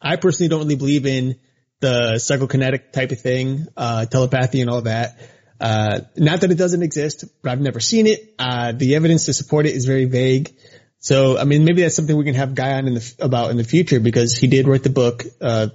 I 0.00 0.16
personally 0.16 0.48
don't 0.48 0.60
really 0.60 0.76
believe 0.76 1.06
in 1.06 1.36
the 1.80 2.14
psychokinetic 2.14 2.92
type 2.92 3.10
of 3.12 3.20
thing, 3.20 3.66
uh, 3.76 4.06
telepathy 4.06 4.60
and 4.60 4.70
all 4.70 4.82
that. 4.82 5.18
Uh, 5.60 6.00
not 6.16 6.40
that 6.40 6.50
it 6.50 6.58
doesn't 6.58 6.82
exist, 6.82 7.24
but 7.42 7.52
I've 7.52 7.60
never 7.60 7.80
seen 7.80 8.06
it. 8.06 8.34
Uh, 8.38 8.72
the 8.72 8.96
evidence 8.96 9.26
to 9.26 9.32
support 9.32 9.66
it 9.66 9.74
is 9.74 9.84
very 9.84 10.04
vague. 10.04 10.54
So, 10.98 11.38
I 11.38 11.44
mean, 11.44 11.64
maybe 11.64 11.82
that's 11.82 11.94
something 11.94 12.16
we 12.16 12.24
can 12.24 12.34
have 12.34 12.54
Guy 12.54 12.72
on 12.72 12.86
in 12.86 12.94
the, 12.94 13.14
about 13.18 13.50
in 13.50 13.56
the 13.56 13.64
future 13.64 14.00
because 14.00 14.36
he 14.36 14.46
did 14.46 14.66
write 14.66 14.82
the 14.82 14.90
book, 14.90 15.24
uh, 15.40 15.68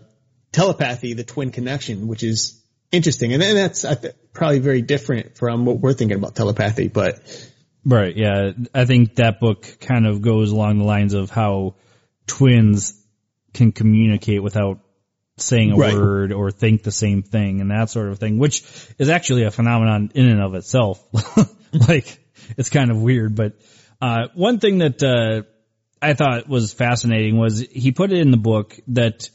Telepathy, 0.51 1.13
the 1.13 1.23
Twin 1.23 1.51
Connection, 1.51 2.07
which 2.07 2.23
is 2.23 2.58
interesting. 2.91 3.33
And 3.33 3.41
then 3.41 3.55
that's 3.55 3.85
I 3.85 3.95
th- 3.95 4.15
probably 4.33 4.59
very 4.59 4.81
different 4.81 5.37
from 5.37 5.65
what 5.65 5.79
we're 5.79 5.93
thinking 5.93 6.17
about 6.17 6.35
telepathy, 6.35 6.87
but 6.87 7.19
Right. 7.85 8.15
Yeah. 8.15 8.51
I 8.73 8.85
think 8.85 9.15
that 9.15 9.39
book 9.39 9.77
kind 9.79 10.05
of 10.05 10.21
goes 10.21 10.51
along 10.51 10.79
the 10.79 10.83
lines 10.83 11.13
of 11.13 11.29
how 11.29 11.75
twins 12.27 12.93
can 13.53 13.71
communicate 13.71 14.43
without 14.43 14.79
saying 15.37 15.71
a 15.71 15.77
Right. 15.77 15.93
word 15.93 16.31
or 16.33 16.51
think 16.51 16.83
the 16.83 16.91
same 16.91 17.23
thing 17.23 17.61
and 17.61 17.71
that 17.71 17.89
sort 17.89 18.09
of 18.09 18.19
thing, 18.19 18.37
which 18.37 18.63
is 18.97 19.09
actually 19.09 19.43
a 19.43 19.51
phenomenon 19.51 20.11
in 20.13 20.27
and 20.27 20.41
of 20.41 20.53
itself. 20.55 21.01
like 21.87 22.19
it's 22.57 22.69
kind 22.69 22.91
of 22.91 23.01
weird. 23.01 23.35
But 23.35 23.53
uh, 24.01 24.27
one 24.33 24.59
thing 24.59 24.79
that 24.79 25.01
uh, 25.01 25.43
I 26.01 26.13
thought 26.13 26.49
was 26.49 26.73
fascinating 26.73 27.37
was 27.37 27.59
he 27.59 27.91
put 27.91 28.11
it 28.11 28.19
in 28.19 28.31
the 28.31 28.37
book 28.37 28.77
that 28.89 29.29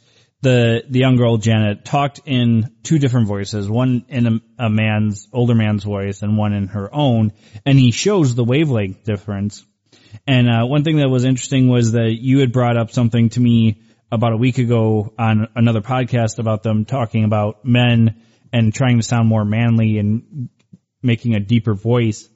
the 0.45 0.84
the 0.88 1.01
young 1.01 1.16
girl 1.16 1.38
Janet 1.38 1.84
talked 1.84 2.20
in 2.26 2.70
two 2.84 3.01
different 3.01 3.26
voices, 3.26 3.68
one 3.68 4.05
in 4.09 4.26
a, 4.26 4.66
a 4.66 4.70
man's 4.70 5.26
older 5.32 5.55
man's 5.55 5.82
voice 5.82 6.22
and 6.22 6.38
one 6.38 6.53
in 6.53 6.68
her 6.68 6.95
own, 6.95 7.32
and 7.66 7.76
he 7.78 7.90
shows 7.90 8.34
the 8.34 8.45
wavelength 8.45 9.03
difference. 9.03 9.64
And 10.26 10.49
uh, 10.49 10.64
one 10.66 10.84
thing 10.84 10.99
that 10.99 11.09
was 11.09 11.24
interesting 11.24 11.68
was 11.68 11.92
that 11.92 12.12
you 12.20 12.38
had 12.38 12.53
brought 12.53 12.76
up 12.76 12.92
something 12.92 13.30
to 13.30 13.40
me 13.40 13.82
about 14.12 14.32
a 14.32 14.36
week 14.36 14.59
ago 14.59 15.12
on 15.18 15.49
another 15.57 15.80
podcast 15.80 16.38
about 16.38 16.62
them 16.62 16.84
talking 16.84 17.24
about 17.24 17.64
men 17.64 18.22
and 18.53 18.72
trying 18.72 18.99
to 18.99 19.03
sound 19.03 19.28
more 19.28 19.45
manly 19.45 19.99
and 19.99 20.49
making 21.03 21.34
a 21.34 21.40
deeper 21.40 21.74
voice. 21.74 22.28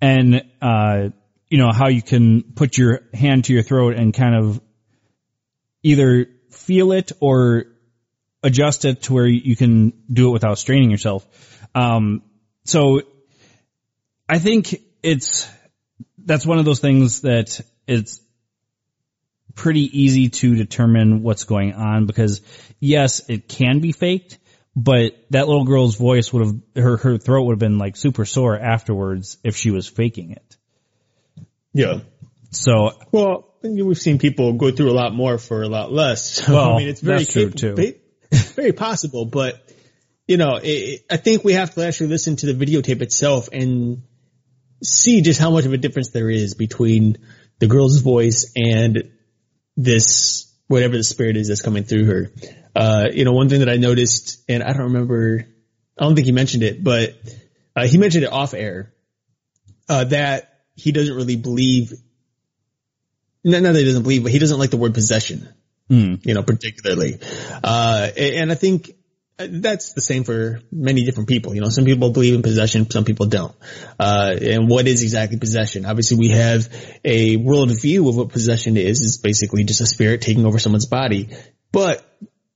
And, 0.00 0.42
uh, 0.60 1.10
you 1.48 1.58
know, 1.58 1.70
how 1.72 1.88
you 1.88 2.02
can 2.02 2.42
put 2.42 2.76
your 2.76 3.02
hand 3.14 3.44
to 3.44 3.52
your 3.52 3.62
throat 3.62 3.94
and 3.94 4.12
kind 4.12 4.34
of 4.34 4.60
either 5.84 6.26
feel 6.54 6.92
it 6.92 7.12
or 7.20 7.66
adjust 8.42 8.84
it 8.84 9.02
to 9.02 9.14
where 9.14 9.26
you 9.26 9.56
can 9.56 9.92
do 10.12 10.28
it 10.28 10.32
without 10.32 10.58
straining 10.58 10.90
yourself. 10.90 11.26
Um, 11.74 12.22
so 12.64 13.02
I 14.28 14.38
think 14.38 14.80
it's, 15.02 15.48
that's 16.18 16.46
one 16.46 16.58
of 16.58 16.64
those 16.64 16.80
things 16.80 17.22
that 17.22 17.60
it's 17.86 18.20
pretty 19.54 20.00
easy 20.00 20.28
to 20.28 20.54
determine 20.56 21.22
what's 21.22 21.44
going 21.44 21.74
on 21.74 22.06
because 22.06 22.42
yes, 22.80 23.22
it 23.28 23.48
can 23.48 23.80
be 23.80 23.92
faked, 23.92 24.38
but 24.74 25.12
that 25.30 25.46
little 25.46 25.64
girl's 25.64 25.96
voice 25.96 26.32
would 26.32 26.46
have, 26.46 26.84
her, 26.84 26.96
her 26.96 27.18
throat 27.18 27.44
would 27.44 27.52
have 27.52 27.58
been 27.58 27.78
like 27.78 27.96
super 27.96 28.24
sore 28.24 28.58
afterwards 28.58 29.38
if 29.44 29.56
she 29.56 29.70
was 29.70 29.86
faking 29.86 30.32
it. 30.32 30.56
Yeah. 31.72 32.00
So, 32.50 32.92
Well, 33.10 33.53
we've 33.64 33.98
seen 33.98 34.18
people 34.18 34.52
go 34.54 34.70
through 34.70 34.90
a 34.90 34.94
lot 34.94 35.14
more 35.14 35.38
for 35.38 35.62
a 35.62 35.68
lot 35.68 35.92
less. 35.92 36.40
So, 36.44 36.52
Well, 36.52 36.74
I 36.74 36.78
mean, 36.78 36.88
it's 36.88 37.00
very 37.00 37.18
that's 37.20 37.32
true, 37.32 37.50
capable- 37.50 37.98
very 38.54 38.72
possible, 38.72 39.24
but 39.24 39.60
you 40.26 40.36
know, 40.36 40.58
it- 40.62 41.04
I 41.10 41.16
think 41.16 41.44
we 41.44 41.54
have 41.54 41.74
to 41.74 41.86
actually 41.86 42.08
listen 42.08 42.36
to 42.36 42.52
the 42.52 42.54
videotape 42.66 43.00
itself 43.02 43.48
and 43.52 44.02
see 44.82 45.22
just 45.22 45.40
how 45.40 45.50
much 45.50 45.64
of 45.66 45.72
a 45.72 45.78
difference 45.78 46.10
there 46.10 46.28
is 46.30 46.54
between 46.54 47.16
the 47.58 47.66
girl's 47.66 48.00
voice 48.00 48.52
and 48.56 49.10
this 49.76 50.52
whatever 50.66 50.96
the 50.96 51.04
spirit 51.04 51.36
is 51.36 51.48
that's 51.48 51.62
coming 51.62 51.84
through 51.84 52.04
her. 52.06 52.32
Uh, 52.74 53.08
you 53.12 53.24
know, 53.24 53.32
one 53.32 53.48
thing 53.48 53.60
that 53.60 53.68
I 53.68 53.76
noticed, 53.76 54.42
and 54.48 54.62
I 54.62 54.72
don't 54.72 54.92
remember, 54.92 55.46
I 55.98 56.04
don't 56.04 56.14
think 56.14 56.26
he 56.26 56.32
mentioned 56.32 56.62
it, 56.62 56.82
but 56.82 57.14
uh, 57.76 57.86
he 57.86 57.98
mentioned 57.98 58.24
it 58.24 58.32
off 58.32 58.54
air 58.54 58.92
uh, 59.88 60.04
that 60.04 60.60
he 60.74 60.90
doesn't 60.92 61.14
really 61.14 61.36
believe. 61.36 61.92
Not, 63.44 63.62
that 63.62 63.76
he 63.76 63.84
doesn't 63.84 64.02
believe, 64.02 64.22
but 64.22 64.32
he 64.32 64.38
doesn't 64.38 64.58
like 64.58 64.70
the 64.70 64.76
word 64.76 64.94
possession. 64.94 65.48
You 66.22 66.34
know, 66.34 66.42
particularly, 66.42 67.18
uh, 67.62 68.08
and 68.16 68.50
I 68.50 68.54
think 68.54 68.90
that's 69.36 69.92
the 69.92 70.00
same 70.00 70.24
for 70.24 70.60
many 70.70 71.04
different 71.04 71.28
people. 71.28 71.54
You 71.54 71.60
know, 71.60 71.68
some 71.68 71.84
people 71.84 72.10
believe 72.10 72.34
in 72.34 72.42
possession, 72.42 72.88
some 72.90 73.04
people 73.04 73.26
don't. 73.26 73.54
Uh, 73.98 74.36
and 74.40 74.68
what 74.68 74.86
is 74.86 75.02
exactly 75.02 75.38
possession? 75.38 75.84
Obviously, 75.84 76.16
we 76.16 76.30
have 76.30 76.68
a 77.04 77.36
world 77.36 77.70
view 77.80 78.08
of 78.08 78.16
what 78.16 78.28
possession 78.30 78.76
is. 78.76 79.00
It's 79.00 79.16
basically 79.18 79.64
just 79.64 79.80
a 79.80 79.86
spirit 79.86 80.22
taking 80.22 80.46
over 80.46 80.58
someone's 80.58 80.86
body. 80.86 81.30
But 81.72 82.08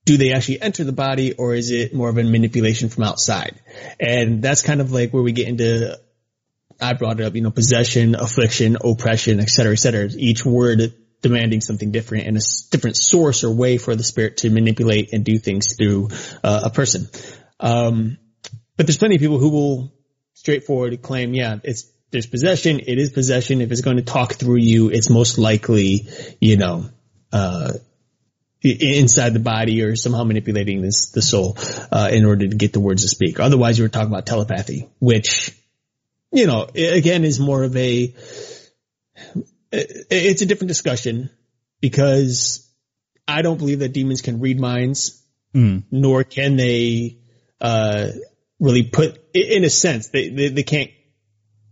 do 0.04 0.16
they 0.16 0.32
actually 0.32 0.62
enter 0.62 0.84
the 0.84 0.92
body 0.92 1.34
or 1.34 1.54
is 1.54 1.70
it 1.70 1.92
more 1.92 2.08
of 2.08 2.16
a 2.16 2.22
manipulation 2.22 2.88
from 2.88 3.04
outside? 3.04 3.60
And 3.98 4.40
that's 4.40 4.62
kind 4.62 4.80
of 4.80 4.92
like 4.92 5.12
where 5.12 5.22
we 5.22 5.32
get 5.32 5.48
into, 5.48 5.98
I 6.80 6.92
brought 6.92 7.20
it 7.20 7.26
up, 7.26 7.34
you 7.34 7.40
know, 7.40 7.50
possession, 7.50 8.14
affliction, 8.14 8.76
oppression, 8.82 9.40
et 9.40 9.50
cetera, 9.50 9.72
et 9.72 9.76
cetera. 9.76 10.08
Each 10.16 10.44
word 10.44 10.94
demanding 11.20 11.60
something 11.60 11.90
different 11.90 12.26
and 12.26 12.36
a 12.36 12.40
different 12.70 12.96
source 12.96 13.42
or 13.42 13.50
way 13.50 13.78
for 13.78 13.96
the 13.96 14.04
spirit 14.04 14.38
to 14.38 14.50
manipulate 14.50 15.12
and 15.12 15.24
do 15.24 15.38
things 15.38 15.76
through 15.76 16.08
uh, 16.44 16.60
a 16.64 16.70
person. 16.70 17.08
Um, 17.58 18.18
but 18.76 18.86
there's 18.86 18.98
plenty 18.98 19.16
of 19.16 19.20
people 19.20 19.38
who 19.38 19.50
will 19.50 19.92
straightforward 20.34 21.02
claim, 21.02 21.34
yeah, 21.34 21.58
it's 21.64 21.90
there's 22.10 22.26
possession. 22.26 22.80
It 22.80 22.98
is 22.98 23.10
possession. 23.10 23.60
If 23.60 23.70
it's 23.70 23.82
going 23.82 23.98
to 23.98 24.02
talk 24.02 24.34
through 24.34 24.60
you, 24.60 24.88
it's 24.90 25.10
most 25.10 25.36
likely, 25.36 26.08
you 26.40 26.56
know, 26.56 26.88
uh, 27.32 27.72
inside 28.62 29.34
the 29.34 29.40
body 29.40 29.82
or 29.82 29.94
somehow 29.94 30.24
manipulating 30.24 30.80
this 30.80 31.10
the 31.10 31.22
soul 31.22 31.58
uh, 31.92 32.08
in 32.10 32.24
order 32.24 32.48
to 32.48 32.56
get 32.56 32.72
the 32.72 32.80
words 32.80 33.02
to 33.02 33.08
speak. 33.08 33.40
Otherwise, 33.40 33.78
you 33.78 33.84
were 33.84 33.88
talking 33.88 34.08
about 34.08 34.26
telepathy, 34.26 34.88
which 35.00 35.54
you 36.32 36.46
know 36.46 36.66
again 36.74 37.24
is 37.24 37.40
more 37.40 37.62
of 37.62 37.76
a 37.76 38.14
it's 39.70 40.42
a 40.42 40.46
different 40.46 40.68
discussion 40.68 41.30
because 41.80 42.68
I 43.26 43.42
don't 43.42 43.58
believe 43.58 43.80
that 43.80 43.92
demons 43.92 44.22
can 44.22 44.40
read 44.40 44.58
minds, 44.58 45.22
nor 45.90 46.24
can 46.24 46.56
they 46.56 47.18
uh, 47.60 48.08
really 48.58 48.84
put 48.84 49.20
in 49.34 49.64
a 49.64 49.70
sense 49.70 50.08
they, 50.08 50.28
they 50.30 50.48
they 50.48 50.62
can't 50.62 50.90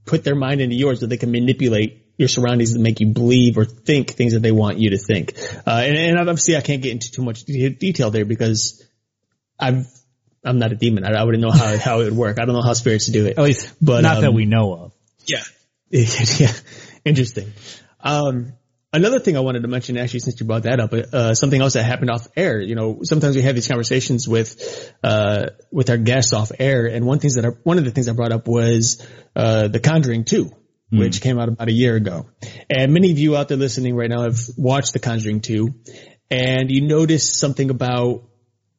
put 0.05 0.25
their 0.25 0.35
mind 0.35 0.61
into 0.61 0.77
yours, 0.77 1.01
but 1.01 1.09
they 1.09 1.17
can 1.17 1.31
manipulate 1.31 2.07
your 2.19 2.29
surroundings 2.29 2.73
to 2.73 2.79
make 2.79 3.01
you 3.01 3.09
believe 3.09 3.59
or 3.59 3.65
think 3.65 4.11
things 4.11 4.33
that 4.33 4.41
they 4.41 4.53
want 4.53 4.79
you 4.79 4.91
to 4.91 4.99
think. 4.99 5.35
Uh, 5.67 5.83
and, 5.85 5.97
and 5.97 6.19
obviously 6.19 6.57
I 6.57 6.61
can't 6.63 6.81
get 6.81 6.93
into 6.93 7.11
too 7.11 7.23
much 7.23 7.45
de- 7.45 7.71
detail 7.71 8.11
there 8.11 8.25
because 8.25 8.83
I've, 9.59 9.87
I'm 10.47 10.59
not 10.59 10.73
a 10.73 10.77
demon. 10.77 11.05
I, 11.05 11.13
I 11.13 11.25
wouldn't 11.25 11.43
know 11.43 11.51
how, 11.51 11.77
how 11.77 12.01
it 12.01 12.05
would 12.05 12.17
work. 12.17 12.39
I 12.39 12.45
don't 12.45 12.55
know 12.55 12.63
how 12.63 12.73
spirits 12.73 13.07
do 13.07 13.27
it. 13.27 13.39
at 13.39 13.45
least 13.45 13.75
But, 13.81 14.03
not 14.03 14.21
that 14.21 14.29
um, 14.29 14.35
we 14.35 14.47
know 14.47 14.73
of. 14.75 14.93
Yeah. 15.27 15.43
yeah. 15.91 16.53
Interesting. 17.05 17.53
Um, 18.01 18.53
another 18.93 19.19
thing 19.19 19.37
I 19.37 19.41
wanted 19.41 19.63
to 19.63 19.69
mention 19.69 19.97
actually 19.99 20.21
since 20.21 20.41
you 20.41 20.47
brought 20.47 20.63
that 20.63 20.81
up, 20.81 20.93
uh, 20.93 21.35
something 21.35 21.61
else 21.61 21.75
that 21.75 21.85
happened 21.85 22.11
off 22.11 22.29
air, 22.37 22.61
you 22.61 22.75
know, 22.75 23.01
sometimes 23.03 23.37
we 23.37 23.43
have 23.43 23.55
these 23.55 23.69
conversations 23.69 24.29
with, 24.29 24.95
uh, 25.03 25.47
with 25.71 25.91
our 25.91 25.99
guests 25.99 26.33
off 26.33 26.53
air. 26.59 26.87
And 26.87 27.07
one 27.07 27.19
things 27.19 27.35
that 27.35 27.45
I, 27.45 27.49
one 27.65 27.79
of 27.79 27.85
the 27.85 27.91
things 27.91 28.09
I 28.09 28.13
brought 28.13 28.33
up 28.33 28.47
was, 28.47 29.05
uh, 29.35 29.69
The 29.69 29.81
Conjuring 29.81 30.25
2. 30.25 30.51
Which 30.89 31.21
came 31.21 31.37
out 31.37 31.49
about 31.49 31.67
a 31.67 31.73
year 31.73 31.97
ago. 31.97 32.27
And 32.71 32.95
many 32.95 33.11
of 33.11 33.19
you 33.19 33.37
out 33.37 33.49
there 33.49 33.57
listening 33.57 33.97
right 33.97 34.09
now 34.09 34.23
have 34.23 34.39
watched 34.57 34.93
The 34.93 35.01
Conjuring 35.01 35.41
2 35.41 35.75
and 36.31 36.71
you 36.71 36.83
notice 36.83 37.33
something 37.39 37.71
about 37.71 38.25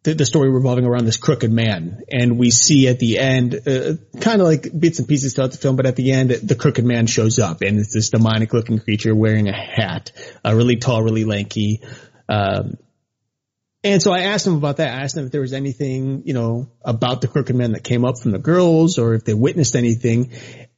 the, 0.07 0.13
the 0.13 0.25
story 0.25 0.49
revolving 0.49 0.85
around 0.85 1.03
this 1.03 1.17
crooked 1.17 1.51
man. 1.51 2.01
And 2.09 2.37
we 2.37 2.49
see 2.49 2.87
at 2.87 2.97
the 2.97 3.19
end, 3.19 3.55
uh, 3.67 3.95
kind 4.21 4.39
of 4.39 4.47
like 4.47 4.67
bits 4.79 4.99
and 4.99 5.07
pieces 5.07 5.33
throughout 5.33 5.51
the 5.51 5.57
film, 5.57 5.75
but 5.75 5.85
at 5.85 5.97
the 5.97 6.13
end, 6.13 6.29
the 6.29 6.55
crooked 6.55 6.85
man 6.85 7.07
shows 7.07 7.39
up 7.39 7.61
and 7.61 7.77
it's 7.77 7.93
this 7.93 8.09
demonic 8.09 8.53
looking 8.53 8.79
creature 8.79 9.13
wearing 9.13 9.49
a 9.49 9.53
hat, 9.53 10.13
uh, 10.45 10.55
really 10.55 10.77
tall, 10.77 11.03
really 11.03 11.25
lanky. 11.25 11.81
Um, 12.29 12.77
and 13.83 14.01
so 14.01 14.13
I 14.13 14.19
asked 14.19 14.47
him 14.47 14.55
about 14.55 14.77
that. 14.77 14.97
I 14.97 15.01
asked 15.01 15.17
him 15.17 15.25
if 15.25 15.31
there 15.33 15.41
was 15.41 15.51
anything, 15.51 16.23
you 16.25 16.33
know, 16.33 16.71
about 16.83 17.19
the 17.19 17.27
crooked 17.27 17.55
man 17.55 17.73
that 17.73 17.83
came 17.83 18.05
up 18.05 18.17
from 18.17 18.31
the 18.31 18.39
girls 18.39 18.97
or 18.97 19.13
if 19.13 19.25
they 19.25 19.33
witnessed 19.33 19.75
anything. 19.75 20.31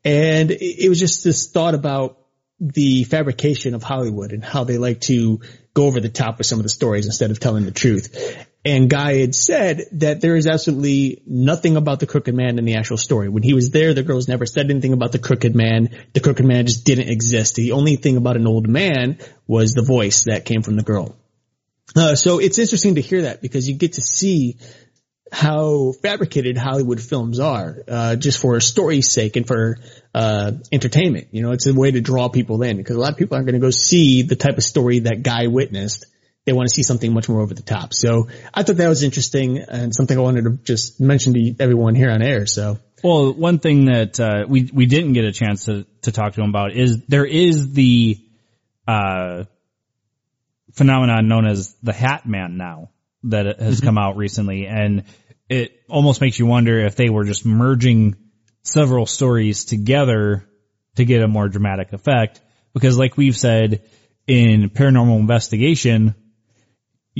And 0.04 0.50
it, 0.50 0.86
it 0.86 0.90
was 0.90 1.00
just 1.00 1.24
this 1.24 1.52
thought 1.52 1.76
about 1.76 2.18
the 2.60 3.04
fabrication 3.04 3.76
of 3.76 3.84
Hollywood 3.84 4.32
and 4.32 4.44
how 4.44 4.64
they 4.64 4.80
like 4.80 5.02
to 5.02 5.40
go 5.76 5.86
over 5.86 6.00
the 6.00 6.10
top 6.10 6.40
with 6.40 6.48
some 6.48 6.60
of 6.60 6.64
the 6.64 6.70
stories 6.70 7.06
instead 7.06 7.30
of 7.30 7.40
telling 7.40 7.66
the 7.66 7.72
truth. 7.72 8.48
And 8.66 8.89
Guy 8.89 9.20
had 9.20 9.34
said 9.34 9.86
that 9.93 10.20
there 10.20 10.36
is 10.36 10.45
absolutely 10.45 11.22
nothing 11.26 11.78
about 11.78 12.01
the 12.01 12.05
crooked 12.05 12.36
man 12.36 12.60
in 12.60 12.66
the 12.66 12.76
actual 12.76 12.97
story. 12.97 13.30
When 13.30 13.41
he 13.41 13.53
was 13.53 13.70
there, 13.70 13.93
the 13.93 14.03
girls 14.03 14.28
never 14.28 14.45
said 14.45 14.70
anything 14.70 14.91
about 14.91 15.14
the 15.14 15.20
crooked 15.20 15.55
man. 15.55 15.89
The 16.14 16.20
crooked 16.20 16.45
man 16.45 16.66
just 16.66 16.86
didn't 16.86 17.07
exist. 17.07 17.55
The 17.55 17.72
only 17.72 17.95
thing 17.95 18.18
about 18.18 18.36
an 18.36 18.47
old 18.47 18.68
man 18.68 19.18
was 19.47 19.74
the 19.74 19.82
voice 19.82 20.26
that 20.26 20.43
came 20.43 20.62
from 20.62 20.76
the 20.76 20.84
girl. 20.84 21.16
Uh, 21.95 22.16
so 22.16 22.39
it's 22.39 22.60
interesting 22.60 22.95
to 22.95 23.01
hear 23.01 23.24
that 23.24 23.41
because 23.41 23.68
you 23.68 23.76
get 23.76 23.93
to 23.93 24.01
see 24.01 24.57
how 25.32 25.93
fabricated 26.01 26.57
Hollywood 26.57 26.99
films 26.99 27.39
are, 27.39 27.78
uh, 27.88 28.16
just 28.18 28.39
for 28.39 28.60
story's 28.60 29.10
sake 29.10 29.36
and 29.36 29.47
for, 29.47 29.78
uh, 30.14 30.51
entertainment. 30.72 31.28
You 31.32 31.43
know, 31.43 31.51
it's 31.51 31.68
a 31.68 31.74
way 31.74 31.91
to 31.91 32.01
draw 32.01 32.30
people 32.30 32.62
in 32.64 32.78
because 32.78 32.95
a 32.95 32.99
lot 32.99 33.12
of 33.12 33.18
people 33.18 33.36
aren't 33.36 33.47
going 33.47 33.60
to 33.60 33.66
go 33.66 33.70
see 33.70 34.24
the 34.24 34.36
type 34.36 34.57
of 34.57 34.64
story 34.64 34.99
that 34.99 35.24
guy 35.24 35.47
witnessed. 35.47 36.05
They 36.50 36.54
want 36.54 36.68
to 36.68 36.74
see 36.74 36.82
something 36.82 37.14
much 37.14 37.30
more 37.30 37.41
over 37.41 37.54
the 37.54 37.62
top. 37.62 37.93
So 37.93 38.28
I 38.52 38.64
thought 38.64 38.78
that 38.78 38.89
was 38.89 39.04
interesting 39.04 39.60
and 39.60 39.93
something 39.93 40.18
I 40.18 40.22
wanted 40.22 40.45
to 40.45 40.58
just 40.64 41.00
mention 41.00 41.36
to 41.36 41.56
everyone 41.60 41.93
here 41.93 42.10
on 42.10 42.24
air. 42.24 42.47
So 42.47 42.80
Well, 43.04 43.34
one 43.34 43.60
thing 43.60 43.86
that 43.86 44.20
uh, 44.20 44.45
we 44.47 44.68
we 44.74 44.88
didn't 44.88 45.14
get 45.14 45.26
a 45.26 45.32
chance 45.32 45.66
to 45.66 45.86
to 46.02 46.12
talk 46.12 46.34
to 46.34 46.41
him 46.41 46.50
about 46.50 46.72
is 46.74 47.06
there 47.06 47.24
is 47.24 47.74
the 47.74 48.18
uh, 48.88 49.43
phenomenon 50.74 51.28
known 51.28 51.45
as 51.45 51.76
the 51.84 51.93
Hat 51.93 52.26
Man 52.26 52.58
now 52.58 52.89
that 53.26 53.62
has 53.62 53.80
come 53.80 54.00
out 54.00 54.18
recently, 54.18 54.66
and 54.66 55.04
it 55.50 55.84
almost 55.88 56.20
makes 56.20 56.39
you 56.39 56.47
wonder 56.47 56.80
if 56.80 56.95
they 56.95 57.10
were 57.10 57.26
just 57.26 57.45
merging 57.45 58.16
several 58.64 59.06
stories 59.06 59.66
together 59.66 60.50
to 60.95 61.06
get 61.06 61.22
a 61.22 61.28
more 61.28 61.47
dramatic 61.47 61.93
effect. 61.93 62.41
Because, 62.74 62.97
like 62.97 63.18
we've 63.18 63.38
said 63.38 63.84
in 64.26 64.72
Paranormal 64.72 65.20
Investigation, 65.20 66.16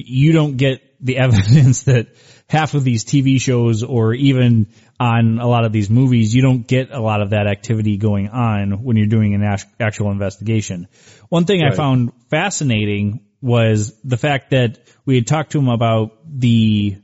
you 0.08 0.34
don't 0.34 0.58
get 0.58 0.82
the 1.00 1.18
evidence 1.26 1.84
that 1.84 2.08
half 2.48 2.74
of 2.74 2.84
these 2.84 3.06
TV 3.06 3.40
shows 3.40 3.84
or 3.84 4.14
even 4.14 4.68
on 5.00 5.40
a 5.40 5.48
lot 5.48 5.66
of 5.66 5.72
these 5.72 5.90
movies, 5.90 6.34
you 6.34 6.42
don't 6.42 6.68
get 6.68 6.92
a 6.92 7.00
lot 7.00 7.22
of 7.22 7.30
that 7.30 7.48
activity 7.48 7.98
going 7.98 8.28
on 8.30 8.84
when 8.84 8.98
you're 8.98 9.08
doing 9.08 9.34
an 9.34 9.58
actual 9.80 10.12
investigation. 10.12 10.88
One 11.30 11.46
thing 11.46 11.62
right. 11.62 11.72
I 11.72 11.76
found 11.76 12.12
fascinating 12.30 13.26
was 13.42 13.98
the 14.04 14.18
fact 14.18 14.50
that 14.50 14.80
we 15.06 15.16
had 15.16 15.28
talked 15.28 15.54
to 15.54 15.60
him 15.60 15.70
about 15.70 16.18
the 16.26 16.98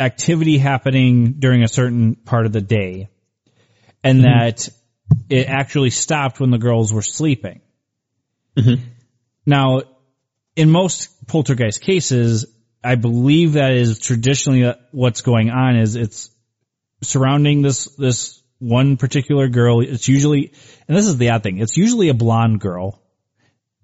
activity 0.00 0.58
happening 0.58 1.34
during 1.38 1.62
a 1.62 1.68
certain 1.68 2.14
part 2.14 2.46
of 2.46 2.52
the 2.52 2.60
day 2.60 3.08
and 4.02 4.20
mm-hmm. 4.20 4.38
that 4.38 4.68
it 5.28 5.48
actually 5.48 5.90
stopped 5.90 6.40
when 6.40 6.50
the 6.50 6.58
girls 6.58 6.92
were 6.92 7.02
sleeping. 7.02 7.60
Mm-hmm. 8.56 8.82
Now, 9.44 9.80
in 10.58 10.70
most 10.70 11.28
poltergeist 11.28 11.80
cases, 11.80 12.44
I 12.82 12.96
believe 12.96 13.52
that 13.52 13.74
is 13.74 14.00
traditionally 14.00 14.74
what's 14.90 15.20
going 15.20 15.50
on 15.50 15.76
is 15.76 15.94
it's 15.94 16.30
surrounding 17.00 17.62
this, 17.62 17.84
this 17.94 18.42
one 18.58 18.96
particular 18.96 19.46
girl. 19.46 19.80
It's 19.80 20.08
usually, 20.08 20.52
and 20.88 20.96
this 20.96 21.06
is 21.06 21.16
the 21.16 21.30
odd 21.30 21.44
thing, 21.44 21.58
it's 21.58 21.76
usually 21.76 22.08
a 22.08 22.14
blonde 22.14 22.58
girl. 22.60 23.00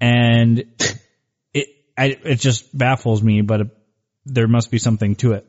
And 0.01 0.65
it, 1.55 1.69
I, 1.97 2.17
it 2.25 2.41
just 2.41 2.77
baffles 2.77 3.23
me, 3.23 3.43
but 3.43 3.61
it, 3.61 3.67
there 4.27 4.49
must 4.49 4.73
be 4.73 4.79
something 4.79 5.15
to 5.17 5.35
it. 5.35 5.47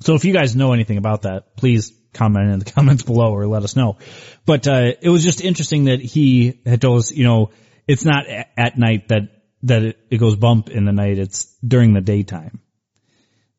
So 0.00 0.16
if 0.16 0.24
you 0.24 0.32
guys 0.32 0.56
know 0.56 0.72
anything 0.72 0.98
about 0.98 1.22
that, 1.22 1.56
please 1.56 1.92
comment 2.14 2.50
in 2.50 2.58
the 2.58 2.64
comments 2.72 3.04
below 3.04 3.32
or 3.32 3.46
let 3.46 3.62
us 3.62 3.76
know. 3.76 3.98
But, 4.44 4.66
uh, 4.66 4.94
it 5.00 5.08
was 5.08 5.22
just 5.22 5.40
interesting 5.40 5.84
that 5.84 6.00
he 6.00 6.60
had 6.66 6.80
told 6.80 6.98
us, 6.98 7.12
you 7.12 7.22
know, 7.22 7.50
it's 7.86 8.04
not 8.04 8.26
at 8.26 8.76
night 8.76 9.06
that, 9.06 9.41
that 9.64 9.82
it, 9.82 9.98
it 10.10 10.18
goes 10.18 10.36
bump 10.36 10.70
in 10.70 10.84
the 10.84 10.92
night. 10.92 11.18
It's 11.18 11.56
during 11.66 11.94
the 11.94 12.00
daytime. 12.00 12.60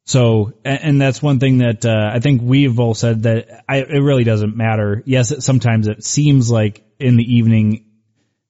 So, 0.05 0.53
and 0.65 0.99
that's 0.99 1.21
one 1.21 1.39
thing 1.39 1.59
that 1.59 1.85
uh, 1.85 2.11
I 2.13 2.19
think 2.19 2.41
we've 2.43 2.77
all 2.79 2.93
said 2.93 3.23
that 3.23 3.63
I, 3.69 3.77
it 3.77 4.01
really 4.01 4.25
doesn't 4.25 4.55
matter. 4.55 5.01
Yes, 5.05 5.31
it, 5.31 5.43
sometimes 5.43 5.87
it 5.87 6.03
seems 6.03 6.51
like 6.51 6.83
in 6.99 7.15
the 7.15 7.23
evening 7.23 7.85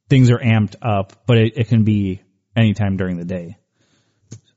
things 0.09 0.31
are 0.31 0.39
amped 0.39 0.75
up, 0.81 1.25
but 1.27 1.37
it, 1.37 1.53
it 1.57 1.67
can 1.67 1.83
be 1.83 2.21
anytime 2.55 2.97
during 2.97 3.17
the 3.17 3.25
day. 3.25 3.57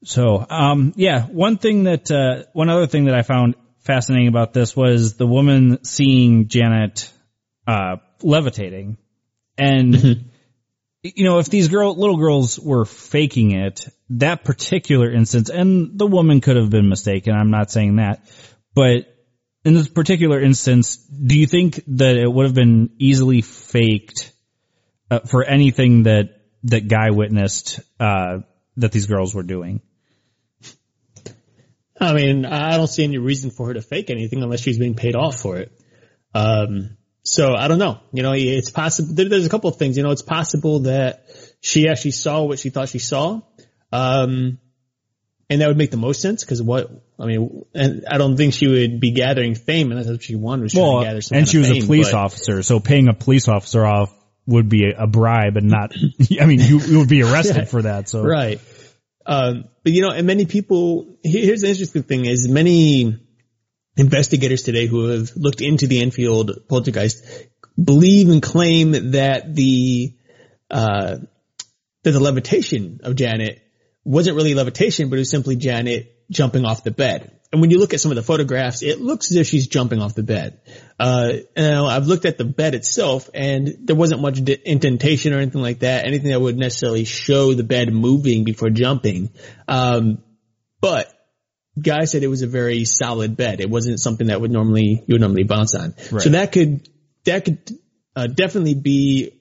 So, 0.05 0.47
um, 0.49 0.94
yeah, 0.97 1.22
one 1.26 1.59
thing 1.59 1.84
that 1.84 2.11
uh, 2.11 2.44
one 2.53 2.70
other 2.70 2.86
thing 2.86 3.07
that 3.07 3.14
I 3.14 3.22
found 3.22 3.57
fascinating 3.80 4.28
about 4.28 4.55
this 4.55 4.74
was 4.74 5.16
the 5.16 5.26
woman 5.26 5.84
seeing 5.84 6.49
Janet 6.49 7.12
uh, 7.66 7.97
levitating, 8.22 8.97
and 9.59 10.30
you 11.15 11.25
know, 11.25 11.39
if 11.39 11.49
these 11.49 11.69
girl, 11.69 11.95
little 11.95 12.17
girls 12.17 12.59
were 12.59 12.85
faking 12.85 13.53
it, 13.53 13.87
that 14.11 14.45
particular 14.45 15.11
instance, 15.11 15.51
and 15.51 15.99
the 15.99 16.07
woman 16.07 16.41
could 16.41 16.57
have 16.57 16.71
been 16.71 16.89
mistaken, 16.89 17.35
I'm 17.35 17.51
not 17.51 17.71
saying 17.71 17.97
that, 17.97 18.29
but 18.75 19.07
in 19.65 19.75
this 19.75 19.89
particular 19.89 20.41
instance, 20.41 20.97
do 20.97 21.39
you 21.39 21.47
think 21.47 21.81
that 21.89 22.17
it 22.17 22.31
would 22.31 22.47
have 22.47 22.55
been 22.55 22.91
easily 22.99 23.43
faked 23.43 24.33
uh, 25.11 25.21
for 25.21 25.45
anything 25.45 26.05
that, 26.05 26.41
that 26.65 26.89
guy 26.89 27.11
witnessed, 27.11 27.81
uh, 27.99 28.39
that 28.77 28.93
these 28.93 29.07
girls 29.07 29.35
were 29.35 29.43
doing? 29.43 29.81
I 31.99 32.13
mean, 32.13 32.45
I 32.45 32.77
don't 32.77 32.87
see 32.87 33.05
any 33.05 33.19
reason 33.19 33.51
for 33.51 33.69
her 33.69 33.75
to 33.75 33.83
fake 33.83 34.11
anything 34.11 34.43
unless 34.43 34.61
she's 34.61 34.79
being 34.79 34.95
paid 34.95 35.17
off 35.17 35.41
for 35.41 35.57
it. 35.57 35.73
Um, 36.35 36.97
so 37.27 37.55
I 37.57 37.66
don't 37.66 37.81
know. 37.81 37.99
You 38.12 38.22
know, 38.22 38.35
it's 38.35 38.70
possible. 38.70 39.12
There's 39.12 39.47
a 39.47 39.49
couple 39.49 39.68
of 39.68 39.77
things. 39.77 39.97
You 39.97 40.05
know, 40.05 40.12
it's 40.12 40.22
possible 40.22 40.81
that 40.81 41.27
she 41.61 41.89
actually 41.89 42.12
saw 42.12 42.45
what 42.45 42.61
she 42.61 42.70
thought 42.70 42.89
she 42.89 43.01
saw. 43.01 43.41
Um, 43.91 44.59
and 45.51 45.61
that 45.61 45.66
would 45.66 45.77
make 45.77 45.91
the 45.91 45.97
most 45.97 46.20
sense 46.20 46.45
because 46.45 46.62
what 46.62 46.89
I 47.18 47.27
mean, 47.27 47.64
and 47.74 48.05
I 48.09 48.18
don't 48.18 48.37
think 48.37 48.55
she 48.55 48.68
would 48.68 49.01
be 49.01 49.11
gathering 49.11 49.57
fame 49.57 49.91
unless 49.91 50.07
that's 50.07 50.18
what 50.18 50.22
she 50.22 50.37
wanted. 50.37 50.62
Was 50.62 50.74
well, 50.77 51.03
gather 51.03 51.20
some 51.20 51.39
and 51.39 51.49
she 51.49 51.59
was 51.59 51.68
fame, 51.68 51.83
a 51.83 51.87
police 51.87 52.12
but, 52.12 52.18
officer, 52.18 52.62
so 52.62 52.79
paying 52.79 53.09
a 53.09 53.12
police 53.12 53.49
officer 53.49 53.85
off 53.85 54.14
would 54.47 54.68
be 54.68 54.93
a 54.97 55.07
bribe 55.09 55.57
and 55.57 55.68
not. 55.68 55.95
I 56.41 56.47
mean, 56.47 56.61
you, 56.61 56.79
you 56.79 56.99
would 57.01 57.09
be 57.09 57.24
arrested 57.24 57.68
for 57.70 57.83
that. 57.83 58.09
So 58.09 58.22
right. 58.22 58.61
Um, 59.27 59.64
but 59.83 59.93
you 59.93 60.03
know, 60.03 60.11
and 60.11 60.29
many 60.29 60.47
people. 60.47 61.18
Here's 61.24 61.62
the 61.62 61.68
interesting 61.68 62.05
thing: 62.05 62.24
is 62.24 62.49
many 62.49 63.18
investigators 63.97 64.62
today 64.62 64.86
who 64.86 65.09
have 65.09 65.30
looked 65.36 65.61
into 65.61 65.86
the 65.86 66.03
Enfield 66.03 66.68
poltergeist 66.68 67.24
believe 67.82 68.28
and 68.28 68.42
claim 68.42 69.12
that 69.12 69.55
the 69.55 70.14
uh, 70.70 71.16
that 72.03 72.11
the 72.11 72.20
levitation 72.20 73.01
of 73.03 73.16
Janet 73.16 73.62
wasn't 74.05 74.36
really 74.36 74.55
levitation, 74.55 75.11
but 75.11 75.16
it 75.16 75.20
was 75.20 75.30
simply 75.30 75.57
Janet 75.57 76.12
jumping 76.30 76.64
off 76.64 76.84
the 76.84 76.90
bed. 76.90 77.32
And 77.53 77.61
when 77.61 77.70
you 77.70 77.78
look 77.78 77.94
at 77.94 78.01
some 78.01 78.11
of 78.11 78.16
the 78.16 78.22
photographs, 78.22 78.82
it 78.82 79.01
looks 79.01 79.30
as 79.30 79.36
if 79.36 79.47
she's 79.47 79.68
jumping 79.68 80.01
off 80.01 80.14
the 80.14 80.22
bed. 80.22 80.61
Uh, 80.99 81.34
and 81.55 81.76
I've 81.76 82.07
looked 82.07 82.24
at 82.24 82.38
the 82.38 82.44
bed 82.44 82.74
itself, 82.74 83.30
and 83.32 83.76
there 83.84 83.97
wasn't 83.97 84.20
much 84.20 84.38
indentation 84.38 85.32
or 85.32 85.38
anything 85.38 85.62
like 85.62 85.80
that, 85.80 86.07
anything 86.07 86.30
that 86.30 86.40
would 86.40 86.57
necessarily 86.57 87.05
show 87.05 87.55
the 87.55 87.62
bed 87.62 87.92
moving 87.92 88.44
before 88.44 88.70
jumping. 88.70 89.30
Um, 89.68 90.22
but 90.80 91.12
guy 91.81 92.05
said 92.05 92.22
it 92.22 92.29
was 92.29 92.43
a 92.43 92.47
very 92.47 92.85
solid 92.85 93.37
bed. 93.37 93.61
It 93.61 93.70
wasn't 93.70 94.01
something 94.01 94.29
that 94.29 94.41
would 94.41 94.51
normally 94.51 95.05
you 95.07 95.14
would 95.14 95.20
normally 95.20 95.45
bounce 95.45 95.74
on. 95.74 95.95
Right. 96.11 96.22
So 96.22 96.31
that 96.31 96.53
could 96.53 96.89
that 97.24 97.45
could 97.45 97.79
uh, 98.14 98.27
definitely 98.29 98.74
be 98.74 99.33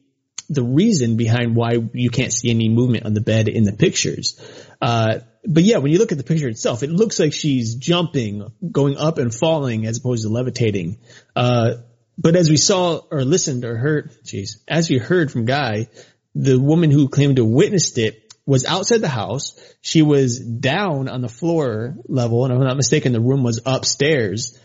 the 0.49 0.63
reason 0.63 1.17
behind 1.17 1.55
why 1.55 1.77
you 1.93 2.09
can't 2.09 2.31
see 2.31 2.49
any 2.49 2.69
movement 2.69 3.05
on 3.05 3.13
the 3.13 3.21
bed 3.21 3.47
in 3.47 3.63
the 3.63 3.73
pictures. 3.73 4.39
Uh, 4.81 5.19
but 5.47 5.63
yeah, 5.63 5.77
when 5.77 5.91
you 5.91 5.97
look 5.97 6.11
at 6.11 6.17
the 6.17 6.23
picture 6.23 6.47
itself, 6.47 6.83
it 6.83 6.89
looks 6.89 7.19
like 7.19 7.33
she's 7.33 7.75
jumping, 7.75 8.51
going 8.71 8.97
up 8.97 9.17
and 9.17 9.33
falling 9.33 9.85
as 9.85 9.97
opposed 9.97 10.23
to 10.23 10.29
levitating. 10.29 10.97
Uh, 11.35 11.75
but 12.17 12.35
as 12.35 12.49
we 12.49 12.57
saw 12.57 13.01
or 13.11 13.23
listened 13.23 13.65
or 13.65 13.75
heard, 13.75 14.11
jeez, 14.23 14.57
as 14.67 14.89
we 14.89 14.97
heard 14.97 15.31
from 15.31 15.45
Guy, 15.45 15.87
the 16.33 16.59
woman 16.59 16.91
who 16.91 17.09
claimed 17.09 17.37
to 17.37 17.45
witnessed 17.45 17.97
it 17.97 18.24
was 18.45 18.65
outside 18.65 19.01
the 19.01 19.07
house. 19.07 19.59
She 19.81 20.01
was 20.01 20.39
down 20.39 21.09
on 21.09 21.21
the 21.21 21.29
floor 21.29 21.95
level, 22.07 22.45
and 22.45 22.53
if 22.53 22.59
I'm 22.59 22.67
not 22.67 22.77
mistaken, 22.77 23.13
the 23.13 23.19
room 23.19 23.43
was 23.43 23.61
upstairs. 23.65 24.57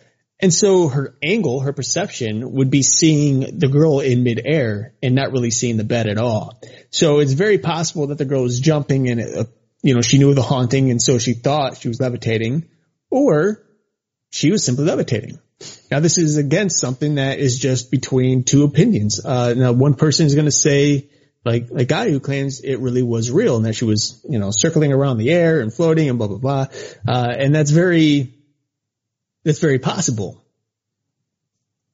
And 0.42 0.52
so 0.52 0.88
her 0.88 1.16
angle, 1.22 1.60
her 1.60 1.72
perception 1.72 2.52
would 2.52 2.70
be 2.70 2.82
seeing 2.82 3.58
the 3.58 3.68
girl 3.68 4.00
in 4.00 4.22
midair 4.22 4.94
and 5.02 5.14
not 5.14 5.32
really 5.32 5.50
seeing 5.50 5.76
the 5.76 5.84
bed 5.84 6.06
at 6.06 6.16
all. 6.16 6.60
So 6.88 7.18
it's 7.18 7.32
very 7.32 7.58
possible 7.58 8.06
that 8.08 8.18
the 8.18 8.24
girl 8.24 8.42
was 8.42 8.58
jumping 8.58 9.10
and, 9.10 9.20
uh, 9.20 9.44
you 9.82 9.94
know, 9.94 10.00
she 10.00 10.18
knew 10.18 10.32
the 10.32 10.42
haunting 10.42 10.90
and 10.90 11.00
so 11.00 11.18
she 11.18 11.34
thought 11.34 11.76
she 11.76 11.88
was 11.88 12.00
levitating 12.00 12.68
or 13.10 13.62
she 14.30 14.50
was 14.50 14.64
simply 14.64 14.86
levitating. 14.86 15.38
Now 15.90 16.00
this 16.00 16.16
is 16.16 16.38
again 16.38 16.70
something 16.70 17.16
that 17.16 17.38
is 17.38 17.58
just 17.58 17.90
between 17.90 18.44
two 18.44 18.64
opinions. 18.64 19.22
Uh, 19.22 19.52
now 19.54 19.72
one 19.72 19.94
person 19.94 20.24
is 20.24 20.34
going 20.34 20.46
to 20.46 20.50
say 20.50 21.10
like 21.44 21.68
a 21.74 21.84
guy 21.84 22.10
who 22.10 22.20
claims 22.20 22.60
it 22.60 22.80
really 22.80 23.02
was 23.02 23.30
real 23.30 23.56
and 23.56 23.64
that 23.64 23.74
she 23.74 23.84
was, 23.84 24.24
you 24.28 24.38
know, 24.38 24.50
circling 24.50 24.92
around 24.92 25.18
the 25.18 25.30
air 25.30 25.60
and 25.60 25.72
floating 25.72 26.08
and 26.08 26.18
blah, 26.18 26.28
blah, 26.28 26.38
blah. 26.38 26.66
Uh, 27.08 27.34
and 27.36 27.54
that's 27.54 27.70
very, 27.70 28.34
that's 29.44 29.58
very 29.58 29.78
possible. 29.78 30.44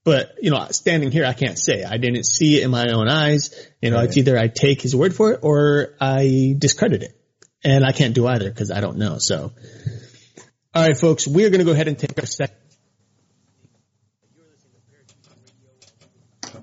But, 0.03 0.35
you 0.41 0.51
know, 0.51 0.67
standing 0.71 1.11
here, 1.11 1.25
I 1.25 1.33
can't 1.33 1.59
say. 1.59 1.85
I 1.85 1.97
didn't 1.97 2.27
see 2.27 2.59
it 2.59 2.65
in 2.65 2.71
my 2.71 2.87
own 2.93 3.09
eyes. 3.09 3.51
You 3.81 3.91
know, 3.91 3.97
right. 3.97 4.05
it's 4.07 4.17
either 4.17 4.39
I 4.39 4.49
take 4.49 4.81
his 4.81 4.95
word 4.95 5.15
for 5.15 5.33
it 5.33 5.41
or 5.43 5.95
I 6.01 6.55
discredit 6.57 7.03
it. 7.03 7.13
And 7.65 7.85
I 7.85 7.91
can't 7.91 8.15
do 8.15 8.27
either 8.27 8.49
because 8.49 8.71
I 8.71 8.81
don't 8.81 8.99
know. 8.99 9.19
So, 9.19 9.53
all 10.75 10.87
right, 10.87 10.97
folks, 10.97 11.27
we're 11.27 11.51
going 11.51 11.59
to 11.59 11.65
go 11.65 11.73
ahead 11.73 11.89
and 11.89 11.99
take 11.99 12.17
our 12.19 12.27
second. 12.27 12.57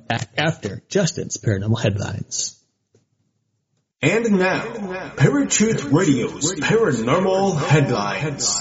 Back 0.07 0.29
after 0.37 0.81
Justin's 0.87 1.37
paranormal 1.37 1.81
headlines. 1.81 2.62
And 4.03 4.37
now, 4.37 4.59
Paratruth 5.15 5.91
Radio's 5.93 6.53
Paranormal 6.55 7.57
Headlines. 7.57 8.59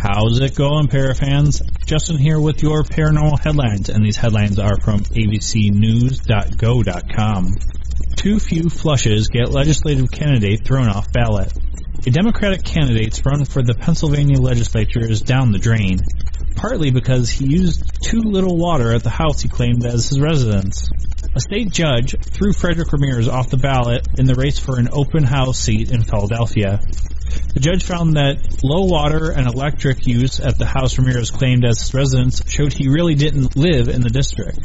How's 0.00 0.40
it 0.40 0.54
going, 0.54 0.88
Parafans? 0.88 1.60
Justin 1.84 2.16
here 2.16 2.40
with 2.40 2.62
your 2.62 2.84
paranormal 2.84 3.38
headlines, 3.38 3.90
and 3.90 4.02
these 4.02 4.16
headlines 4.16 4.58
are 4.58 4.80
from 4.80 5.00
abcnews.go.com. 5.00 7.52
Too 8.16 8.40
few 8.40 8.70
flushes 8.70 9.28
get 9.28 9.50
legislative 9.50 10.10
candidate 10.10 10.66
thrown 10.66 10.88
off 10.88 11.12
ballot. 11.12 11.52
A 12.06 12.10
Democratic 12.10 12.64
candidate's 12.64 13.22
run 13.26 13.44
for 13.44 13.62
the 13.62 13.74
Pennsylvania 13.74 14.40
legislature 14.40 15.04
is 15.04 15.20
down 15.20 15.52
the 15.52 15.58
drain 15.58 16.00
partly 16.56 16.90
because 16.90 17.30
he 17.30 17.46
used 17.46 17.82
too 18.02 18.20
little 18.20 18.56
water 18.56 18.92
at 18.92 19.02
the 19.02 19.10
house 19.10 19.40
he 19.40 19.48
claimed 19.48 19.84
as 19.84 20.08
his 20.08 20.20
residence. 20.20 20.88
A 21.34 21.40
state 21.40 21.70
judge 21.70 22.14
threw 22.20 22.52
Frederick 22.52 22.92
Ramirez 22.92 23.28
off 23.28 23.50
the 23.50 23.56
ballot 23.56 24.06
in 24.18 24.26
the 24.26 24.34
race 24.34 24.58
for 24.58 24.78
an 24.78 24.88
open 24.92 25.24
house 25.24 25.58
seat 25.58 25.90
in 25.90 26.02
Philadelphia. 26.02 26.80
The 27.54 27.60
judge 27.60 27.84
found 27.84 28.14
that 28.14 28.62
low 28.62 28.84
water 28.84 29.30
and 29.30 29.46
electric 29.46 30.06
use 30.06 30.40
at 30.40 30.58
the 30.58 30.66
house 30.66 30.98
Ramirez 30.98 31.30
claimed 31.30 31.64
as 31.64 31.80
his 31.80 31.94
residence 31.94 32.42
showed 32.48 32.72
he 32.72 32.88
really 32.88 33.14
didn't 33.14 33.56
live 33.56 33.88
in 33.88 34.02
the 34.02 34.10
district. 34.10 34.58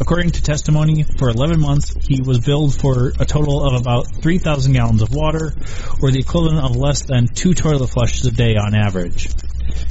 According 0.00 0.30
to 0.32 0.42
testimony, 0.42 1.04
for 1.04 1.28
11 1.28 1.60
months 1.60 1.94
he 2.00 2.22
was 2.22 2.40
billed 2.40 2.74
for 2.74 3.12
a 3.18 3.24
total 3.24 3.64
of 3.64 3.80
about 3.80 4.06
3,000 4.22 4.72
gallons 4.72 5.02
of 5.02 5.14
water, 5.14 5.54
or 6.00 6.10
the 6.10 6.18
equivalent 6.18 6.64
of 6.64 6.76
less 6.76 7.02
than 7.02 7.28
two 7.28 7.54
toilet 7.54 7.88
flushes 7.88 8.26
a 8.26 8.30
day 8.30 8.56
on 8.56 8.74
average. 8.74 9.28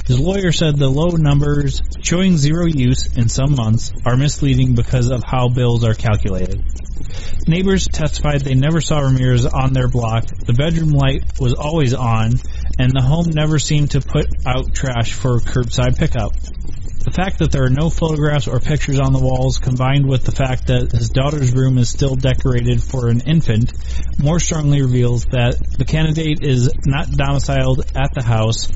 His 0.06 0.18
lawyer 0.18 0.52
said 0.52 0.76
the 0.76 0.88
low 0.88 1.10
numbers 1.10 1.82
showing 2.02 2.36
zero 2.36 2.66
use 2.66 3.16
in 3.16 3.28
some 3.28 3.54
months 3.54 3.92
are 4.04 4.16
misleading 4.16 4.74
because 4.74 5.10
of 5.10 5.22
how 5.22 5.48
bills 5.48 5.84
are 5.84 5.94
calculated. 5.94 6.62
Neighbors 7.46 7.86
testified 7.88 8.42
they 8.42 8.54
never 8.54 8.80
saw 8.80 9.00
Ramirez 9.00 9.46
on 9.46 9.72
their 9.72 9.88
block, 9.88 10.26
the 10.26 10.52
bedroom 10.52 10.90
light 10.90 11.24
was 11.40 11.54
always 11.54 11.94
on, 11.94 12.32
and 12.78 12.92
the 12.92 13.02
home 13.02 13.30
never 13.30 13.58
seemed 13.58 13.92
to 13.92 14.00
put 14.00 14.26
out 14.46 14.74
trash 14.74 15.12
for 15.12 15.40
curbside 15.40 15.98
pickup. 15.98 16.32
The 17.04 17.10
fact 17.10 17.40
that 17.40 17.50
there 17.50 17.64
are 17.64 17.70
no 17.70 17.90
photographs 17.90 18.46
or 18.46 18.60
pictures 18.60 19.00
on 19.00 19.12
the 19.12 19.18
walls, 19.18 19.58
combined 19.58 20.06
with 20.06 20.24
the 20.24 20.30
fact 20.30 20.68
that 20.68 20.92
his 20.92 21.10
daughter's 21.10 21.52
room 21.52 21.78
is 21.78 21.88
still 21.88 22.14
decorated 22.14 22.80
for 22.80 23.08
an 23.08 23.22
infant, 23.22 23.72
more 24.18 24.38
strongly 24.38 24.82
reveals 24.82 25.24
that 25.26 25.56
the 25.76 25.84
candidate 25.84 26.44
is 26.44 26.70
not 26.86 27.10
domiciled 27.10 27.80
at 27.96 28.14
the 28.14 28.22
house, 28.22 28.68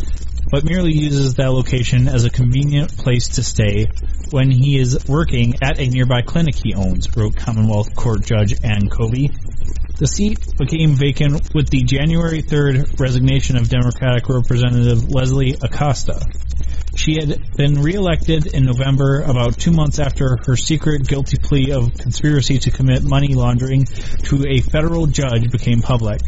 but 0.50 0.64
merely 0.64 0.92
uses 0.92 1.34
that 1.34 1.52
location 1.52 2.08
as 2.08 2.24
a 2.24 2.30
convenient 2.30 2.96
place 2.96 3.28
to 3.28 3.42
stay 3.42 3.86
when 4.30 4.50
he 4.50 4.78
is 4.78 5.06
working 5.08 5.54
at 5.62 5.78
a 5.78 5.86
nearby 5.86 6.22
clinic 6.22 6.54
he 6.54 6.74
owns, 6.74 7.16
wrote 7.16 7.36
Commonwealth 7.36 7.94
Court 7.94 8.24
Judge 8.24 8.54
Anne 8.62 8.88
Covey. 8.88 9.30
The 9.98 10.06
seat 10.06 10.38
became 10.58 10.94
vacant 10.94 11.54
with 11.54 11.70
the 11.70 11.82
January 11.82 12.42
3rd 12.42 13.00
resignation 13.00 13.56
of 13.56 13.68
Democratic 13.68 14.28
Representative 14.28 15.08
Leslie 15.10 15.56
Acosta. 15.62 16.20
She 16.96 17.14
had 17.14 17.56
been 17.56 17.82
reelected 17.82 18.46
in 18.46 18.64
November, 18.64 19.20
about 19.20 19.58
two 19.58 19.70
months 19.70 19.98
after 19.98 20.38
her 20.46 20.56
secret 20.56 21.06
guilty 21.06 21.38
plea 21.38 21.72
of 21.72 21.94
conspiracy 21.94 22.58
to 22.60 22.70
commit 22.70 23.04
money 23.04 23.34
laundering 23.34 23.84
to 24.24 24.44
a 24.48 24.60
federal 24.60 25.06
judge 25.06 25.50
became 25.50 25.82
public. 25.82 26.20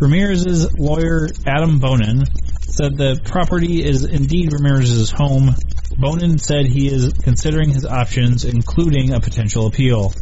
Ramirez's 0.00 0.72
lawyer, 0.78 1.28
Adam 1.46 1.78
Bonin, 1.78 2.24
said 2.70 2.96
the 2.96 3.20
property 3.24 3.84
is 3.84 4.04
indeed 4.04 4.52
Ramirez's 4.52 5.10
home. 5.10 5.54
Bonin 5.98 6.38
said 6.38 6.66
he 6.66 6.86
is 6.86 7.12
considering 7.12 7.70
his 7.70 7.84
options, 7.84 8.44
including 8.44 9.12
a 9.12 9.20
potential 9.20 9.66
appeal. 9.66 10.12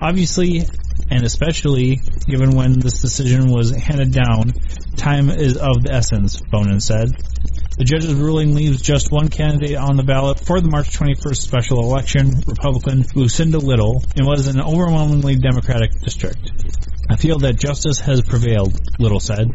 Obviously, 0.00 0.64
and 1.10 1.24
especially 1.24 2.00
given 2.26 2.50
when 2.56 2.78
this 2.78 3.00
decision 3.00 3.50
was 3.50 3.70
handed 3.70 4.12
down, 4.12 4.52
time 4.96 5.30
is 5.30 5.56
of 5.56 5.82
the 5.82 5.92
essence, 5.92 6.40
Bonin 6.50 6.80
said. 6.80 7.10
The 7.78 7.84
judge's 7.84 8.14
ruling 8.14 8.54
leaves 8.54 8.80
just 8.80 9.12
one 9.12 9.28
candidate 9.28 9.76
on 9.76 9.96
the 9.96 10.02
ballot 10.02 10.40
for 10.40 10.60
the 10.60 10.68
March 10.68 10.96
21st 10.96 11.36
special 11.36 11.80
election, 11.80 12.42
Republican 12.46 13.04
Lucinda 13.14 13.58
Little, 13.58 14.02
in 14.16 14.24
what 14.24 14.38
is 14.38 14.46
an 14.46 14.62
overwhelmingly 14.62 15.36
Democratic 15.36 15.90
district. 16.00 16.50
I 17.10 17.16
feel 17.16 17.38
that 17.40 17.56
justice 17.56 18.00
has 18.00 18.22
prevailed, 18.22 18.80
Little 18.98 19.20
said. 19.20 19.50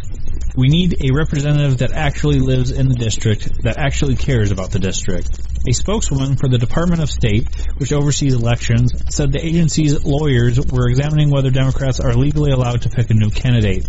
We 0.56 0.68
need 0.68 0.98
a 1.02 1.14
representative 1.14 1.78
that 1.78 1.94
actually 1.94 2.40
lives 2.40 2.72
in 2.72 2.90
the 2.90 2.96
district, 2.96 3.64
that 3.64 3.78
actually 3.78 4.16
cares 4.16 4.52
about 4.52 4.72
the 4.72 4.80
district. 4.80 5.40
A 5.68 5.72
spokeswoman 5.72 6.36
for 6.36 6.50
the 6.50 6.58
Department 6.58 7.02
of 7.02 7.10
State, 7.10 7.48
which 7.78 7.94
oversees 7.94 8.34
elections, 8.34 8.92
said 9.14 9.32
the 9.32 9.46
agency's 9.46 10.04
lawyers 10.04 10.60
were 10.60 10.90
examining 10.90 11.30
whether 11.30 11.52
Democrats 11.52 12.00
are 12.00 12.16
legally 12.16 12.52
allowed 12.52 12.82
to 12.82 12.90
pick 12.90 13.10
a 13.10 13.14
new 13.14 13.30
candidate. 13.30 13.86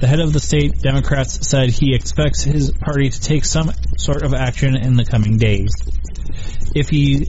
The 0.00 0.06
head 0.06 0.20
of 0.20 0.32
the 0.32 0.40
state 0.40 0.80
Democrats 0.80 1.48
said 1.48 1.70
he 1.70 1.94
expects 1.94 2.42
his 2.42 2.70
party 2.70 3.10
to 3.10 3.20
take 3.20 3.44
some 3.44 3.72
sort 3.96 4.22
of 4.22 4.34
action 4.34 4.76
in 4.76 4.96
the 4.96 5.04
coming 5.04 5.38
days. 5.38 5.72
If 6.74 6.88
he 6.90 7.28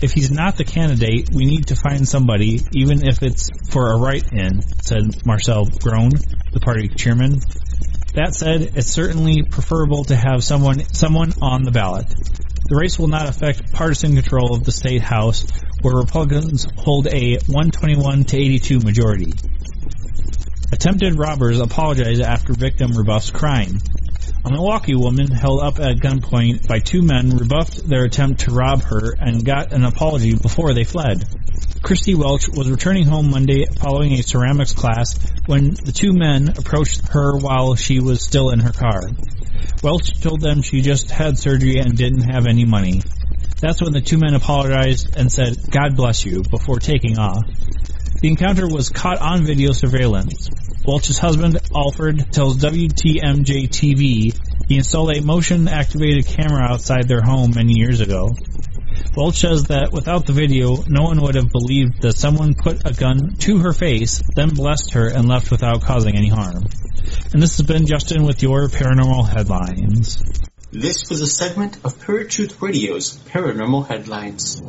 if 0.00 0.12
he's 0.12 0.30
not 0.30 0.56
the 0.56 0.64
candidate, 0.64 1.30
we 1.32 1.46
need 1.46 1.68
to 1.68 1.76
find 1.76 2.06
somebody, 2.06 2.60
even 2.72 3.06
if 3.06 3.22
it's 3.22 3.48
for 3.70 3.92
a 3.92 3.98
write-in, 3.98 4.62
said 4.82 5.24
Marcel 5.24 5.66
Groen, 5.66 6.10
the 6.52 6.60
party 6.60 6.88
chairman. 6.88 7.40
That 8.14 8.34
said, 8.34 8.72
it's 8.76 8.90
certainly 8.90 9.42
preferable 9.42 10.04
to 10.04 10.16
have 10.16 10.42
someone 10.42 10.80
someone 10.94 11.32
on 11.42 11.62
the 11.62 11.70
ballot. 11.70 12.06
The 12.68 12.76
race 12.76 12.98
will 12.98 13.08
not 13.08 13.28
affect 13.28 13.72
partisan 13.72 14.14
control 14.14 14.54
of 14.54 14.64
the 14.64 14.72
state 14.72 15.02
house, 15.02 15.46
where 15.82 15.96
Republicans 15.96 16.66
hold 16.76 17.06
a 17.06 17.38
121 17.46 18.24
to 18.24 18.36
82 18.36 18.80
majority. 18.80 19.32
Attempted 20.72 21.16
robbers 21.16 21.60
apologize 21.60 22.20
after 22.20 22.52
victim 22.54 22.92
rebuffs 22.92 23.30
crime. 23.30 23.78
A 24.46 24.48
Milwaukee 24.48 24.94
woman 24.94 25.26
held 25.26 25.60
up 25.60 25.80
at 25.80 25.96
gunpoint 25.96 26.68
by 26.68 26.78
two 26.78 27.02
men 27.02 27.30
rebuffed 27.30 27.88
their 27.88 28.04
attempt 28.04 28.42
to 28.42 28.52
rob 28.52 28.80
her 28.84 29.12
and 29.18 29.44
got 29.44 29.72
an 29.72 29.84
apology 29.84 30.36
before 30.36 30.72
they 30.72 30.84
fled. 30.84 31.24
Christy 31.82 32.14
Welch 32.14 32.48
was 32.50 32.70
returning 32.70 33.06
home 33.06 33.28
Monday 33.28 33.64
following 33.64 34.12
a 34.12 34.22
ceramics 34.22 34.72
class 34.72 35.18
when 35.46 35.70
the 35.70 35.90
two 35.90 36.12
men 36.12 36.50
approached 36.50 37.08
her 37.08 37.36
while 37.36 37.74
she 37.74 37.98
was 37.98 38.22
still 38.22 38.50
in 38.50 38.60
her 38.60 38.70
car. 38.70 39.10
Welch 39.82 40.20
told 40.20 40.40
them 40.42 40.62
she 40.62 40.80
just 40.80 41.10
had 41.10 41.40
surgery 41.40 41.78
and 41.78 41.96
didn't 41.96 42.30
have 42.30 42.46
any 42.46 42.64
money. 42.64 43.02
That's 43.60 43.82
when 43.82 43.92
the 43.92 44.00
two 44.00 44.18
men 44.18 44.34
apologized 44.34 45.16
and 45.16 45.32
said, 45.32 45.56
God 45.72 45.96
bless 45.96 46.24
you, 46.24 46.44
before 46.44 46.78
taking 46.78 47.18
off. 47.18 47.42
The 48.20 48.28
encounter 48.28 48.68
was 48.68 48.90
caught 48.90 49.18
on 49.18 49.44
video 49.44 49.72
surveillance. 49.72 50.48
Welch's 50.86 51.18
husband, 51.18 51.58
Alfred, 51.74 52.32
tells 52.32 52.58
WTMJ 52.58 53.68
TV 53.68 54.38
he 54.68 54.76
installed 54.76 55.16
a 55.16 55.20
motion 55.20 55.66
activated 55.66 56.26
camera 56.26 56.62
outside 56.62 57.08
their 57.08 57.22
home 57.22 57.52
many 57.54 57.72
years 57.76 58.00
ago. 58.00 58.34
Welch 59.16 59.40
says 59.40 59.64
that 59.64 59.90
without 59.92 60.26
the 60.26 60.32
video, 60.32 60.76
no 60.86 61.02
one 61.02 61.20
would 61.22 61.34
have 61.34 61.50
believed 61.50 62.02
that 62.02 62.12
someone 62.12 62.54
put 62.54 62.88
a 62.88 62.92
gun 62.92 63.34
to 63.40 63.58
her 63.58 63.72
face, 63.72 64.22
then 64.36 64.50
blessed 64.50 64.92
her 64.92 65.08
and 65.08 65.26
left 65.26 65.50
without 65.50 65.82
causing 65.82 66.16
any 66.16 66.28
harm. 66.28 66.64
And 67.32 67.42
this 67.42 67.56
has 67.56 67.66
been 67.66 67.86
Justin 67.86 68.22
with 68.22 68.42
your 68.42 68.68
paranormal 68.68 69.28
headlines. 69.28 70.22
This 70.70 71.08
was 71.10 71.20
a 71.20 71.26
segment 71.26 71.76
of 71.84 71.98
Paratruth 71.98 72.60
Radio's 72.62 73.16
Paranormal 73.28 73.88
Headlines. 73.88 74.62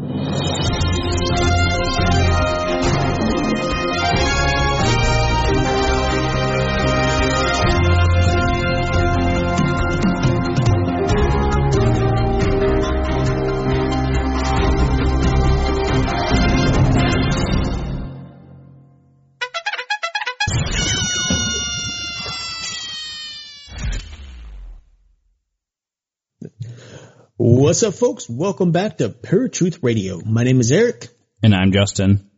What's 27.37 27.83
up, 27.83 27.93
folks? 27.93 28.27
Welcome 28.29 28.71
back 28.71 28.97
to 28.97 29.09
Paratruth 29.09 29.79
Radio. 29.83 30.19
My 30.25 30.43
name 30.43 30.59
is 30.59 30.71
Eric, 30.71 31.09
And 31.43 31.53
I'm 31.53 31.71
Justin. 31.71 32.29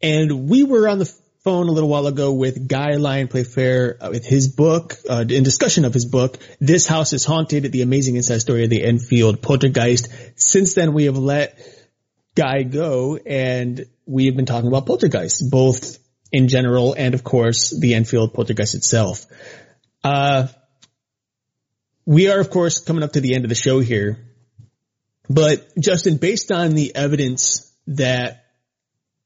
and 0.00 0.48
we 0.48 0.62
were 0.64 0.88
on 0.88 0.98
the 0.98 1.12
phone 1.44 1.68
a 1.68 1.72
little 1.72 1.90
while 1.90 2.06
ago 2.06 2.32
with 2.32 2.66
Guy 2.68 2.94
Lyon 2.94 3.28
Playfair 3.28 3.98
uh, 4.00 4.08
with 4.10 4.24
his 4.24 4.48
book, 4.48 4.96
uh, 5.08 5.24
in 5.28 5.42
discussion 5.42 5.84
of 5.84 5.92
his 5.92 6.06
book, 6.06 6.38
This 6.58 6.86
House 6.86 7.12
is 7.12 7.24
Haunted, 7.24 7.70
the 7.70 7.82
amazing 7.82 8.16
inside 8.16 8.38
story 8.38 8.64
of 8.64 8.70
the 8.70 8.82
Enfield 8.82 9.42
Poltergeist. 9.42 10.08
Since 10.36 10.74
then, 10.74 10.94
we 10.94 11.04
have 11.04 11.18
let 11.18 11.58
Guy 12.34 12.62
go, 12.62 13.16
and 13.16 13.86
we 14.06 14.26
have 14.26 14.36
been 14.36 14.46
talking 14.46 14.68
about 14.68 14.86
poltergeists, 14.86 15.42
both 15.42 15.98
in 16.32 16.48
general 16.48 16.94
and, 16.94 17.14
of 17.14 17.24
course, 17.24 17.78
the 17.78 17.94
Enfield 17.94 18.32
Poltergeist 18.32 18.74
itself. 18.74 19.26
Uh, 20.02 20.46
we 22.08 22.30
are, 22.30 22.40
of 22.40 22.48
course, 22.48 22.80
coming 22.80 23.02
up 23.02 23.12
to 23.12 23.20
the 23.20 23.34
end 23.34 23.44
of 23.44 23.50
the 23.50 23.54
show 23.54 23.80
here. 23.80 24.18
But 25.28 25.68
Justin, 25.78 26.16
based 26.16 26.50
on 26.50 26.74
the 26.74 26.96
evidence 26.96 27.70
that 27.86 28.46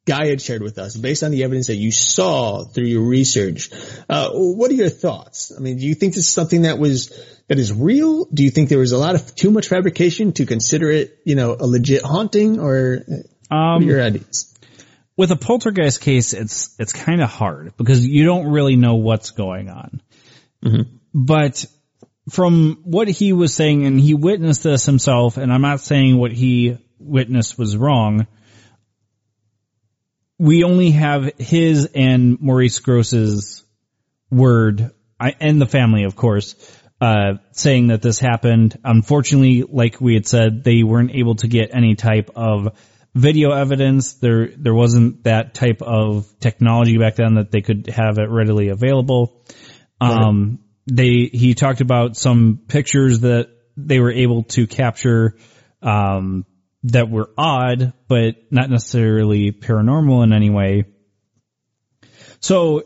Guy 0.05 0.27
had 0.27 0.43
shared 0.43 0.63
with 0.63 0.79
us, 0.79 0.97
based 0.97 1.23
on 1.23 1.31
the 1.31 1.45
evidence 1.45 1.69
that 1.69 1.77
you 1.77 1.93
saw 1.93 2.65
through 2.65 2.87
your 2.87 3.03
research, 3.03 3.71
uh, 4.09 4.31
what 4.33 4.69
are 4.73 4.75
your 4.75 4.89
thoughts? 4.89 5.53
I 5.57 5.61
mean, 5.61 5.79
do 5.79 5.87
you 5.87 5.95
think 5.95 6.15
this 6.15 6.27
is 6.27 6.33
something 6.33 6.63
that 6.63 6.81
was 6.81 7.17
that 7.47 7.61
is 7.61 7.73
real? 7.73 8.25
Do 8.25 8.43
you 8.43 8.51
think 8.51 8.69
there 8.69 8.81
was 8.81 8.91
a 8.91 8.99
lot 8.99 9.15
of 9.15 9.33
too 9.37 9.53
much 9.53 9.69
fabrication 9.69 10.33
to 10.33 10.45
consider 10.45 10.91
it, 10.91 11.21
you 11.25 11.37
know, 11.37 11.57
a 11.59 11.69
legit 11.69 12.03
haunting, 12.03 12.59
or 12.59 13.05
Um, 13.49 13.85
your 13.85 14.03
ideas? 14.03 14.53
with 15.17 15.31
a 15.31 15.37
poltergeist 15.37 16.01
case, 16.01 16.33
it's 16.33 16.75
it's 16.81 16.93
kind 16.93 17.23
of 17.23 17.31
hard 17.31 17.75
because 17.77 18.05
you 18.05 18.25
don't 18.25 18.49
really 18.49 18.75
know 18.75 18.97
what's 18.97 19.31
going 19.31 19.71
on. 19.71 20.01
But 21.15 21.65
from 22.31 22.81
what 22.85 23.09
he 23.09 23.33
was 23.33 23.55
saying, 23.55 23.85
and 23.87 23.99
he 23.99 24.15
witnessed 24.15 24.63
this 24.63 24.87
himself, 24.87 25.37
and 25.37 25.53
I'm 25.53 25.63
not 25.63 25.81
saying 25.81 26.17
what 26.17 26.33
he 26.33 26.79
witnessed 26.99 27.59
was 27.59 27.77
wrong. 27.77 28.27
We 30.39 30.65
only 30.65 30.91
have 30.93 31.33
his 31.39 31.87
and 31.95 32.41
Maurice 32.41 32.79
Grosse's 32.79 33.65
word, 34.31 34.91
I, 35.19 35.35
and 35.41 35.61
the 35.61 35.67
family, 35.67 36.05
of 36.05 36.17
course, 36.17 36.55
uh, 37.01 37.35
saying 37.53 37.89
that 37.89 38.03
this 38.03 38.19
happened. 38.19 38.79
Unfortunately, 38.85 39.63
like 39.63 40.01
we 40.01 40.15
had 40.15 40.27
said, 40.27 40.65
they 40.65 40.83
weren't 40.83 41.13
able 41.15 41.35
to 41.37 41.49
get 41.49 41.75
any 41.75 41.97
type 41.97 42.31
of 42.35 42.77
video 43.15 43.51
evidence. 43.51 44.15
There, 44.15 44.49
there 44.57 44.75
wasn't 44.75 45.25
that 45.25 45.55
type 45.55 45.83
of 45.83 46.27
technology 46.41 46.99
back 46.99 47.17
then 47.17 47.35
that 47.35 47.51
they 47.51 47.61
could 47.61 47.89
have 47.89 48.19
it 48.19 48.31
readily 48.31 48.69
available. 48.69 49.45
Um, 50.01 50.61
they, 50.87 51.31
he 51.33 51.55
talked 51.55 51.81
about 51.81 52.17
some 52.17 52.61
pictures 52.67 53.21
that 53.21 53.49
they 53.77 54.01
were 54.01 54.13
able 54.13 54.45
to 54.45 54.67
capture, 54.67 55.37
um, 55.83 56.45
that 56.85 57.09
were 57.09 57.31
odd, 57.39 57.93
but 58.09 58.35
not 58.51 58.69
necessarily 58.69 59.53
paranormal 59.53 60.25
in 60.25 60.33
any 60.33 60.51
way. 60.51 60.85
So, 62.41 62.83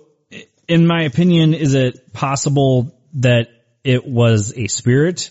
in 0.68 0.86
my 0.86 1.04
opinion, 1.04 1.54
is 1.54 1.74
it 1.74 2.12
possible 2.12 2.98
that 3.14 3.48
it 3.84 4.06
was 4.06 4.52
a 4.56 4.66
spirit? 4.66 5.30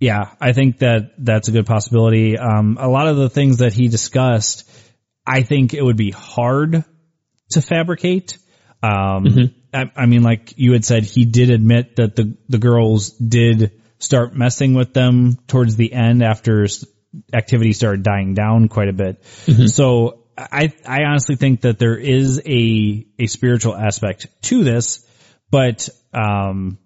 Yeah, 0.00 0.32
I 0.40 0.52
think 0.52 0.78
that 0.78 1.12
that's 1.18 1.48
a 1.48 1.52
good 1.52 1.66
possibility. 1.66 2.36
Um, 2.38 2.78
a 2.80 2.88
lot 2.88 3.06
of 3.06 3.16
the 3.16 3.28
things 3.28 3.58
that 3.58 3.74
he 3.74 3.88
discussed, 3.88 4.68
I 5.26 5.42
think 5.42 5.74
it 5.74 5.82
would 5.82 5.98
be 5.98 6.10
hard 6.10 6.84
to 7.50 7.62
fabricate. 7.62 8.38
Um, 8.82 9.52
I, 9.72 9.90
I 9.96 10.06
mean, 10.06 10.22
like 10.22 10.54
you 10.56 10.72
had 10.72 10.84
said, 10.84 11.04
he 11.04 11.24
did 11.24 11.50
admit 11.50 11.96
that 11.96 12.16
the, 12.16 12.36
the 12.48 12.58
girls 12.58 13.10
did 13.10 13.72
start 13.98 14.34
messing 14.34 14.74
with 14.74 14.94
them 14.94 15.36
towards 15.46 15.76
the 15.76 15.92
end 15.92 16.22
after 16.22 16.66
activity 17.32 17.72
started 17.72 18.02
dying 18.02 18.34
down 18.34 18.68
quite 18.68 18.88
a 18.88 18.92
bit. 18.92 19.24
So 19.66 20.24
I, 20.36 20.72
I 20.86 21.04
honestly 21.04 21.36
think 21.36 21.62
that 21.62 21.78
there 21.78 21.96
is 21.96 22.40
a, 22.46 23.06
a 23.18 23.26
spiritual 23.26 23.76
aspect 23.76 24.26
to 24.42 24.64
this, 24.64 25.06
but, 25.50 25.88
um, 26.14 26.78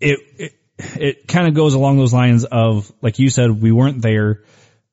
it, 0.00 0.18
it, 0.38 0.52
it 0.78 1.28
kind 1.28 1.46
of 1.46 1.54
goes 1.54 1.74
along 1.74 1.98
those 1.98 2.12
lines 2.12 2.44
of, 2.44 2.90
like 3.00 3.18
you 3.18 3.28
said, 3.28 3.50
we 3.50 3.72
weren't 3.72 4.02
there. 4.02 4.42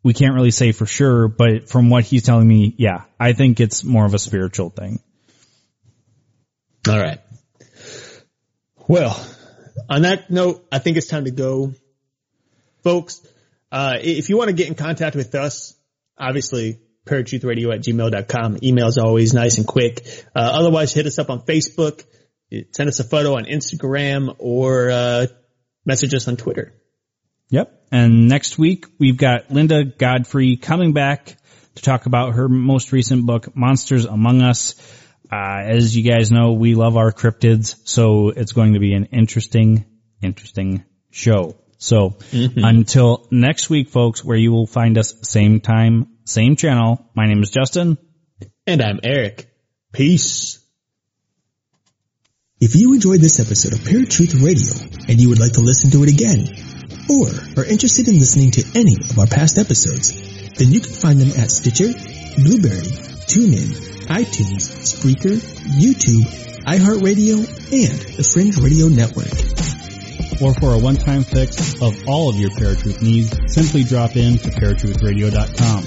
We 0.03 0.13
can't 0.13 0.33
really 0.33 0.51
say 0.51 0.71
for 0.71 0.85
sure, 0.85 1.27
but 1.27 1.69
from 1.69 1.89
what 1.89 2.03
he's 2.03 2.23
telling 2.23 2.47
me, 2.47 2.73
yeah, 2.77 3.03
I 3.19 3.33
think 3.33 3.59
it's 3.59 3.83
more 3.83 4.05
of 4.05 4.13
a 4.13 4.19
spiritual 4.19 4.69
thing. 4.69 4.99
All 6.89 6.97
right. 6.97 7.19
Well, 8.87 9.23
on 9.89 10.01
that 10.01 10.31
note, 10.31 10.65
I 10.71 10.79
think 10.79 10.97
it's 10.97 11.07
time 11.07 11.25
to 11.25 11.31
go. 11.31 11.73
Folks, 12.83 13.25
uh, 13.71 13.97
if 14.01 14.29
you 14.29 14.37
want 14.37 14.49
to 14.49 14.53
get 14.53 14.67
in 14.67 14.75
contact 14.75 15.15
with 15.15 15.35
us, 15.35 15.75
obviously, 16.17 16.79
paratruthradio 17.05 17.73
at 17.73 17.81
gmail.com. 17.81 18.57
Email 18.63 18.87
is 18.87 18.97
always 18.97 19.33
nice 19.33 19.57
and 19.57 19.67
quick. 19.67 20.05
Uh, 20.35 20.39
otherwise, 20.39 20.93
hit 20.93 21.05
us 21.05 21.19
up 21.19 21.29
on 21.29 21.41
Facebook, 21.41 22.03
send 22.71 22.89
us 22.89 22.99
a 22.99 23.03
photo 23.03 23.35
on 23.35 23.45
Instagram, 23.45 24.35
or 24.39 24.89
uh, 24.89 25.27
message 25.85 26.13
us 26.13 26.27
on 26.27 26.37
Twitter. 26.37 26.73
Yep. 27.51 27.85
And 27.91 28.29
next 28.29 28.57
week 28.57 28.85
we've 28.97 29.17
got 29.17 29.51
Linda 29.51 29.83
Godfrey 29.83 30.55
coming 30.55 30.93
back 30.93 31.35
to 31.75 31.81
talk 31.81 32.05
about 32.05 32.33
her 32.33 32.47
most 32.49 32.91
recent 32.91 33.25
book, 33.25 33.55
Monsters 33.55 34.05
Among 34.05 34.41
Us. 34.41 34.75
Uh, 35.31 35.61
as 35.63 35.95
you 35.95 36.09
guys 36.09 36.31
know, 36.31 36.53
we 36.53 36.75
love 36.75 36.97
our 36.97 37.11
cryptids, 37.11 37.75
so 37.85 38.29
it's 38.29 38.51
going 38.51 38.73
to 38.73 38.79
be 38.79 38.93
an 38.93 39.05
interesting, 39.05 39.85
interesting 40.21 40.83
show. 41.09 41.55
So 41.77 42.17
until 42.31 43.27
next 43.31 43.69
week, 43.69 43.89
folks, 43.89 44.23
where 44.23 44.37
you 44.37 44.51
will 44.51 44.67
find 44.67 44.97
us 44.97 45.13
same 45.23 45.59
time, 45.59 46.17
same 46.25 46.55
channel. 46.55 47.09
My 47.15 47.27
name 47.27 47.41
is 47.41 47.49
Justin. 47.49 47.97
And 48.67 48.81
I'm 48.81 48.99
Eric. 49.03 49.49
Peace. 49.91 50.59
If 52.59 52.75
you 52.75 52.93
enjoyed 52.93 53.19
this 53.19 53.39
episode 53.39 53.73
of 53.73 53.79
Paratruth 53.79 54.41
Radio 54.45 55.05
and 55.09 55.19
you 55.19 55.29
would 55.29 55.39
like 55.39 55.53
to 55.53 55.61
listen 55.61 55.91
to 55.91 56.03
it 56.03 56.09
again, 56.09 56.70
or 57.11 57.27
are 57.57 57.65
interested 57.65 58.07
in 58.07 58.19
listening 58.19 58.51
to 58.51 58.63
any 58.73 58.95
of 58.95 59.19
our 59.19 59.27
past 59.27 59.57
episodes, 59.57 60.15
then 60.55 60.71
you 60.71 60.79
can 60.79 60.93
find 60.93 61.19
them 61.19 61.31
at 61.41 61.51
Stitcher, 61.51 61.91
Blubrry, 62.39 62.87
TuneIn, 63.27 64.07
iTunes, 64.07 64.71
Spreaker, 64.87 65.35
YouTube, 65.75 66.23
iHeartRadio, 66.63 67.43
and 67.43 67.99
the 68.15 68.23
Fringe 68.23 68.57
Radio 68.57 68.87
Network. 68.87 69.31
Or 70.41 70.53
for 70.55 70.73
a 70.73 70.79
one-time 70.79 71.23
fix 71.23 71.81
of 71.81 72.07
all 72.07 72.29
of 72.29 72.37
your 72.37 72.49
Paratruth 72.51 73.01
needs, 73.01 73.35
simply 73.53 73.83
drop 73.83 74.15
in 74.15 74.37
to 74.37 74.49
paratruthradio.com. 74.49 75.83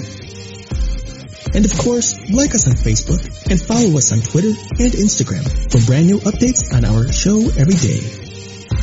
And 1.55 1.65
of 1.65 1.77
course, 1.77 2.29
like 2.29 2.53
us 2.53 2.67
on 2.67 2.73
Facebook 2.75 3.49
and 3.49 3.61
follow 3.61 3.97
us 3.97 4.11
on 4.11 4.19
Twitter 4.19 4.49
and 4.49 4.91
Instagram 4.93 5.43
for 5.71 5.85
brand 5.87 6.07
new 6.07 6.19
updates 6.19 6.73
on 6.73 6.85
our 6.85 7.11
show 7.11 7.39
every 7.57 7.75
day. 7.75 8.24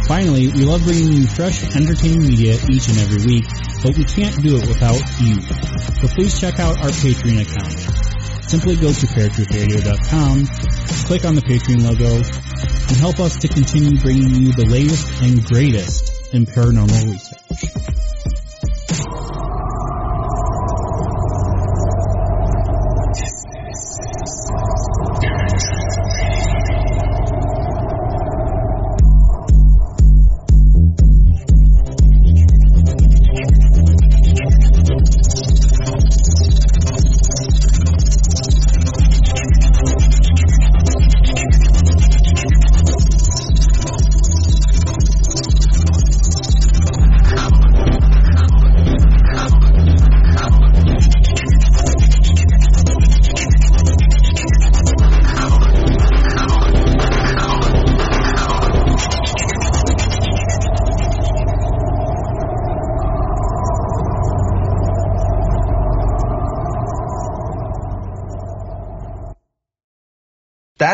Finally, 0.06 0.48
we 0.48 0.64
love 0.64 0.82
bringing 0.84 1.12
you 1.12 1.26
fresh, 1.26 1.62
entertaining 1.76 2.22
media 2.22 2.54
each 2.68 2.88
and 2.88 2.98
every 2.98 3.24
week, 3.24 3.44
but 3.82 3.96
we 3.96 4.04
can't 4.04 4.42
do 4.42 4.56
it 4.56 4.66
without 4.66 5.00
you. 5.20 5.40
So 5.40 6.08
please 6.14 6.38
check 6.38 6.58
out 6.58 6.76
our 6.78 6.90
Patreon 6.90 7.40
account. 7.40 7.72
Simply 8.48 8.76
go 8.76 8.92
to 8.92 9.06
paratruthradio.com, 9.06 10.46
click 11.06 11.24
on 11.24 11.34
the 11.34 11.42
Patreon 11.42 11.84
logo, 11.84 12.16
and 12.16 12.96
help 12.96 13.20
us 13.20 13.38
to 13.38 13.48
continue 13.48 13.98
bringing 14.00 14.34
you 14.34 14.52
the 14.52 14.66
latest 14.66 15.22
and 15.22 15.42
greatest 15.44 16.34
in 16.34 16.46
paranormal 16.46 17.10
research. 17.10 18.01